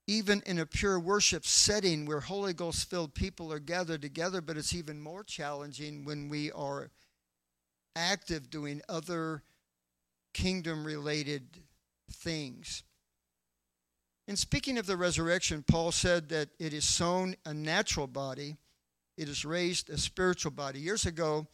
even 0.09 0.41
in 0.47 0.57
a 0.57 0.65
pure 0.65 0.99
worship 0.99 1.45
setting 1.45 2.05
where 2.05 2.19
Holy 2.19 2.53
Ghost 2.53 2.89
filled 2.89 3.13
people 3.13 3.53
are 3.53 3.59
gathered 3.59 4.01
together, 4.01 4.41
but 4.41 4.57
it's 4.57 4.73
even 4.73 4.99
more 4.99 5.23
challenging 5.23 6.03
when 6.03 6.29
we 6.29 6.51
are 6.51 6.89
active 7.99 8.49
doing 8.49 8.81
other 8.87 9.43
kingdom 10.33 10.85
related 10.85 11.43
things. 12.09 12.83
In 14.27 14.35
speaking 14.35 14.77
of 14.77 14.85
the 14.85 14.95
resurrection, 14.95 15.63
Paul 15.67 15.91
said 15.91 16.29
that 16.29 16.49
it 16.59 16.73
is 16.73 16.85
sown 16.85 17.35
a 17.45 17.53
natural 17.53 18.07
body, 18.07 18.57
it 19.17 19.27
is 19.27 19.43
raised 19.43 19.89
a 19.89 19.97
spiritual 19.97 20.51
body. 20.51 20.79
Years 20.79 21.05
ago, 21.05 21.47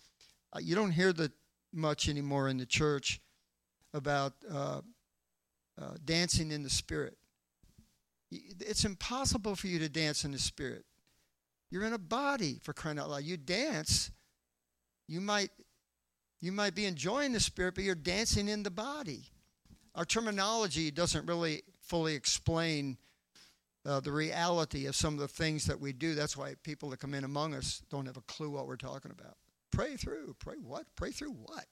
uh, 0.53 0.59
you 0.61 0.75
don't 0.75 0.91
hear 0.91 1.11
that 1.13 1.31
much 1.73 2.07
anymore 2.07 2.47
in 2.47 2.57
the 2.57 2.65
church 2.65 3.19
about 3.93 4.33
uh, 4.51 4.81
uh, 5.81 5.93
dancing 6.03 6.51
in 6.51 6.63
the 6.63 6.69
spirit. 6.69 7.17
It's 8.29 8.85
impossible 8.85 9.55
for 9.55 9.67
you 9.67 9.79
to 9.79 9.89
dance 9.89 10.25
in 10.25 10.31
the 10.31 10.39
spirit. 10.39 10.85
You're 11.71 11.85
in 11.85 11.93
a 11.93 11.97
body 11.97 12.59
for 12.61 12.73
crying 12.73 12.99
out 12.99 13.09
loud. 13.09 13.23
You 13.23 13.37
dance. 13.37 14.11
You 15.07 15.21
might 15.21 15.49
you 16.41 16.51
might 16.51 16.75
be 16.75 16.85
enjoying 16.85 17.33
the 17.33 17.39
spirit, 17.39 17.75
but 17.75 17.83
you're 17.83 17.95
dancing 17.95 18.47
in 18.47 18.63
the 18.63 18.71
body. 18.71 19.23
Our 19.95 20.05
terminology 20.05 20.91
doesn't 20.91 21.25
really 21.25 21.63
fully 21.81 22.15
explain 22.15 22.97
uh, 23.85 23.99
the 23.99 24.11
reality 24.11 24.87
of 24.87 24.95
some 24.95 25.13
of 25.13 25.19
the 25.19 25.27
things 25.27 25.65
that 25.65 25.79
we 25.79 25.93
do. 25.93 26.15
That's 26.15 26.35
why 26.35 26.55
people 26.63 26.89
that 26.89 26.99
come 26.99 27.13
in 27.13 27.23
among 27.23 27.53
us 27.53 27.81
don't 27.89 28.05
have 28.05 28.17
a 28.17 28.21
clue 28.21 28.49
what 28.49 28.67
we're 28.67 28.75
talking 28.75 29.11
about. 29.11 29.37
Pray 29.71 29.95
through. 29.95 30.35
Pray 30.39 30.55
what? 30.61 30.85
Pray 30.95 31.11
through 31.11 31.31
what? 31.31 31.65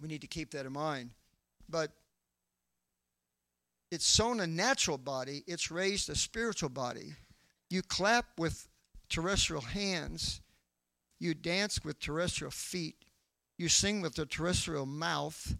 We 0.00 0.08
need 0.08 0.20
to 0.20 0.26
keep 0.26 0.50
that 0.52 0.66
in 0.66 0.72
mind. 0.72 1.10
But 1.68 1.90
it's 3.90 4.06
sown 4.06 4.40
a 4.40 4.46
natural 4.46 4.98
body, 4.98 5.44
it's 5.46 5.70
raised 5.70 6.10
a 6.10 6.16
spiritual 6.16 6.68
body. 6.68 7.14
You 7.70 7.82
clap 7.82 8.26
with 8.38 8.68
terrestrial 9.08 9.62
hands, 9.62 10.40
you 11.24 11.34
dance 11.34 11.82
with 11.82 11.98
terrestrial 11.98 12.50
feet, 12.50 12.96
you 13.56 13.68
sing 13.68 14.02
with 14.02 14.18
a 14.18 14.26
terrestrial 14.26 14.84
mouth, 14.84 15.56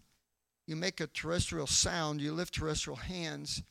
you 0.67 0.75
make 0.75 0.99
a 1.01 1.07
terrestrial 1.07 1.67
sound, 1.67 2.21
you 2.21 2.31
lift 2.31 2.53
terrestrial 2.53 2.97
hands, 2.97 3.63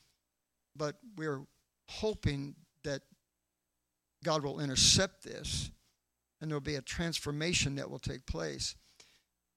but 0.76 0.97
we're 1.16 1.42
hoping 1.88 2.57
that 2.82 3.03
God 4.24 4.42
will 4.42 4.61
intercept 4.61 5.22
this 5.22 5.70
and 6.40 6.51
there'll 6.51 6.61
be 6.61 6.74
a 6.74 6.82
transformation 6.82 7.76
that 7.76 7.88
will 7.88 7.99
take 7.99 8.26
place. 8.26 8.74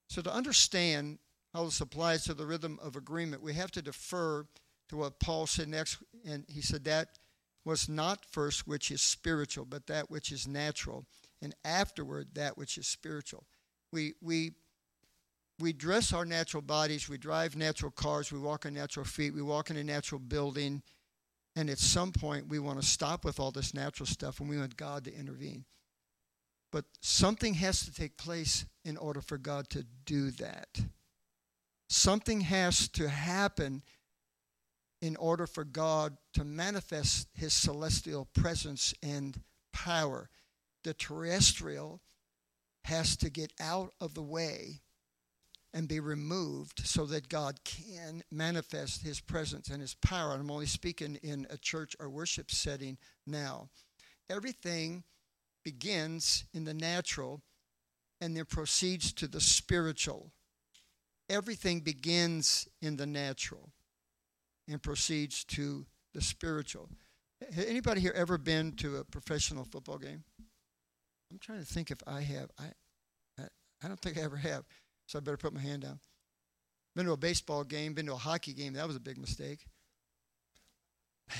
So, 0.09 0.21
to 0.21 0.33
understand 0.33 1.17
how 1.53 1.65
this 1.65 1.81
applies 1.81 2.23
to 2.25 2.33
the 2.33 2.45
rhythm 2.45 2.79
of 2.81 2.95
agreement, 2.95 3.41
we 3.41 3.53
have 3.53 3.71
to 3.71 3.81
defer 3.81 4.45
to 4.89 4.95
what 4.95 5.19
Paul 5.19 5.47
said 5.47 5.67
next. 5.67 5.97
And 6.25 6.45
he 6.47 6.61
said 6.61 6.83
that 6.85 7.19
was 7.65 7.89
not 7.89 8.23
first 8.23 8.67
which 8.67 8.91
is 8.91 9.01
spiritual, 9.01 9.65
but 9.65 9.87
that 9.87 10.09
which 10.09 10.31
is 10.31 10.47
natural, 10.47 11.05
and 11.41 11.55
afterward 11.63 12.29
that 12.33 12.57
which 12.57 12.77
is 12.77 12.87
spiritual. 12.87 13.45
We, 13.91 14.13
we, 14.21 14.53
we 15.59 15.73
dress 15.73 16.13
our 16.13 16.25
natural 16.25 16.61
bodies, 16.61 17.09
we 17.09 17.17
drive 17.17 17.55
natural 17.55 17.91
cars, 17.91 18.31
we 18.31 18.39
walk 18.39 18.65
on 18.65 18.73
natural 18.73 19.05
feet, 19.05 19.33
we 19.33 19.41
walk 19.41 19.69
in 19.69 19.77
a 19.77 19.83
natural 19.83 20.19
building, 20.19 20.81
and 21.55 21.69
at 21.69 21.79
some 21.79 22.11
point 22.11 22.47
we 22.47 22.59
want 22.59 22.79
to 22.79 22.85
stop 22.85 23.25
with 23.25 23.39
all 23.39 23.51
this 23.51 23.73
natural 23.73 24.05
stuff 24.05 24.39
and 24.39 24.49
we 24.49 24.57
want 24.57 24.77
God 24.77 25.05
to 25.05 25.13
intervene. 25.13 25.65
But 26.71 26.85
something 27.01 27.55
has 27.55 27.85
to 27.85 27.93
take 27.93 28.17
place 28.17 28.65
in 28.83 28.97
order 28.97 29.21
for 29.21 29.37
God 29.37 29.69
to 29.69 29.85
do 30.05 30.31
that. 30.31 30.79
Something 31.89 32.41
has 32.41 32.89
to 32.89 33.07
happen 33.07 33.81
in 35.01 35.15
order 35.15 35.47
for 35.47 35.63
God 35.63 36.17
to 36.33 36.43
manifest 36.43 37.29
his 37.33 37.53
celestial 37.53 38.25
presence 38.33 38.93
and 39.01 39.41
power. 39.71 40.29
The 40.83 40.93
terrestrial 40.93 42.01
has 42.85 43.17
to 43.17 43.29
get 43.29 43.51
out 43.59 43.93
of 43.99 44.13
the 44.13 44.21
way 44.21 44.81
and 45.73 45.87
be 45.87 45.99
removed 45.99 46.85
so 46.85 47.05
that 47.05 47.29
God 47.29 47.59
can 47.63 48.23
manifest 48.31 49.03
his 49.03 49.19
presence 49.19 49.69
and 49.69 49.81
his 49.81 49.93
power. 49.95 50.31
And 50.31 50.41
I'm 50.41 50.51
only 50.51 50.65
speaking 50.65 51.17
in 51.21 51.45
a 51.49 51.57
church 51.57 51.95
or 51.99 52.09
worship 52.09 52.49
setting 52.49 52.97
now. 53.25 53.69
Everything 54.29 55.03
begins 55.63 56.45
in 56.53 56.63
the 56.63 56.73
natural 56.73 57.41
and 58.21 58.35
then 58.35 58.45
proceeds 58.45 59.11
to 59.13 59.27
the 59.27 59.41
spiritual. 59.41 60.31
Everything 61.29 61.81
begins 61.81 62.67
in 62.81 62.95
the 62.95 63.05
natural 63.05 63.69
and 64.67 64.81
proceeds 64.81 65.43
to 65.43 65.85
the 66.13 66.21
spiritual. 66.21 66.89
Has 67.53 67.65
anybody 67.65 68.01
here 68.01 68.13
ever 68.15 68.37
been 68.37 68.71
to 68.77 68.97
a 68.97 69.03
professional 69.03 69.65
football 69.65 69.97
game? 69.97 70.23
I'm 71.31 71.39
trying 71.39 71.59
to 71.59 71.65
think 71.65 71.91
if 71.91 71.99
I 72.07 72.21
have. 72.21 72.49
I, 72.59 72.65
I, 73.39 73.43
I 73.83 73.87
don't 73.87 73.99
think 73.99 74.17
I 74.17 74.21
ever 74.21 74.37
have, 74.37 74.63
so 75.05 75.19
I 75.19 75.21
better 75.21 75.37
put 75.37 75.53
my 75.53 75.61
hand 75.61 75.83
down. 75.83 75.99
Been 76.95 77.05
to 77.05 77.11
a 77.11 77.17
baseball 77.17 77.63
game, 77.63 77.93
been 77.93 78.07
to 78.07 78.13
a 78.13 78.17
hockey 78.17 78.53
game. 78.53 78.73
That 78.73 78.87
was 78.87 78.95
a 78.95 78.99
big 78.99 79.17
mistake. 79.17 79.65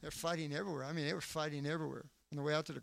They're 0.00 0.10
fighting 0.10 0.52
everywhere. 0.52 0.84
I 0.84 0.92
mean, 0.92 1.06
they 1.06 1.14
were 1.14 1.20
fighting 1.20 1.66
everywhere 1.66 2.04
on 2.32 2.36
the 2.36 2.42
way 2.42 2.54
out 2.54 2.66
to 2.66 2.72
the. 2.72 2.82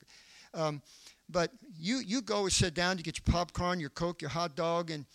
Um, 0.53 0.81
but 1.29 1.51
you 1.77 1.97
you 1.97 2.21
go 2.21 2.43
and 2.43 2.51
sit 2.51 2.73
down, 2.73 2.97
you 2.97 3.03
get 3.03 3.19
your 3.25 3.33
popcorn, 3.33 3.79
your 3.79 3.89
coke, 3.89 4.21
your 4.21 4.29
hot 4.29 4.55
dog, 4.55 4.91
and 4.91 5.05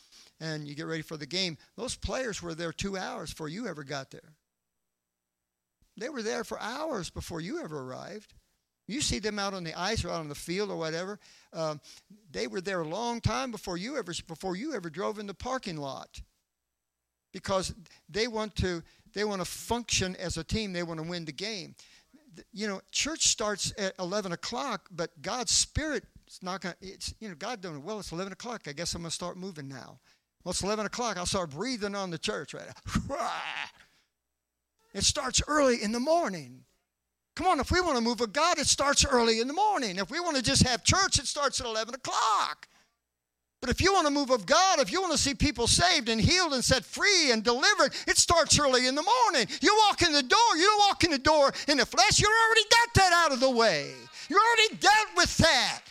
and 0.40 0.66
you 0.66 0.74
get 0.74 0.86
ready 0.86 1.02
for 1.02 1.16
the 1.16 1.26
game. 1.26 1.56
Those 1.76 1.96
players 1.96 2.42
were 2.42 2.54
there 2.54 2.72
two 2.72 2.96
hours 2.96 3.30
before 3.30 3.48
you 3.48 3.66
ever 3.66 3.84
got 3.84 4.10
there. 4.10 4.34
They 5.96 6.08
were 6.08 6.22
there 6.22 6.44
for 6.44 6.60
hours 6.60 7.08
before 7.08 7.40
you 7.40 7.62
ever 7.62 7.80
arrived. 7.80 8.34
You 8.86 9.00
see 9.00 9.18
them 9.18 9.38
out 9.38 9.54
on 9.54 9.64
the 9.64 9.74
ice 9.78 10.04
or 10.04 10.10
out 10.10 10.20
on 10.20 10.28
the 10.28 10.34
field 10.34 10.70
or 10.70 10.76
whatever. 10.76 11.18
Um, 11.52 11.80
they 12.30 12.46
were 12.46 12.60
there 12.60 12.80
a 12.80 12.88
long 12.88 13.20
time 13.20 13.50
before 13.50 13.76
you 13.76 13.96
ever 13.96 14.12
before 14.26 14.56
you 14.56 14.74
ever 14.74 14.90
drove 14.90 15.18
in 15.18 15.26
the 15.26 15.34
parking 15.34 15.76
lot. 15.76 16.20
Because 17.32 17.74
they 18.08 18.28
want 18.28 18.54
to 18.56 18.82
they 19.12 19.24
want 19.24 19.40
to 19.40 19.44
function 19.44 20.14
as 20.16 20.36
a 20.36 20.44
team. 20.44 20.72
They 20.72 20.82
want 20.82 21.00
to 21.00 21.08
win 21.08 21.24
the 21.24 21.32
game. 21.32 21.74
You 22.52 22.68
know, 22.68 22.80
church 22.92 23.28
starts 23.28 23.72
at 23.78 23.94
11 23.98 24.32
o'clock, 24.32 24.88
but 24.90 25.10
God's 25.22 25.52
Spirit 25.52 26.04
It's 26.26 26.42
not 26.42 26.60
going 26.60 26.74
to, 26.78 26.86
it's, 26.86 27.14
you 27.18 27.30
know, 27.30 27.34
God 27.34 27.62
doing, 27.62 27.82
well, 27.82 27.98
it's 27.98 28.12
11 28.12 28.34
o'clock. 28.34 28.68
I 28.68 28.72
guess 28.72 28.94
I'm 28.94 29.00
going 29.00 29.08
to 29.08 29.14
start 29.14 29.38
moving 29.38 29.68
now. 29.68 30.00
Well, 30.44 30.50
it's 30.50 30.62
11 30.62 30.84
o'clock. 30.84 31.16
I'll 31.16 31.24
start 31.24 31.50
breathing 31.50 31.94
on 31.94 32.10
the 32.10 32.18
church 32.18 32.52
right 32.52 32.66
now. 33.08 33.16
It 34.96 35.04
starts 35.04 35.42
early 35.46 35.82
in 35.82 35.92
the 35.92 36.00
morning. 36.00 36.64
Come 37.36 37.46
on, 37.48 37.60
if 37.60 37.70
we 37.70 37.82
want 37.82 37.96
to 37.96 38.00
move 38.00 38.20
with 38.20 38.32
God, 38.32 38.58
it 38.58 38.66
starts 38.66 39.04
early 39.04 39.40
in 39.40 39.46
the 39.46 39.52
morning. 39.52 39.96
If 39.96 40.10
we 40.10 40.20
want 40.20 40.36
to 40.36 40.42
just 40.42 40.66
have 40.66 40.82
church, 40.82 41.18
it 41.18 41.26
starts 41.26 41.60
at 41.60 41.66
11 41.66 41.94
o'clock. 41.94 42.66
But 43.60 43.68
if 43.68 43.80
you 43.80 43.92
want 43.92 44.06
to 44.06 44.12
move 44.12 44.30
of 44.30 44.46
God, 44.46 44.80
if 44.80 44.90
you 44.90 45.02
want 45.02 45.12
to 45.12 45.18
see 45.18 45.34
people 45.34 45.66
saved 45.66 46.08
and 46.08 46.18
healed 46.18 46.54
and 46.54 46.64
set 46.64 46.82
free 46.82 47.30
and 47.30 47.44
delivered, 47.44 47.94
it 48.06 48.16
starts 48.16 48.58
early 48.58 48.86
in 48.86 48.94
the 48.94 49.02
morning. 49.02 49.46
You 49.60 49.76
walk 49.86 50.00
in 50.00 50.12
the 50.12 50.22
door, 50.22 50.56
you 50.56 50.64
don't 50.64 50.88
walk 50.88 51.04
in 51.04 51.10
the 51.10 51.18
door 51.18 51.52
in 51.68 51.76
the 51.76 51.84
flesh, 51.84 52.18
you 52.18 52.26
already 52.26 52.68
got 52.70 52.94
that 52.94 53.12
out 53.12 53.32
of 53.32 53.40
the 53.40 53.50
way. 53.50 53.92
You 54.30 54.36
already 54.36 54.76
dealt 54.76 55.08
with 55.16 55.36
that. 55.36 55.82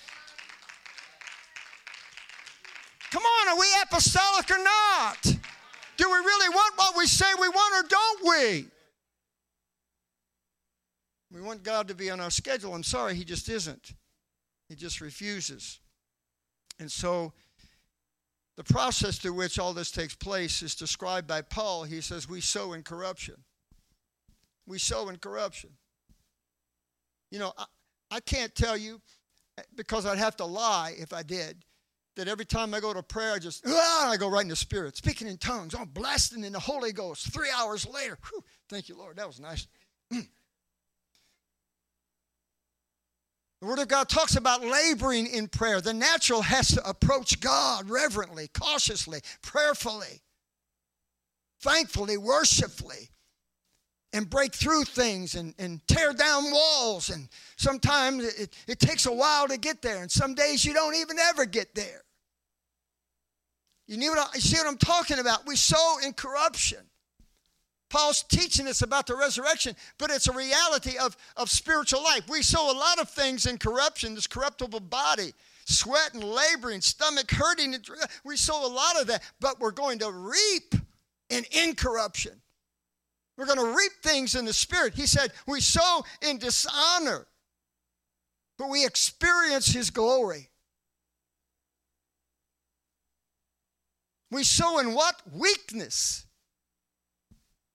Come 3.11 3.23
on, 3.23 3.49
are 3.49 3.59
we 3.59 3.67
apostolic 3.83 4.49
or 4.49 4.63
not? 4.63 5.23
Do 5.97 6.09
we 6.09 6.17
really 6.17 6.49
want 6.49 6.77
what 6.77 6.97
we 6.97 7.05
say 7.05 7.27
we 7.39 7.49
want 7.49 7.85
or 7.85 7.87
don't 7.87 8.27
we? 8.27 8.67
We 11.31 11.41
want 11.41 11.63
God 11.63 11.87
to 11.87 11.95
be 11.95 12.09
on 12.09 12.19
our 12.19 12.31
schedule. 12.31 12.73
I'm 12.73 12.83
sorry, 12.83 13.15
He 13.15 13.23
just 13.23 13.49
isn't. 13.49 13.93
He 14.69 14.75
just 14.75 15.01
refuses. 15.01 15.79
And 16.79 16.91
so, 16.91 17.33
the 18.57 18.63
process 18.63 19.17
through 19.17 19.33
which 19.33 19.59
all 19.59 19.73
this 19.73 19.91
takes 19.91 20.15
place 20.15 20.61
is 20.61 20.75
described 20.75 21.27
by 21.27 21.41
Paul. 21.41 21.83
He 21.83 22.01
says, 22.01 22.29
We 22.29 22.41
sow 22.41 22.73
in 22.73 22.83
corruption. 22.83 23.35
We 24.65 24.79
sow 24.79 25.09
in 25.09 25.17
corruption. 25.17 25.71
You 27.31 27.39
know, 27.39 27.53
I, 27.57 27.65
I 28.11 28.19
can't 28.21 28.55
tell 28.55 28.77
you, 28.77 29.01
because 29.75 30.05
I'd 30.05 30.17
have 30.17 30.37
to 30.37 30.45
lie 30.45 30.95
if 30.97 31.11
I 31.11 31.23
did, 31.23 31.65
that 32.15 32.27
every 32.27 32.45
time 32.45 32.73
I 32.73 32.79
go 32.79 32.93
to 32.93 33.03
prayer, 33.03 33.33
I 33.33 33.39
just, 33.39 33.63
ah, 33.67 34.09
I 34.09 34.17
go 34.17 34.29
right 34.29 34.43
in 34.43 34.47
the 34.47 34.55
Spirit, 34.55 34.95
speaking 34.95 35.27
in 35.27 35.37
tongues, 35.37 35.75
I'm 35.75 35.89
blasting 35.89 36.43
in 36.43 36.53
the 36.53 36.59
Holy 36.59 36.93
Ghost. 36.93 37.33
Three 37.33 37.49
hours 37.53 37.85
later, 37.85 38.17
whew, 38.29 38.43
thank 38.69 38.87
you, 38.87 38.97
Lord, 38.97 39.17
that 39.17 39.27
was 39.27 39.39
nice. 39.39 39.67
The 43.65 43.69
Word 43.71 43.79
of 43.79 43.87
God 43.87 44.09
talks 44.09 44.35
about 44.35 44.63
laboring 44.63 45.25
in 45.25 45.47
prayer. 45.47 45.81
The 45.81 45.91
natural 45.91 46.43
has 46.43 46.67
to 46.75 46.87
approach 46.87 47.39
God 47.39 47.89
reverently, 47.89 48.47
cautiously, 48.53 49.21
prayerfully, 49.41 50.21
thankfully, 51.61 52.15
worshipfully, 52.15 53.09
and 54.13 54.29
break 54.29 54.53
through 54.53 54.83
things 54.83 55.33
and, 55.33 55.55
and 55.57 55.81
tear 55.87 56.13
down 56.13 56.51
walls. 56.51 57.09
And 57.09 57.27
sometimes 57.57 58.25
it, 58.39 58.55
it 58.67 58.79
takes 58.79 59.07
a 59.07 59.11
while 59.11 59.47
to 59.47 59.57
get 59.57 59.81
there, 59.81 60.03
and 60.03 60.11
some 60.11 60.35
days 60.35 60.63
you 60.63 60.75
don't 60.75 60.93
even 60.93 61.17
ever 61.17 61.47
get 61.47 61.73
there. 61.73 62.03
You, 63.87 64.11
what 64.11 64.19
I, 64.19 64.35
you 64.35 64.41
see 64.41 64.59
what 64.59 64.67
I'm 64.67 64.77
talking 64.77 65.17
about? 65.17 65.47
We 65.47 65.55
sow 65.55 65.95
in 66.05 66.13
corruption. 66.13 66.85
Paul's 67.89 68.23
teaching 68.23 68.67
us 68.67 68.81
about 68.81 69.07
the 69.07 69.15
resurrection, 69.15 69.75
but 69.97 70.09
it's 70.09 70.27
a 70.27 70.33
reality 70.33 70.97
of, 70.97 71.15
of 71.37 71.49
spiritual 71.49 72.03
life. 72.03 72.23
We 72.27 72.41
sow 72.41 72.71
a 72.71 72.77
lot 72.77 72.99
of 72.99 73.09
things 73.09 73.45
in 73.45 73.57
corruption, 73.57 74.15
this 74.15 74.27
corruptible 74.27 74.79
body, 74.79 75.33
sweat 75.65 76.13
and 76.13 76.23
laboring, 76.23 76.81
stomach 76.81 77.29
hurting. 77.31 77.75
We 78.23 78.37
sow 78.37 78.65
a 78.65 78.71
lot 78.71 78.99
of 78.99 79.07
that, 79.07 79.23
but 79.39 79.59
we're 79.59 79.71
going 79.71 79.99
to 79.99 80.11
reap 80.11 80.75
in 81.29 81.45
incorruption. 81.51 82.41
We're 83.37 83.45
going 83.45 83.59
to 83.59 83.75
reap 83.77 83.91
things 84.01 84.35
in 84.35 84.45
the 84.45 84.53
spirit. 84.53 84.93
He 84.95 85.07
said, 85.07 85.31
We 85.47 85.61
sow 85.61 86.03
in 86.21 86.37
dishonor, 86.37 87.27
but 88.57 88.69
we 88.69 88.85
experience 88.85 89.67
his 89.67 89.89
glory. 89.89 90.49
We 94.31 94.43
sow 94.43 94.79
in 94.79 94.93
what? 94.93 95.21
Weakness 95.31 96.24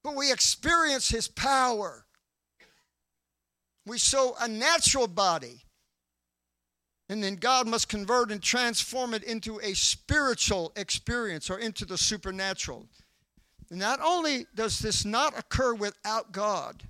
but 0.03 0.17
we 0.17 0.33
experience 0.33 1.09
his 1.09 1.29
power. 1.29 2.07
We 3.87 3.99
sow 3.99 4.37
a 4.41 4.49
natural 4.49 5.07
body, 5.07 5.63
and 7.09 7.23
then 7.23 7.37
God 7.37 7.67
must 7.67 7.89
convert 7.89 8.31
and 8.31 8.43
transform 8.43 9.15
it 9.15 9.25
into 9.25 9.59
a 9.61 9.75
spiritual 9.75 10.73
experience 10.77 11.51
or 11.51 11.59
into 11.59 11.85
the 11.85 11.99
supernatural. 11.99 12.87
not 13.71 14.01
only 14.03 14.47
does 14.55 14.81
this 14.81 15.05
not 15.05 15.39
occur 15.39 15.75
without 15.75 16.33
God, 16.33 16.83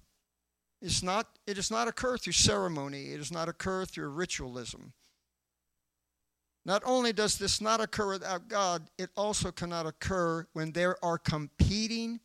it's 0.82 1.02
not, 1.02 1.26
it 1.46 1.54
does 1.54 1.70
not 1.70 1.88
occur 1.88 2.16
through 2.16 2.32
ceremony, 2.32 3.12
it 3.12 3.18
does 3.18 3.32
not 3.32 3.48
occur 3.48 3.84
through 3.84 4.08
ritualism. 4.08 4.92
Not 6.64 6.82
only 6.84 7.12
does 7.12 7.38
this 7.38 7.60
not 7.60 7.80
occur 7.80 8.12
without 8.12 8.48
God, 8.48 8.88
it 8.98 9.10
also 9.16 9.50
cannot 9.50 9.86
occur 9.86 10.46
when 10.52 10.72
there 10.72 11.02
are 11.04 11.18
competing 11.18 12.20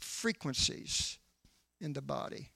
frequencies 0.00 1.18
in 1.80 1.92
the 1.92 2.02
body. 2.02 2.50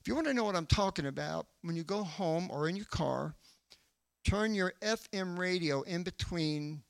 If 0.00 0.08
you 0.08 0.14
want 0.14 0.26
to 0.26 0.34
know 0.34 0.44
what 0.44 0.56
I'm 0.56 0.66
talking 0.66 1.06
about, 1.06 1.46
when 1.62 1.76
you 1.76 1.84
go 1.84 2.02
home 2.02 2.48
or 2.50 2.68
in 2.68 2.74
your 2.74 2.86
car, 2.86 3.36
turn 4.24 4.54
your 4.54 4.72
FM 4.82 5.38
radio 5.38 5.82
in 5.82 6.02
between 6.02 6.82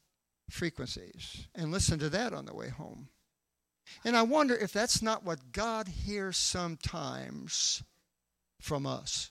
frequencies 0.48 1.46
and 1.54 1.70
listen 1.70 1.98
to 1.98 2.08
that 2.10 2.32
on 2.32 2.46
the 2.46 2.54
way 2.54 2.68
home. 2.68 3.08
And 4.04 4.16
I 4.16 4.22
wonder 4.22 4.54
if 4.54 4.72
that's 4.72 5.02
not 5.02 5.24
what 5.24 5.52
God 5.52 5.88
hears 5.88 6.36
sometimes 6.36 7.82
from 8.60 8.86
us. 8.86 9.30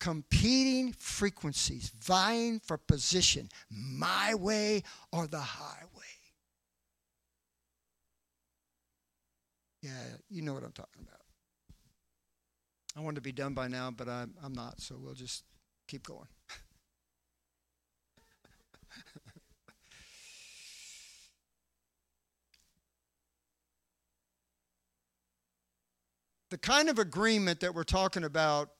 Competing 0.00 0.92
frequencies, 0.92 1.90
vying 1.98 2.60
for 2.60 2.76
position, 2.76 3.48
my 3.70 4.34
way 4.34 4.82
or 5.12 5.26
the 5.26 5.40
highway. 5.40 5.88
Yeah, 9.80 10.13
you 10.28 10.42
know 10.42 10.54
what 10.54 10.64
I'm 10.64 10.72
talking 10.72 11.02
about. 11.02 11.20
I 12.96 13.00
wanted 13.00 13.16
to 13.16 13.22
be 13.22 13.32
done 13.32 13.54
by 13.54 13.68
now, 13.68 13.90
but 13.90 14.08
I'm, 14.08 14.34
I'm 14.42 14.52
not, 14.52 14.80
so 14.80 14.96
we'll 14.98 15.14
just 15.14 15.44
keep 15.88 16.06
going. 16.06 16.28
the 26.50 26.58
kind 26.58 26.88
of 26.88 27.00
agreement 27.00 27.58
that 27.60 27.74
we're 27.74 27.82
talking 27.82 28.22
about 28.22 28.70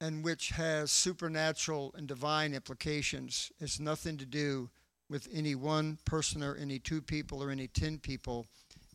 and 0.00 0.24
which 0.24 0.50
has 0.50 0.90
supernatural 0.90 1.94
and 1.96 2.06
divine 2.06 2.54
implications 2.54 3.52
has 3.60 3.78
nothing 3.78 4.16
to 4.16 4.26
do 4.26 4.70
with 5.10 5.28
any 5.32 5.54
one 5.54 5.98
person 6.04 6.42
or 6.42 6.56
any 6.56 6.78
two 6.78 7.02
people 7.02 7.42
or 7.42 7.50
any 7.50 7.68
ten 7.68 7.98
people 7.98 8.46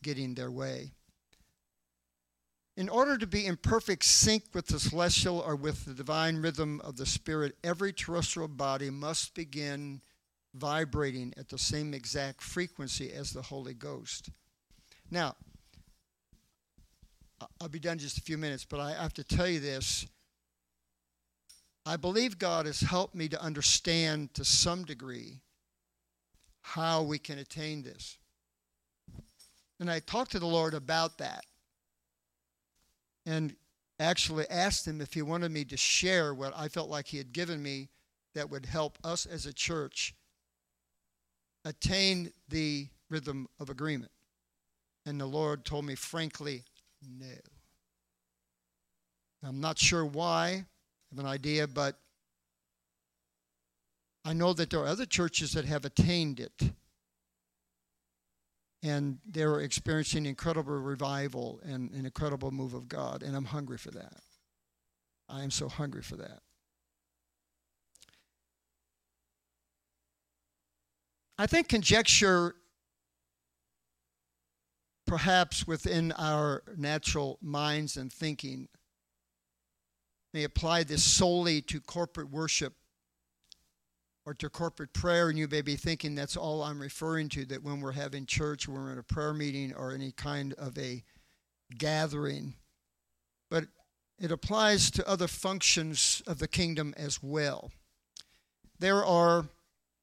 getting 0.01 0.35
their 0.35 0.51
way. 0.51 0.91
In 2.77 2.87
order 2.87 3.17
to 3.17 3.27
be 3.27 3.45
in 3.45 3.57
perfect 3.57 4.05
sync 4.05 4.43
with 4.53 4.67
the 4.67 4.79
celestial 4.79 5.39
or 5.39 5.55
with 5.55 5.85
the 5.85 5.93
divine 5.93 6.37
rhythm 6.37 6.79
of 6.81 6.95
the 6.95 7.05
Spirit, 7.05 7.57
every 7.63 7.91
terrestrial 7.91 8.47
body 8.47 8.89
must 8.89 9.35
begin 9.35 10.01
vibrating 10.53 11.33
at 11.37 11.49
the 11.49 11.57
same 11.57 11.93
exact 11.93 12.41
frequency 12.41 13.11
as 13.11 13.31
the 13.31 13.41
Holy 13.41 13.73
Ghost. 13.73 14.29
Now, 15.11 15.35
I'll 17.59 17.69
be 17.69 17.79
done 17.79 17.93
in 17.93 17.99
just 17.99 18.17
a 18.17 18.21
few 18.21 18.37
minutes, 18.37 18.65
but 18.65 18.79
I 18.79 18.93
have 18.93 19.13
to 19.15 19.23
tell 19.23 19.47
you 19.47 19.59
this. 19.59 20.05
I 21.85 21.97
believe 21.97 22.37
God 22.37 22.65
has 22.65 22.81
helped 22.81 23.15
me 23.15 23.27
to 23.29 23.41
understand 23.41 24.33
to 24.35 24.45
some 24.45 24.85
degree 24.85 25.41
how 26.61 27.01
we 27.01 27.17
can 27.17 27.39
attain 27.39 27.81
this. 27.81 28.17
And 29.79 29.89
I 29.89 29.99
talked 29.99 30.31
to 30.31 30.39
the 30.39 30.45
Lord 30.45 30.73
about 30.73 31.17
that. 31.19 31.45
And 33.25 33.55
actually 33.99 34.45
asked 34.49 34.87
him 34.87 35.01
if 35.01 35.13
he 35.13 35.21
wanted 35.21 35.51
me 35.51 35.65
to 35.65 35.77
share 35.77 36.33
what 36.33 36.53
I 36.55 36.67
felt 36.67 36.89
like 36.89 37.07
he 37.07 37.17
had 37.17 37.33
given 37.33 37.61
me 37.61 37.89
that 38.33 38.49
would 38.49 38.65
help 38.65 38.97
us 39.03 39.25
as 39.25 39.45
a 39.45 39.53
church 39.53 40.13
attain 41.65 42.31
the 42.47 42.87
rhythm 43.09 43.47
of 43.59 43.69
agreement. 43.69 44.11
And 45.05 45.19
the 45.19 45.25
Lord 45.25 45.65
told 45.65 45.85
me 45.85 45.95
frankly, 45.95 46.63
no. 47.01 47.25
I'm 49.43 49.59
not 49.59 49.77
sure 49.77 50.05
why, 50.05 50.47
I 50.47 51.15
have 51.15 51.19
an 51.19 51.25
idea, 51.25 51.67
but 51.67 51.97
I 54.25 54.33
know 54.33 54.53
that 54.53 54.69
there 54.69 54.81
are 54.81 54.87
other 54.87 55.05
churches 55.05 55.53
that 55.53 55.65
have 55.65 55.85
attained 55.85 56.39
it 56.39 56.71
and 58.81 59.17
they 59.29 59.45
were 59.45 59.61
experiencing 59.61 60.25
incredible 60.25 60.73
revival 60.73 61.59
and 61.63 61.91
an 61.91 62.05
incredible 62.05 62.51
move 62.51 62.73
of 62.73 62.87
God, 62.87 63.23
and 63.23 63.35
I'm 63.35 63.45
hungry 63.45 63.77
for 63.77 63.91
that. 63.91 64.21
I 65.27 65.43
am 65.43 65.51
so 65.51 65.67
hungry 65.67 66.01
for 66.01 66.15
that. 66.15 66.39
I 71.37 71.47
think 71.47 71.69
conjecture, 71.69 72.55
perhaps 75.07 75.65
within 75.65 76.11
our 76.13 76.63
natural 76.75 77.37
minds 77.41 77.95
and 77.95 78.11
thinking, 78.11 78.67
may 80.33 80.43
apply 80.43 80.83
this 80.83 81.03
solely 81.03 81.61
to 81.63 81.79
corporate 81.79 82.29
worship 82.29 82.73
or 84.29 84.35
to 84.35 84.47
corporate 84.47 84.93
prayer, 84.93 85.29
and 85.29 85.39
you 85.39 85.47
may 85.47 85.63
be 85.63 85.75
thinking 85.75 86.13
that's 86.13 86.37
all 86.37 86.61
I'm 86.61 86.79
referring 86.79 87.29
to, 87.29 87.45
that 87.45 87.63
when 87.63 87.81
we're 87.81 87.93
having 87.93 88.27
church, 88.27 88.67
when 88.67 88.79
we're 88.79 88.91
in 88.91 88.99
a 88.99 89.03
prayer 89.03 89.33
meeting 89.33 89.73
or 89.73 89.91
any 89.91 90.11
kind 90.11 90.53
of 90.53 90.77
a 90.77 91.03
gathering. 91.75 92.53
But 93.49 93.63
it 94.19 94.31
applies 94.31 94.91
to 94.91 95.09
other 95.09 95.27
functions 95.27 96.21
of 96.27 96.37
the 96.37 96.47
kingdom 96.47 96.93
as 96.95 97.23
well. 97.23 97.71
There 98.77 99.03
are 99.03 99.45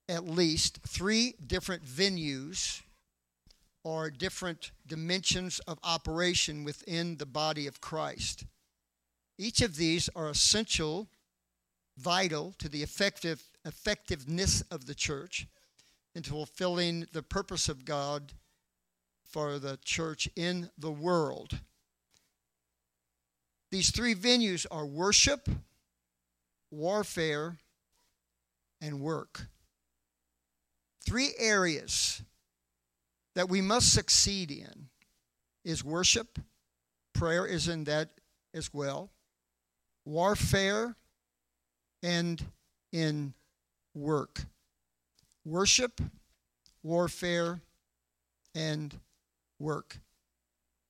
at 0.09 0.27
least 0.27 0.81
three 0.85 1.37
different 1.47 1.85
venues 1.85 2.83
or 3.85 4.11
different 4.11 4.73
dimensions 4.89 5.61
of 5.69 5.79
operation 5.85 6.65
within 6.65 7.19
the 7.19 7.27
body 7.27 7.69
of 7.69 7.81
Christ. 7.81 8.45
Each 9.39 9.61
of 9.61 9.77
these 9.77 10.11
are 10.17 10.29
essential, 10.29 11.07
vital 11.97 12.55
to 12.59 12.69
the 12.69 12.83
effective 12.83 13.45
effectiveness 13.67 14.63
of 14.71 14.87
the 14.87 14.95
church 14.95 15.47
into 16.15 16.31
fulfilling 16.31 17.07
the 17.13 17.23
purpose 17.23 17.69
of 17.69 17.85
God 17.85 18.33
for 19.25 19.59
the 19.59 19.79
church 19.85 20.29
in 20.37 20.71
the 20.79 20.91
world. 20.91 21.59
These 23.71 23.91
three 23.91 24.15
venues 24.15 24.65
are 24.71 24.87
worship, 24.87 25.49
warfare, 26.71 27.59
and 28.81 29.01
work. 29.01 29.49
Three 31.05 31.33
areas 31.39 32.23
that 33.35 33.49
we 33.49 33.61
must 33.61 33.93
succeed 33.93 34.51
in 34.51 34.89
is 35.65 35.85
worship, 35.85 36.39
prayer 37.13 37.45
is 37.47 37.69
in 37.69 37.85
that 37.85 38.11
as 38.55 38.73
well, 38.73 39.11
warfare, 40.05 40.97
and 42.03 42.43
in 42.93 43.35
work. 43.97 44.45
Worship, 45.45 46.01
warfare, 46.83 47.61
and 48.55 48.99
work. 49.59 49.99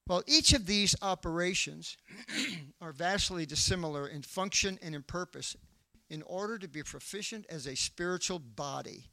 Well, 0.08 0.22
each 0.26 0.52
of 0.52 0.66
these 0.66 0.94
operations 1.02 1.96
are 2.80 2.92
vastly 2.92 3.46
dissimilar 3.46 4.06
in 4.06 4.22
function 4.22 4.78
and 4.82 4.94
in 4.94 5.02
purpose. 5.02 5.56
In 6.08 6.22
order 6.22 6.58
to 6.58 6.68
be 6.68 6.82
proficient 6.82 7.46
as 7.48 7.66
a 7.66 7.74
spiritual 7.74 8.38
body, 8.38 9.06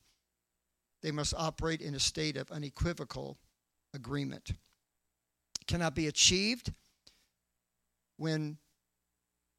they 1.01 1.11
must 1.11 1.33
operate 1.35 1.81
in 1.81 1.95
a 1.95 1.99
state 1.99 2.37
of 2.37 2.51
unequivocal 2.51 3.37
agreement. 3.93 4.51
It 4.51 5.67
cannot 5.67 5.95
be 5.95 6.07
achieved 6.07 6.71
when 8.17 8.57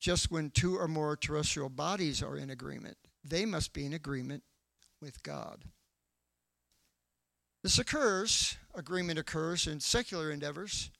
just 0.00 0.30
when 0.30 0.50
two 0.50 0.76
or 0.76 0.86
more 0.86 1.16
terrestrial 1.16 1.70
bodies 1.70 2.22
are 2.22 2.36
in 2.36 2.50
agreement. 2.50 2.96
They 3.24 3.46
must 3.46 3.72
be 3.72 3.86
in 3.86 3.92
agreement 3.92 4.42
with 5.00 5.22
God. 5.22 5.64
This 7.62 7.78
occurs, 7.78 8.56
agreement 8.74 9.18
occurs 9.18 9.66
in 9.66 9.80
secular 9.80 10.30
endeavors 10.30 10.90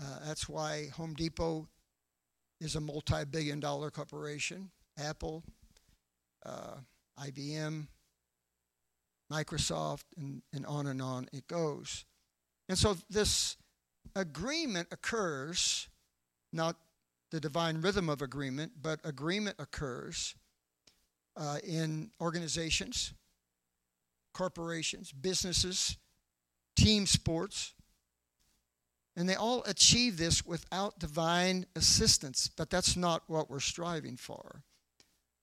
uh, 0.00 0.18
that's 0.24 0.48
why 0.48 0.88
Home 0.96 1.14
Depot 1.14 1.66
is 2.60 2.76
a 2.76 2.80
multi 2.80 3.24
billion 3.24 3.60
dollar 3.60 3.90
corporation. 3.90 4.70
Apple, 4.98 5.44
uh, 6.44 6.76
IBM, 7.20 7.86
Microsoft, 9.32 10.04
and, 10.16 10.42
and 10.52 10.66
on 10.66 10.86
and 10.86 11.02
on 11.02 11.28
it 11.32 11.46
goes. 11.46 12.04
And 12.68 12.76
so 12.76 12.96
this 13.08 13.56
agreement 14.14 14.88
occurs, 14.90 15.88
not 16.52 16.76
the 17.30 17.40
divine 17.40 17.80
rhythm 17.80 18.08
of 18.08 18.22
agreement, 18.22 18.72
but 18.80 19.00
agreement 19.04 19.56
occurs 19.58 20.34
uh, 21.38 21.58
in 21.64 22.10
organizations, 22.20 23.14
corporations, 24.34 25.12
businesses, 25.12 25.96
team 26.76 27.06
sports, 27.06 27.74
and 29.16 29.28
they 29.28 29.34
all 29.34 29.64
achieve 29.64 30.16
this 30.16 30.44
without 30.44 30.98
divine 30.98 31.66
assistance, 31.74 32.50
but 32.56 32.70
that's 32.70 32.96
not 32.96 33.22
what 33.26 33.50
we're 33.50 33.60
striving 33.60 34.16
for. 34.16 34.62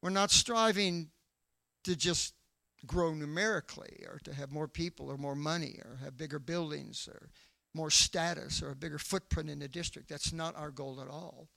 We're 0.02 0.12
not 0.12 0.32
striving 0.32 1.10
to 1.84 1.96
just 1.96 2.34
grow 2.86 3.14
numerically 3.14 4.06
or 4.08 4.20
to 4.24 4.34
have 4.34 4.52
more 4.52 4.68
people 4.68 5.10
or 5.10 5.18
more 5.18 5.36
money 5.36 5.80
or 5.84 5.98
have 6.04 6.18
bigger 6.18 6.40
buildings 6.40 7.10
or 7.12 7.30
more 7.74 7.90
status 7.90 8.62
or 8.62 8.72
a 8.72 8.76
bigger 8.76 8.98
footprint 8.98 9.50
in 9.50 9.60
the 9.60 9.68
district. 9.68 10.10
That's 10.10 10.32
not 10.32 10.56
our 10.56 10.72
goal 10.72 11.02
at 11.02 11.10
all. 11.10 11.50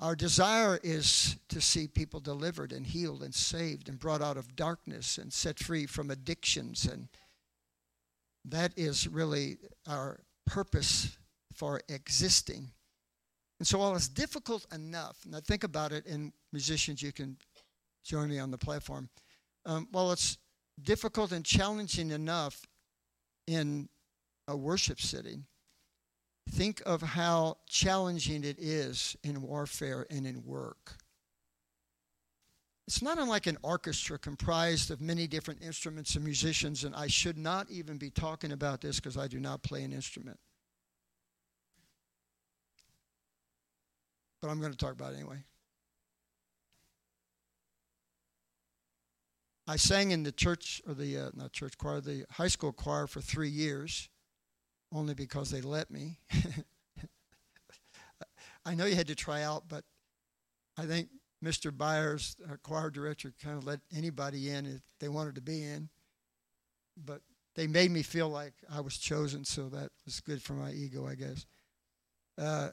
Our 0.00 0.16
desire 0.16 0.80
is 0.82 1.36
to 1.50 1.60
see 1.60 1.86
people 1.86 2.20
delivered 2.20 2.72
and 2.72 2.86
healed 2.86 3.22
and 3.22 3.34
saved 3.34 3.90
and 3.90 3.98
brought 3.98 4.22
out 4.22 4.38
of 4.38 4.56
darkness 4.56 5.18
and 5.18 5.30
set 5.30 5.58
free 5.58 5.84
from 5.84 6.10
addictions. 6.10 6.86
And 6.86 7.08
that 8.46 8.72
is 8.76 9.06
really 9.06 9.58
our 9.86 10.20
purpose 10.46 11.18
for 11.52 11.82
existing. 11.90 12.70
And 13.58 13.68
so, 13.68 13.78
while 13.78 13.94
it's 13.94 14.08
difficult 14.08 14.66
enough, 14.72 15.18
I 15.34 15.40
think 15.40 15.64
about 15.64 15.92
it, 15.92 16.06
and 16.06 16.32
musicians, 16.50 17.02
you 17.02 17.12
can 17.12 17.36
join 18.02 18.30
me 18.30 18.38
on 18.38 18.50
the 18.50 18.56
platform. 18.56 19.10
Um, 19.66 19.86
while 19.92 20.12
it's 20.12 20.38
difficult 20.82 21.30
and 21.30 21.44
challenging 21.44 22.10
enough 22.10 22.62
in 23.46 23.90
a 24.48 24.56
worship 24.56 24.98
setting, 24.98 25.44
think 26.48 26.82
of 26.86 27.02
how 27.02 27.58
challenging 27.66 28.44
it 28.44 28.58
is 28.58 29.16
in 29.22 29.42
warfare 29.42 30.06
and 30.10 30.26
in 30.26 30.42
work. 30.44 30.94
It's 32.86 33.02
not 33.02 33.18
unlike 33.18 33.46
an 33.46 33.56
orchestra 33.62 34.18
comprised 34.18 34.90
of 34.90 35.00
many 35.00 35.28
different 35.28 35.62
instruments 35.62 36.16
and 36.16 36.24
musicians, 36.24 36.82
and 36.82 36.94
I 36.94 37.06
should 37.06 37.38
not 37.38 37.70
even 37.70 37.98
be 37.98 38.10
talking 38.10 38.50
about 38.50 38.80
this 38.80 38.96
because 38.96 39.16
I 39.16 39.28
do 39.28 39.38
not 39.38 39.62
play 39.62 39.84
an 39.84 39.92
instrument. 39.92 40.40
But 44.42 44.48
I'm 44.48 44.58
going 44.58 44.72
to 44.72 44.78
talk 44.78 44.92
about 44.92 45.12
it 45.12 45.16
anyway. 45.16 45.44
I 49.68 49.76
sang 49.76 50.10
in 50.10 50.24
the 50.24 50.32
church, 50.32 50.82
or 50.84 50.94
the, 50.94 51.16
uh, 51.16 51.30
not 51.34 51.52
church 51.52 51.78
choir, 51.78 52.00
the 52.00 52.24
high 52.28 52.48
school 52.48 52.72
choir 52.72 53.06
for 53.06 53.20
three 53.20 53.48
years, 53.48 54.08
only 54.92 55.14
because 55.14 55.50
they 55.50 55.60
let 55.60 55.90
me. 55.90 56.18
I 58.64 58.74
know 58.74 58.84
you 58.84 58.96
had 58.96 59.06
to 59.06 59.14
try 59.14 59.42
out, 59.42 59.64
but 59.68 59.84
I 60.76 60.84
think 60.86 61.08
Mr. 61.44 61.76
Byers, 61.76 62.36
our 62.48 62.58
choir 62.58 62.90
director, 62.90 63.32
kind 63.42 63.56
of 63.56 63.64
let 63.64 63.80
anybody 63.96 64.50
in 64.50 64.66
if 64.66 64.82
they 64.98 65.08
wanted 65.08 65.34
to 65.36 65.40
be 65.40 65.64
in. 65.64 65.88
But 66.96 67.22
they 67.54 67.66
made 67.66 67.90
me 67.90 68.02
feel 68.02 68.28
like 68.28 68.52
I 68.70 68.80
was 68.80 68.98
chosen, 68.98 69.44
so 69.44 69.68
that 69.70 69.90
was 70.04 70.20
good 70.20 70.42
for 70.42 70.52
my 70.52 70.72
ego, 70.72 71.06
I 71.06 71.14
guess. 71.14 71.46
Uh, 72.36 72.70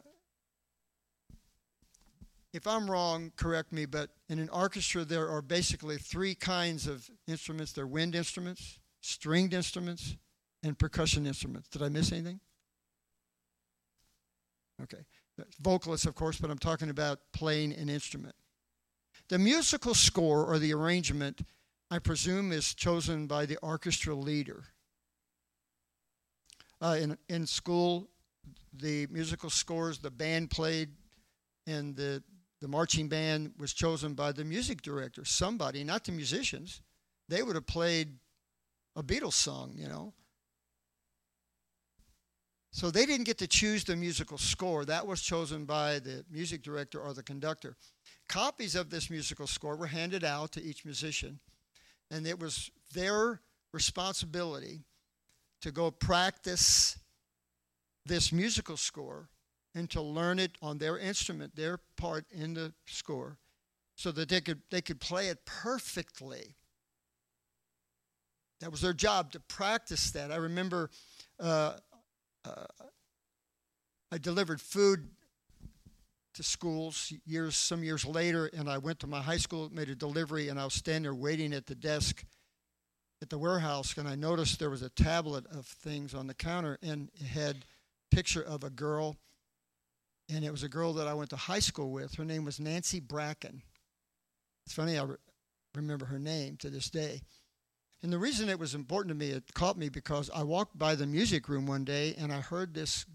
if 2.53 2.65
I'm 2.65 2.89
wrong, 2.89 3.31
correct 3.35 3.71
me, 3.71 3.85
but 3.85 4.09
in 4.29 4.39
an 4.39 4.49
orchestra, 4.49 5.05
there 5.05 5.29
are 5.29 5.41
basically 5.41 5.97
three 5.97 6.35
kinds 6.35 6.87
of 6.87 7.09
instruments 7.27 7.71
there 7.71 7.83
are 7.83 7.87
wind 7.87 8.15
instruments, 8.15 8.79
stringed 9.01 9.53
instruments, 9.53 10.17
and 10.63 10.77
percussion 10.77 11.25
instruments. 11.25 11.69
Did 11.69 11.83
I 11.83 11.89
miss 11.89 12.11
anything? 12.11 12.39
Okay. 14.81 15.03
Vocalists, 15.59 16.05
of 16.05 16.15
course, 16.15 16.39
but 16.39 16.49
I'm 16.49 16.57
talking 16.57 16.89
about 16.89 17.19
playing 17.31 17.73
an 17.73 17.89
instrument. 17.89 18.35
The 19.29 19.37
musical 19.37 19.93
score 19.93 20.45
or 20.45 20.57
the 20.57 20.73
arrangement, 20.73 21.41
I 21.91 21.99
presume, 21.99 22.51
is 22.51 22.73
chosen 22.73 23.27
by 23.27 23.45
the 23.45 23.57
orchestra 23.57 24.15
leader. 24.15 24.63
Uh, 26.81 26.97
in, 26.99 27.17
in 27.27 27.45
school, 27.45 28.09
the 28.73 29.07
musical 29.07 29.49
scores 29.49 29.99
the 29.99 30.11
band 30.11 30.49
played 30.49 30.89
and 31.65 31.95
the, 31.95 32.23
the 32.61 32.67
marching 32.67 33.07
band 33.07 33.53
was 33.59 33.73
chosen 33.73 34.13
by 34.13 34.31
the 34.31 34.45
music 34.45 34.81
director, 34.81 35.25
somebody, 35.25 35.83
not 35.83 36.03
the 36.05 36.11
musicians. 36.11 36.81
They 37.27 37.43
would 37.43 37.55
have 37.55 37.67
played 37.67 38.13
a 38.95 39.03
Beatles 39.03 39.33
song, 39.33 39.73
you 39.75 39.87
know. 39.87 40.13
So 42.71 42.91
they 42.91 43.05
didn't 43.05 43.25
get 43.25 43.37
to 43.39 43.47
choose 43.47 43.83
the 43.83 43.95
musical 43.95 44.37
score. 44.37 44.85
That 44.85 45.07
was 45.07 45.21
chosen 45.21 45.65
by 45.65 45.99
the 45.99 46.25
music 46.29 46.61
director 46.61 46.99
or 46.99 47.13
the 47.13 47.23
conductor. 47.23 47.75
Copies 48.27 48.75
of 48.75 48.89
this 48.89 49.09
musical 49.09 49.47
score 49.47 49.75
were 49.75 49.87
handed 49.87 50.23
out 50.23 50.51
to 50.53 50.63
each 50.63 50.83
musician, 50.83 51.39
and 52.11 52.27
it 52.27 52.39
was 52.39 52.69
their 52.93 53.41
responsibility 53.71 54.81
to 55.61 55.71
go 55.71 55.91
practice 55.91 56.99
this 58.05 58.31
musical 58.31 58.77
score 58.77 59.29
and 59.75 59.89
to 59.91 60.01
learn 60.01 60.39
it 60.39 60.57
on 60.61 60.77
their 60.77 60.97
instrument, 60.97 61.55
their 61.55 61.79
part 61.97 62.25
in 62.31 62.53
the 62.53 62.73
score, 62.85 63.37
so 63.95 64.11
that 64.11 64.29
they 64.29 64.41
could, 64.41 64.61
they 64.71 64.81
could 64.81 64.99
play 64.99 65.27
it 65.27 65.45
perfectly. 65.45 66.55
That 68.59 68.71
was 68.71 68.81
their 68.81 68.93
job 68.93 69.31
to 69.33 69.39
practice 69.39 70.11
that. 70.11 70.31
I 70.31 70.37
remember 70.37 70.89
uh, 71.39 71.73
uh, 72.47 72.65
I 74.11 74.17
delivered 74.17 74.61
food 74.61 75.07
to 76.35 76.43
schools 76.43 77.11
years, 77.25 77.55
some 77.55 77.83
years 77.83 78.05
later, 78.05 78.49
and 78.53 78.69
I 78.69 78.77
went 78.77 78.99
to 78.99 79.07
my 79.07 79.21
high 79.21 79.37
school, 79.37 79.69
made 79.73 79.89
a 79.89 79.95
delivery, 79.95 80.49
and 80.49 80.59
I 80.59 80.65
was 80.65 80.75
standing 80.75 81.03
there 81.03 81.15
waiting 81.15 81.53
at 81.53 81.65
the 81.65 81.75
desk 81.75 82.23
at 83.21 83.29
the 83.29 83.37
warehouse, 83.37 83.97
and 83.97 84.07
I 84.07 84.15
noticed 84.15 84.59
there 84.59 84.69
was 84.69 84.83
a 84.83 84.89
tablet 84.89 85.45
of 85.47 85.65
things 85.65 86.13
on 86.13 86.27
the 86.27 86.35
counter, 86.35 86.77
and 86.83 87.09
it 87.15 87.25
had 87.25 87.65
picture 88.11 88.43
of 88.43 88.63
a 88.63 88.69
girl, 88.69 89.17
and 90.29 90.45
it 90.45 90.51
was 90.51 90.63
a 90.63 90.69
girl 90.69 90.93
that 90.93 91.07
I 91.07 91.15
went 91.15 91.31
to 91.31 91.35
high 91.35 91.59
school 91.59 91.91
with. 91.91 92.15
Her 92.15 92.25
name 92.25 92.45
was 92.45 92.59
Nancy 92.59 92.99
Bracken. 92.99 93.63
It's 94.65 94.75
funny, 94.75 94.97
I 94.97 95.03
re- 95.03 95.15
remember 95.73 96.05
her 96.05 96.19
name 96.19 96.57
to 96.57 96.69
this 96.69 96.89
day. 96.91 97.21
And 98.03 98.13
the 98.13 98.19
reason 98.19 98.47
it 98.47 98.59
was 98.59 98.75
important 98.75 99.09
to 99.09 99.15
me, 99.15 99.31
it 99.31 99.53
caught 99.53 99.77
me 99.77 99.89
because 99.89 100.29
I 100.33 100.43
walked 100.43 100.77
by 100.77 100.95
the 100.95 101.07
music 101.07 101.49
room 101.49 101.65
one 101.65 101.83
day 101.83 102.13
and 102.17 102.31
I 102.31 102.41
heard 102.41 102.73
this 102.73 103.05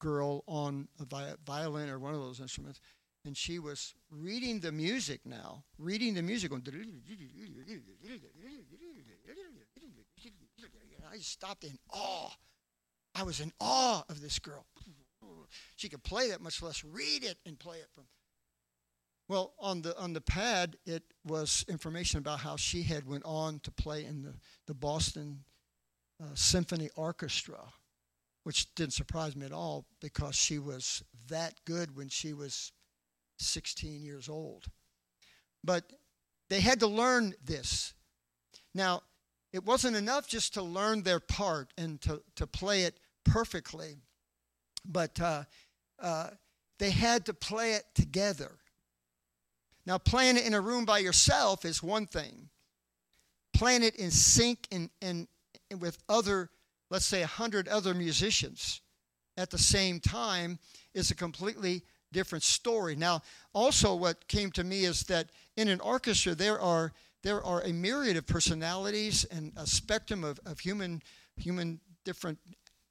girl 0.00 0.44
on 0.46 0.88
a 1.00 1.36
violin 1.44 1.88
or 1.88 1.98
one 1.98 2.14
of 2.14 2.20
those 2.20 2.40
instruments, 2.40 2.80
and 3.24 3.36
she 3.36 3.58
was 3.58 3.94
reading 4.10 4.60
the 4.60 4.72
music 4.72 5.20
now, 5.24 5.64
reading 5.78 6.14
the 6.14 6.22
music, 6.22 6.50
going. 6.50 6.62
I 11.12 11.18
stopped 11.18 11.64
in 11.64 11.78
awe. 11.90 12.30
I 13.14 13.22
was 13.22 13.40
in 13.40 13.52
awe 13.60 14.02
of 14.08 14.20
this 14.20 14.38
girl. 14.38 14.66
She 15.76 15.88
could 15.88 16.02
play 16.02 16.30
that, 16.30 16.40
much 16.40 16.62
less 16.62 16.82
read 16.82 17.24
it 17.24 17.36
and 17.46 17.58
play 17.58 17.78
it 17.78 17.88
from. 17.94 18.04
Well, 19.32 19.54
on 19.58 19.80
the 19.80 19.98
on 19.98 20.12
the 20.12 20.20
pad, 20.20 20.76
it 20.84 21.04
was 21.24 21.64
information 21.66 22.18
about 22.18 22.40
how 22.40 22.56
she 22.56 22.82
had 22.82 23.08
went 23.08 23.24
on 23.24 23.60
to 23.60 23.70
play 23.70 24.04
in 24.04 24.20
the 24.20 24.34
the 24.66 24.74
Boston 24.74 25.44
uh, 26.22 26.34
Symphony 26.34 26.90
Orchestra, 26.96 27.60
which 28.42 28.74
didn't 28.74 28.92
surprise 28.92 29.34
me 29.34 29.46
at 29.46 29.52
all 29.52 29.86
because 30.02 30.36
she 30.36 30.58
was 30.58 31.02
that 31.28 31.54
good 31.64 31.96
when 31.96 32.10
she 32.10 32.34
was 32.34 32.72
16 33.38 34.02
years 34.04 34.28
old. 34.28 34.66
But 35.64 35.90
they 36.50 36.60
had 36.60 36.78
to 36.80 36.86
learn 36.86 37.32
this. 37.42 37.94
Now, 38.74 39.00
it 39.50 39.64
wasn't 39.64 39.96
enough 39.96 40.28
just 40.28 40.52
to 40.54 40.62
learn 40.62 41.04
their 41.04 41.20
part 41.20 41.72
and 41.78 41.98
to, 42.02 42.22
to 42.36 42.46
play 42.46 42.82
it 42.82 43.00
perfectly, 43.24 43.96
but 44.84 45.18
uh, 45.18 45.44
uh, 45.98 46.28
they 46.78 46.90
had 46.90 47.24
to 47.24 47.32
play 47.32 47.72
it 47.72 47.84
together. 47.94 48.58
Now, 49.84 49.98
playing 49.98 50.36
it 50.36 50.46
in 50.46 50.54
a 50.54 50.60
room 50.60 50.84
by 50.84 50.98
yourself 50.98 51.64
is 51.64 51.82
one 51.82 52.06
thing. 52.06 52.48
Playing 53.54 53.82
it 53.82 53.96
in 53.96 54.10
sync 54.10 54.66
and, 54.70 54.90
and, 55.00 55.26
and 55.70 55.80
with 55.80 55.98
other, 56.08 56.50
let's 56.90 57.06
say, 57.06 57.22
a 57.22 57.26
hundred 57.26 57.68
other 57.68 57.94
musicians 57.94 58.80
at 59.36 59.50
the 59.50 59.58
same 59.58 59.98
time 59.98 60.58
is 60.94 61.10
a 61.10 61.14
completely 61.14 61.82
different 62.12 62.44
story. 62.44 62.94
Now, 62.94 63.22
also, 63.54 63.94
what 63.94 64.28
came 64.28 64.50
to 64.52 64.64
me 64.64 64.84
is 64.84 65.04
that 65.04 65.30
in 65.56 65.68
an 65.68 65.80
orchestra, 65.80 66.34
there 66.34 66.60
are 66.60 66.92
there 67.22 67.42
are 67.44 67.62
a 67.62 67.72
myriad 67.72 68.16
of 68.16 68.26
personalities 68.26 69.24
and 69.24 69.52
a 69.56 69.64
spectrum 69.64 70.24
of, 70.24 70.40
of 70.44 70.58
human 70.58 71.02
human 71.36 71.80
different 72.04 72.38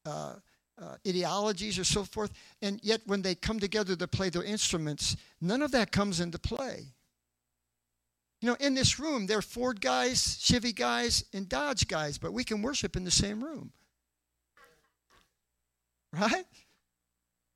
uh, 0.06 0.36
uh, 0.82 0.96
ideologies 1.08 1.78
or 1.78 1.84
so 1.84 2.04
forth. 2.04 2.32
And 2.62 2.80
yet, 2.84 3.02
when 3.06 3.22
they 3.22 3.36
come 3.36 3.60
together 3.60 3.96
to 3.96 4.08
play 4.08 4.30
their 4.30 4.44
instruments, 4.44 5.16
none 5.40 5.62
of 5.62 5.72
that 5.72 5.92
comes 5.92 6.20
into 6.20 6.40
play. 6.40 6.88
You 8.42 8.50
know, 8.50 8.58
in 8.60 8.74
this 8.74 9.00
room, 9.00 9.28
there 9.28 9.38
are 9.38 9.44
Ford 9.44 9.80
guys, 9.80 10.40
Chevy 10.42 10.74
guys, 10.74 11.24
and 11.34 11.48
Dodge 11.48 11.88
guys, 11.88 12.18
but 12.18 12.34
we 12.34 12.44
can 12.44 12.62
worship 12.62 12.96
in 12.96 13.04
the 13.04 13.12
same 13.12 13.44
room. 13.44 13.72
Right? 16.12 16.46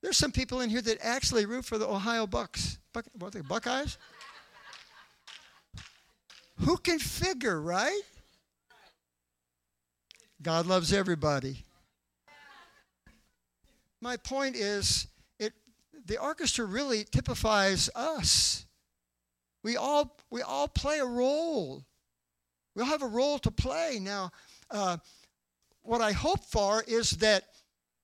There's 0.01 0.17
some 0.17 0.31
people 0.31 0.61
in 0.61 0.69
here 0.69 0.81
that 0.81 0.99
actually 1.01 1.47
root 1.47 1.65
for 1.65 1.79
the 1.79 1.87
Ohio 1.87 2.27
Bucks. 2.27 2.77
Buck, 2.93 3.05
what 3.17 3.29
are 3.29 3.39
they, 3.39 3.41
Buckeyes? 3.41 3.97
Who 6.59 6.77
can 6.77 6.99
figure, 6.99 7.59
right? 7.59 8.01
God 10.41 10.67
loves 10.67 10.93
everybody. 10.93 11.64
My 14.01 14.17
point 14.17 14.55
is, 14.55 15.07
it, 15.39 15.53
the 16.05 16.17
orchestra 16.17 16.65
really 16.65 17.03
typifies 17.03 17.89
us. 17.95 18.65
We 19.63 19.77
all, 19.77 20.17
we 20.29 20.41
all 20.41 20.67
play 20.67 20.99
a 20.99 21.05
role. 21.05 21.85
We 22.75 22.81
all 22.81 22.87
have 22.89 23.01
a 23.01 23.07
role 23.07 23.39
to 23.39 23.51
play. 23.51 23.99
Now, 24.01 24.31
uh, 24.69 24.97
what 25.81 26.01
I 26.01 26.11
hope 26.11 26.43
for 26.43 26.83
is 26.87 27.11
that, 27.11 27.45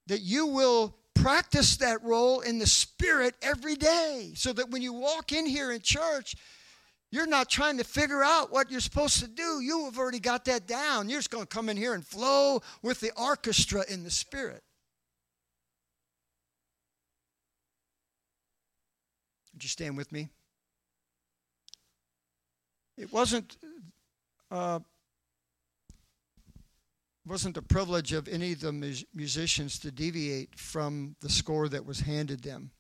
that 0.08 0.22
you 0.22 0.48
will 0.48 0.96
practice 1.16 1.78
that 1.78 2.04
role 2.04 2.42
in 2.42 2.58
the 2.58 2.66
spirit 2.66 3.36
every 3.42 3.76
day 3.76 4.32
so 4.36 4.54
that 4.54 4.70
when 4.70 4.82
you 4.82 4.94
walk 4.94 5.32
in 5.32 5.46
here 5.46 5.72
in 5.72 5.82
church, 5.82 6.36
you're 7.12 7.28
not 7.28 7.50
trying 7.50 7.78
to 7.78 7.84
figure 7.84 8.24
out 8.24 8.52
what 8.52 8.72
you're 8.72 8.80
supposed 8.80 9.20
to 9.20 9.28
do. 9.28 9.60
You 9.62 9.86
have 9.86 9.98
already 9.98 10.20
got 10.20 10.46
that 10.46 10.66
down. 10.66 11.10
You're 11.10 11.20
just 11.20 11.30
going 11.30 11.44
to 11.44 11.56
come 11.56 11.70
in 11.70 11.78
here 11.78 11.94
and 11.94 12.06
flow 12.06 12.62
with 12.82 13.02
the 13.02 13.12
orchestra 13.22 13.84
in 13.90 14.04
the 14.04 14.10
spirit. 14.10 14.64
Would 19.54 19.64
you 19.64 19.70
stand 19.70 19.98
with 19.98 20.12
me? 20.12 20.30
It 22.98 23.12
wasn't 23.12 23.58
uh, 24.50 24.80
wasn't 27.26 27.56
the 27.56 27.62
privilege 27.62 28.14
of 28.14 28.28
any 28.28 28.54
of 28.54 28.62
the 28.62 29.06
musicians 29.14 29.80
to 29.80 29.92
deviate 29.92 30.58
from 30.58 31.16
the 31.22 31.30
score 31.30 31.70
that 31.70 31.86
was 31.86 32.02
handed 32.02 32.42
them. 32.42 32.72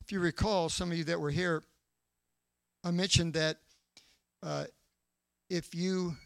If 0.00 0.12
you 0.12 0.20
recall, 0.20 0.68
some 0.68 0.90
of 0.90 0.98
you 0.98 1.04
that 1.04 1.20
were 1.20 1.30
here, 1.30 1.62
I 2.84 2.90
mentioned 2.90 3.34
that 3.34 3.58
uh, 4.42 4.64
if 5.48 5.74
you, 5.74 6.16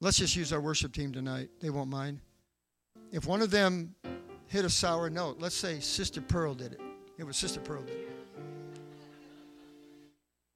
let's 0.00 0.18
just 0.18 0.36
use 0.36 0.52
our 0.52 0.60
worship 0.60 0.92
team 0.92 1.12
tonight, 1.12 1.50
they 1.60 1.70
won't 1.70 1.90
mind. 1.90 2.20
If 3.10 3.26
one 3.26 3.42
of 3.42 3.50
them 3.50 3.94
hit 4.52 4.66
a 4.66 4.70
sour 4.70 5.08
note. 5.08 5.38
Let's 5.40 5.56
say 5.56 5.80
Sister 5.80 6.20
Pearl 6.20 6.52
did 6.52 6.74
it. 6.74 6.80
It 7.16 7.24
was 7.24 7.38
Sister 7.38 7.58
Pearl 7.58 7.82
did 7.82 7.96
it. 7.96 8.08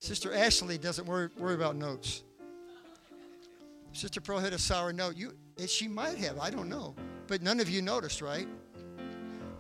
Sister 0.01 0.35
Ashley 0.35 0.77
doesn't 0.77 1.07
worry, 1.07 1.31
worry 1.39 1.55
about 1.55 1.77
notes. 1.77 2.23
Sister 3.95 4.21
Pearl 4.21 4.39
hit 4.39 4.53
a 4.53 4.59
sour 4.59 4.93
note. 4.93 5.17
You, 5.17 5.33
she 5.67 5.89
might 5.89 6.19
have, 6.19 6.39
I 6.39 6.51
don't 6.51 6.69
know. 6.69 6.95
But 7.27 7.41
none 7.41 7.59
of 7.59 7.71
you 7.71 7.81
noticed, 7.81 8.21
right? 8.21 8.47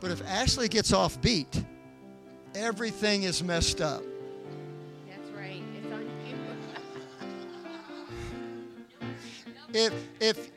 But 0.00 0.10
if 0.10 0.22
Ashley 0.26 0.68
gets 0.68 0.92
off 0.92 1.18
beat, 1.22 1.64
everything 2.54 3.22
is 3.22 3.42
messed 3.42 3.80
up. 3.80 4.02
That's 5.08 5.30
right. 5.30 5.62
It's 5.82 5.90
on 5.90 6.02
you. 6.28 6.36
if 9.80 9.94
if 10.20 10.55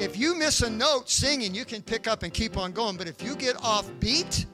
if 0.00 0.16
you 0.16 0.34
miss 0.34 0.62
a 0.62 0.70
note 0.70 1.10
singing, 1.10 1.54
you 1.54 1.64
can 1.64 1.82
pick 1.82 2.08
up 2.08 2.22
and 2.22 2.32
keep 2.32 2.56
on 2.56 2.72
going. 2.72 2.96
But 2.96 3.06
if 3.06 3.22
you 3.22 3.36
get 3.36 3.56
off 3.62 3.90
beat, 4.00 4.46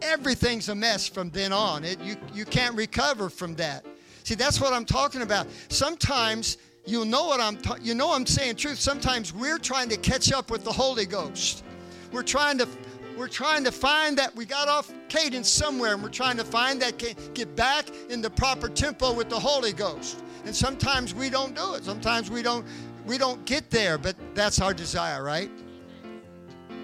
everything's 0.00 0.70
a 0.70 0.74
mess 0.74 1.06
from 1.06 1.30
then 1.30 1.52
on. 1.52 1.84
It, 1.84 2.00
you, 2.00 2.16
you 2.32 2.46
can't 2.46 2.74
recover 2.74 3.28
from 3.28 3.54
that. 3.56 3.84
See, 4.24 4.34
that's 4.34 4.60
what 4.60 4.72
I'm 4.72 4.86
talking 4.86 5.22
about. 5.22 5.46
Sometimes 5.68 6.56
you'll 6.86 7.04
know 7.04 7.26
what 7.26 7.40
I'm 7.40 7.56
ta- 7.58 7.76
you 7.82 7.94
know 7.94 8.12
I'm 8.12 8.24
saying 8.24 8.56
truth. 8.56 8.78
Sometimes 8.78 9.32
we're 9.32 9.58
trying 9.58 9.90
to 9.90 9.96
catch 9.96 10.32
up 10.32 10.50
with 10.50 10.64
the 10.64 10.72
Holy 10.72 11.06
Ghost. 11.06 11.64
We're 12.10 12.22
trying 12.22 12.58
to 12.58 12.68
we're 13.16 13.28
trying 13.28 13.64
to 13.64 13.72
find 13.72 14.16
that 14.16 14.34
we 14.34 14.46
got 14.46 14.68
off 14.68 14.90
cadence 15.08 15.50
somewhere 15.50 15.92
and 15.92 16.02
we're 16.02 16.08
trying 16.08 16.38
to 16.38 16.44
find 16.44 16.80
that 16.80 16.96
get 17.34 17.54
back 17.56 17.90
in 18.08 18.22
the 18.22 18.30
proper 18.30 18.68
tempo 18.68 19.12
with 19.12 19.28
the 19.28 19.38
Holy 19.38 19.72
Ghost. 19.72 20.22
And 20.44 20.54
sometimes 20.54 21.14
we 21.14 21.30
don't 21.30 21.54
do 21.54 21.74
it. 21.74 21.84
Sometimes 21.84 22.30
we 22.30 22.42
don't 22.42 22.64
we 23.06 23.18
don't 23.18 23.44
get 23.44 23.70
there, 23.70 23.98
but 23.98 24.16
that's 24.34 24.60
our 24.60 24.72
desire, 24.74 25.22
right? 25.22 25.50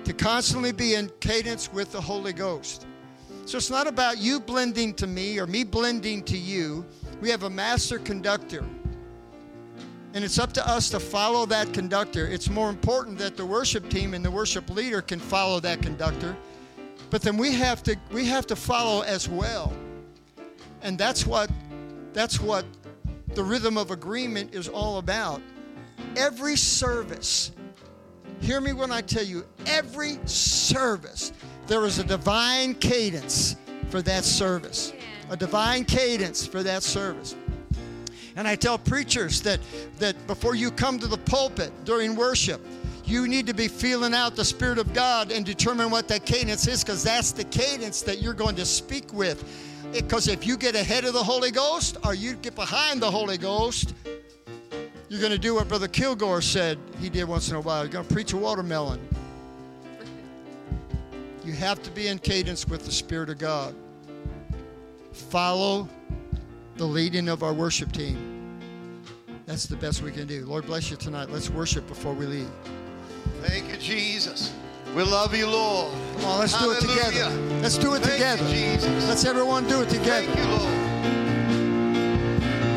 To 0.04 0.12
constantly 0.12 0.72
be 0.72 0.94
in 0.94 1.10
cadence 1.20 1.72
with 1.72 1.92
the 1.92 2.00
Holy 2.00 2.32
Ghost. 2.32 2.86
So 3.44 3.56
it's 3.56 3.70
not 3.70 3.86
about 3.86 4.18
you 4.18 4.40
blending 4.40 4.92
to 4.94 5.06
me 5.06 5.38
or 5.38 5.46
me 5.46 5.64
blending 5.64 6.22
to 6.24 6.36
you. 6.36 6.84
We 7.20 7.30
have 7.30 7.44
a 7.44 7.50
master 7.50 7.98
conductor. 7.98 8.64
And 10.14 10.24
it's 10.24 10.38
up 10.38 10.52
to 10.54 10.68
us 10.68 10.90
to 10.90 11.00
follow 11.00 11.46
that 11.46 11.72
conductor. 11.72 12.26
It's 12.26 12.48
more 12.48 12.70
important 12.70 13.18
that 13.18 13.36
the 13.36 13.46
worship 13.46 13.88
team 13.90 14.14
and 14.14 14.24
the 14.24 14.30
worship 14.30 14.68
leader 14.70 15.00
can 15.00 15.20
follow 15.20 15.60
that 15.60 15.82
conductor. 15.82 16.36
But 17.10 17.22
then 17.22 17.36
we 17.36 17.52
have 17.54 17.82
to 17.84 17.96
we 18.10 18.26
have 18.26 18.46
to 18.48 18.56
follow 18.56 19.02
as 19.02 19.28
well. 19.28 19.72
And 20.82 20.98
that's 20.98 21.26
what 21.26 21.50
that's 22.12 22.40
what 22.40 22.64
the 23.34 23.42
rhythm 23.42 23.78
of 23.78 23.90
agreement 23.90 24.54
is 24.54 24.68
all 24.68 24.98
about 24.98 25.40
every 26.16 26.56
service, 26.56 27.52
hear 28.40 28.60
me 28.60 28.72
when 28.72 28.90
I 28.90 29.00
tell 29.00 29.24
you, 29.24 29.44
every 29.66 30.18
service, 30.24 31.32
there 31.66 31.84
is 31.84 31.98
a 31.98 32.04
divine 32.04 32.74
cadence 32.74 33.56
for 33.90 34.02
that 34.02 34.24
service. 34.24 34.92
A 35.30 35.36
divine 35.36 35.84
cadence 35.84 36.46
for 36.46 36.62
that 36.62 36.82
service. 36.82 37.36
And 38.36 38.46
I 38.46 38.54
tell 38.54 38.78
preachers 38.78 39.42
that, 39.42 39.60
that 39.98 40.26
before 40.26 40.54
you 40.54 40.70
come 40.70 40.98
to 41.00 41.06
the 41.06 41.18
pulpit 41.18 41.72
during 41.84 42.14
worship, 42.14 42.64
you 43.04 43.26
need 43.26 43.46
to 43.46 43.54
be 43.54 43.68
feeling 43.68 44.14
out 44.14 44.36
the 44.36 44.44
Spirit 44.44 44.78
of 44.78 44.92
God 44.92 45.32
and 45.32 45.44
determine 45.44 45.90
what 45.90 46.08
that 46.08 46.24
cadence 46.24 46.66
is 46.66 46.84
because 46.84 47.02
that's 47.02 47.32
the 47.32 47.44
cadence 47.44 48.02
that 48.02 48.20
you're 48.20 48.34
going 48.34 48.54
to 48.56 48.66
speak 48.66 49.12
with. 49.12 49.44
Because 49.92 50.28
if 50.28 50.46
you 50.46 50.56
get 50.56 50.74
ahead 50.74 51.04
of 51.04 51.14
the 51.14 51.22
Holy 51.22 51.50
Ghost 51.50 51.96
or 52.04 52.14
you 52.14 52.34
get 52.34 52.54
behind 52.54 53.00
the 53.00 53.10
Holy 53.10 53.38
Ghost, 53.38 53.94
you're 55.08 55.20
going 55.20 55.32
to 55.32 55.38
do 55.38 55.54
what 55.54 55.68
Brother 55.68 55.88
Kilgore 55.88 56.42
said 56.42 56.78
he 57.00 57.08
did 57.08 57.24
once 57.24 57.48
in 57.48 57.56
a 57.56 57.60
while. 57.60 57.82
You're 57.82 57.92
going 57.92 58.06
to 58.06 58.12
preach 58.12 58.32
a 58.32 58.36
watermelon. 58.36 59.00
You 61.44 61.54
have 61.54 61.82
to 61.82 61.90
be 61.90 62.08
in 62.08 62.18
cadence 62.18 62.68
with 62.68 62.84
the 62.84 62.92
Spirit 62.92 63.30
of 63.30 63.38
God. 63.38 63.74
Follow 65.12 65.88
the 66.76 66.84
leading 66.84 67.28
of 67.28 67.42
our 67.42 67.54
worship 67.54 67.90
team. 67.90 68.60
That's 69.46 69.64
the 69.64 69.76
best 69.76 70.02
we 70.02 70.12
can 70.12 70.26
do. 70.26 70.44
Lord 70.44 70.66
bless 70.66 70.90
you 70.90 70.96
tonight. 70.98 71.30
Let's 71.30 71.48
worship 71.48 71.86
before 71.88 72.12
we 72.12 72.26
leave. 72.26 72.50
Thank 73.40 73.70
you, 73.70 73.78
Jesus. 73.78 74.52
We 74.94 75.02
love 75.02 75.34
you, 75.34 75.46
Lord. 75.46 75.92
Come 76.16 76.24
on, 76.26 76.40
let's 76.40 76.58
do 76.58 76.70
it 76.70 76.80
together. 76.80 77.30
Let's 77.62 77.78
do 77.78 77.94
it 77.94 78.02
Thank 78.02 78.12
together. 78.12 78.42
You, 78.44 78.74
Jesus. 78.74 79.08
Let's 79.08 79.24
everyone 79.24 79.66
do 79.66 79.80
it 79.80 79.88
together. 79.88 80.26
Thank 80.26 80.38
you, 80.38 80.44
Lord. 80.44 81.37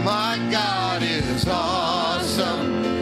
My 0.04 0.40
God 0.50 1.04
is 1.04 1.48
awesome. 1.48 3.01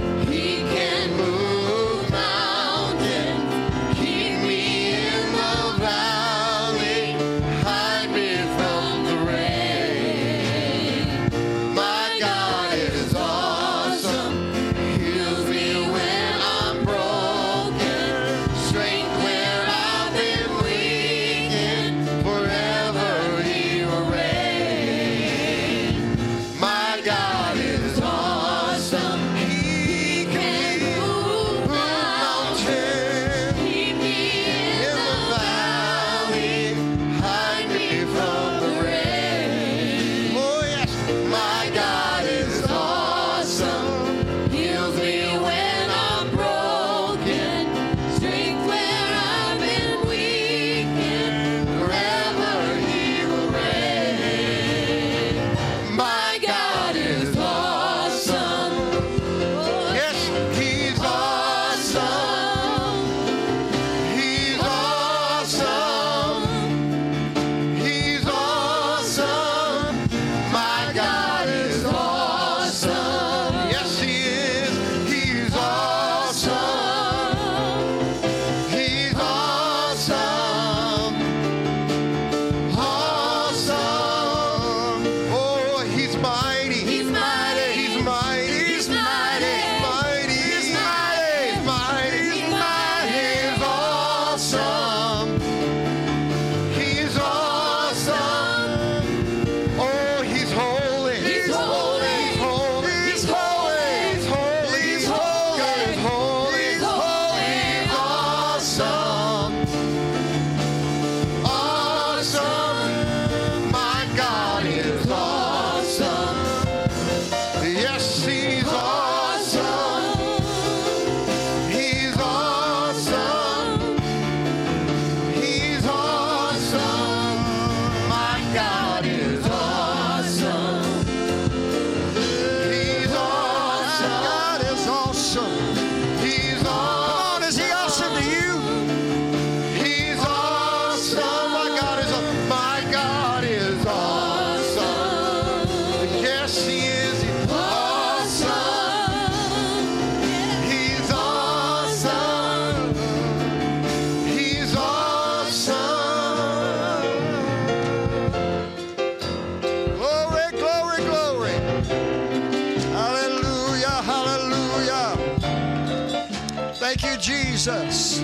Jesus. 167.19 168.21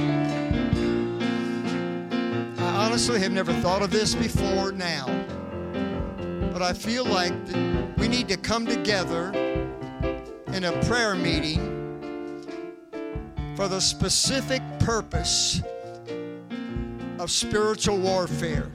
I 2.58 2.76
honestly 2.78 3.20
have 3.20 3.32
never 3.32 3.52
thought 3.54 3.82
of 3.82 3.92
this 3.92 4.16
before 4.16 4.72
now. 4.72 5.06
But 6.54 6.62
I 6.62 6.72
feel 6.72 7.04
like 7.06 7.34
we 7.98 8.08
need 8.08 8.30
to 8.30 8.38
come 8.38 8.66
together 8.66 9.32
in 10.54 10.64
a 10.64 10.72
prayer 10.86 11.16
meeting 11.16 11.74
for 13.58 13.68
the 13.68 13.82
specific 13.82 14.62
purpose 14.80 15.62
of 17.20 17.30
spiritual 17.30 17.98
warfare. 17.98 18.72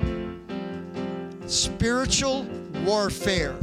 Spiritual 1.47 2.47
warfare. 2.85 3.57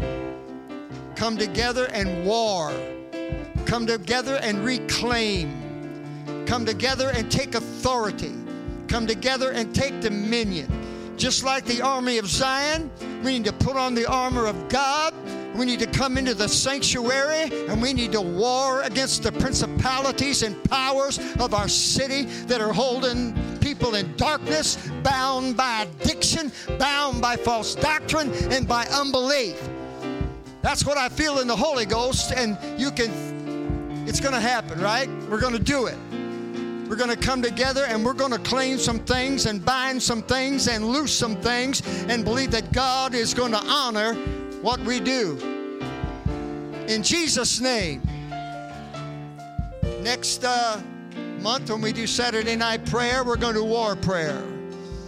Come 1.16 1.38
together 1.38 1.88
and 1.92 2.26
war. 2.26 2.74
Come 3.66 3.86
together 3.86 4.40
and 4.42 4.66
reclaim. 4.66 5.67
Come 6.46 6.66
together 6.66 7.10
and 7.10 7.32
take 7.32 7.56
authority. 7.56 8.34
Come 8.88 9.08
together 9.08 9.52
and 9.52 9.74
take 9.74 10.00
dominion. 10.00 10.72
Just 11.18 11.44
like 11.44 11.66
the 11.66 11.82
army 11.82 12.20
of 12.20 12.28
Zion, 12.28 12.92
we 13.24 13.34
need 13.34 13.46
to 13.46 13.54
put 13.54 13.76
on 13.76 13.96
the 13.96 14.06
armor 14.06 14.46
of 14.46 14.70
God. 14.70 15.14
We 15.56 15.66
need 15.66 15.80
to 15.80 15.88
come 15.88 16.18
into 16.18 16.36
the 16.36 16.48
sanctuary 16.48 17.50
and 17.68 17.82
we 17.82 17.92
need 17.92 18.12
to 18.12 18.22
war 18.22 18.84
against 18.84 19.24
the 19.24 19.32
principalities 19.32 20.44
and 20.44 20.64
powers 20.66 21.18
of 21.40 21.56
our 21.56 21.68
city 21.68 22.24
that 22.46 22.62
are 22.62 22.72
holding 22.72 23.34
people 23.60 23.96
in 23.96 24.16
darkness, 24.16 24.78
bound 25.02 25.58
by 25.58 25.82
addiction, 25.82 26.52
bound 26.78 27.22
by 27.22 27.36
false 27.36 27.74
doctrine, 27.74 28.32
and 28.52 28.68
by 28.68 28.86
unbelief. 28.86 29.68
That's 30.62 30.86
what 30.86 30.98
I 30.98 31.10
feel 31.10 31.40
in 31.40 31.48
the 31.48 31.56
Holy 31.56 31.86
Ghost, 31.86 32.32
and 32.34 32.58
you 32.80 32.92
can, 32.92 33.12
it's 34.08 34.22
going 34.22 34.34
to 34.34 34.40
happen, 34.40 34.80
right? 34.80 35.10
We're 35.30 35.42
going 35.42 35.54
to 35.54 35.60
do 35.60 35.88
it. 35.88 35.98
We're 36.88 36.96
going 36.96 37.10
to 37.10 37.18
come 37.18 37.42
together 37.42 37.84
and 37.84 38.06
we're 38.06 38.14
going 38.14 38.32
to 38.32 38.40
claim 38.40 38.78
some 38.78 39.00
things 39.00 39.46
and 39.46 39.64
bind 39.64 40.02
some 40.02 40.22
things 40.22 40.70
and 40.70 40.86
loose 40.86 41.14
some 41.14 41.36
things 41.36 41.82
and 42.08 42.24
believe 42.24 42.52
that 42.52 42.72
God 42.72 43.14
is 43.14 43.34
going 43.34 43.52
to 43.52 43.62
honor 43.66 44.14
what 44.62 44.80
we 44.80 45.02
do. 45.02 45.38
In 46.88 47.04
Jesus' 47.04 47.60
name. 47.60 48.02
Next 50.02 50.46
uh, 50.46 50.82
month, 51.42 51.70
when 51.70 51.82
we 51.82 51.92
do 51.92 52.08
Saturday 52.08 52.56
night 52.56 52.86
prayer, 52.86 53.26
we're 53.26 53.36
going 53.36 53.56
to 53.56 53.64
war 53.64 53.98
prayer, 53.98 54.42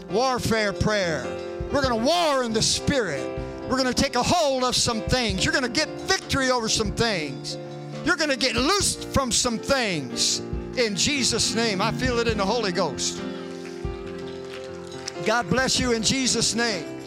warfare 0.09 0.73
prayer. 0.73 1.25
We're 1.71 1.81
going 1.81 1.97
to 1.97 2.05
war 2.05 2.43
in 2.43 2.51
the 2.51 2.61
Spirit. 2.61 3.25
We're 3.69 3.77
going 3.77 3.85
to 3.85 3.93
take 3.93 4.15
a 4.15 4.23
hold 4.23 4.65
of 4.65 4.75
some 4.75 4.99
things. 5.03 5.45
You're 5.45 5.53
going 5.53 5.63
to 5.63 5.69
get 5.69 5.87
victory 6.01 6.51
over 6.51 6.67
some 6.67 6.91
things. 6.91 7.57
You're 8.05 8.15
going 8.15 8.29
to 8.29 8.37
get 8.37 8.55
loosed 8.55 9.07
from 9.09 9.31
some 9.31 9.57
things 9.57 10.39
in 10.77 10.95
Jesus' 10.95 11.53
name. 11.55 11.81
I 11.81 11.91
feel 11.91 12.19
it 12.19 12.27
in 12.27 12.37
the 12.37 12.45
Holy 12.45 12.71
Ghost. 12.71 13.21
God 15.25 15.49
bless 15.49 15.79
you 15.79 15.91
in 15.91 16.01
Jesus' 16.01 16.55
name. 16.55 16.98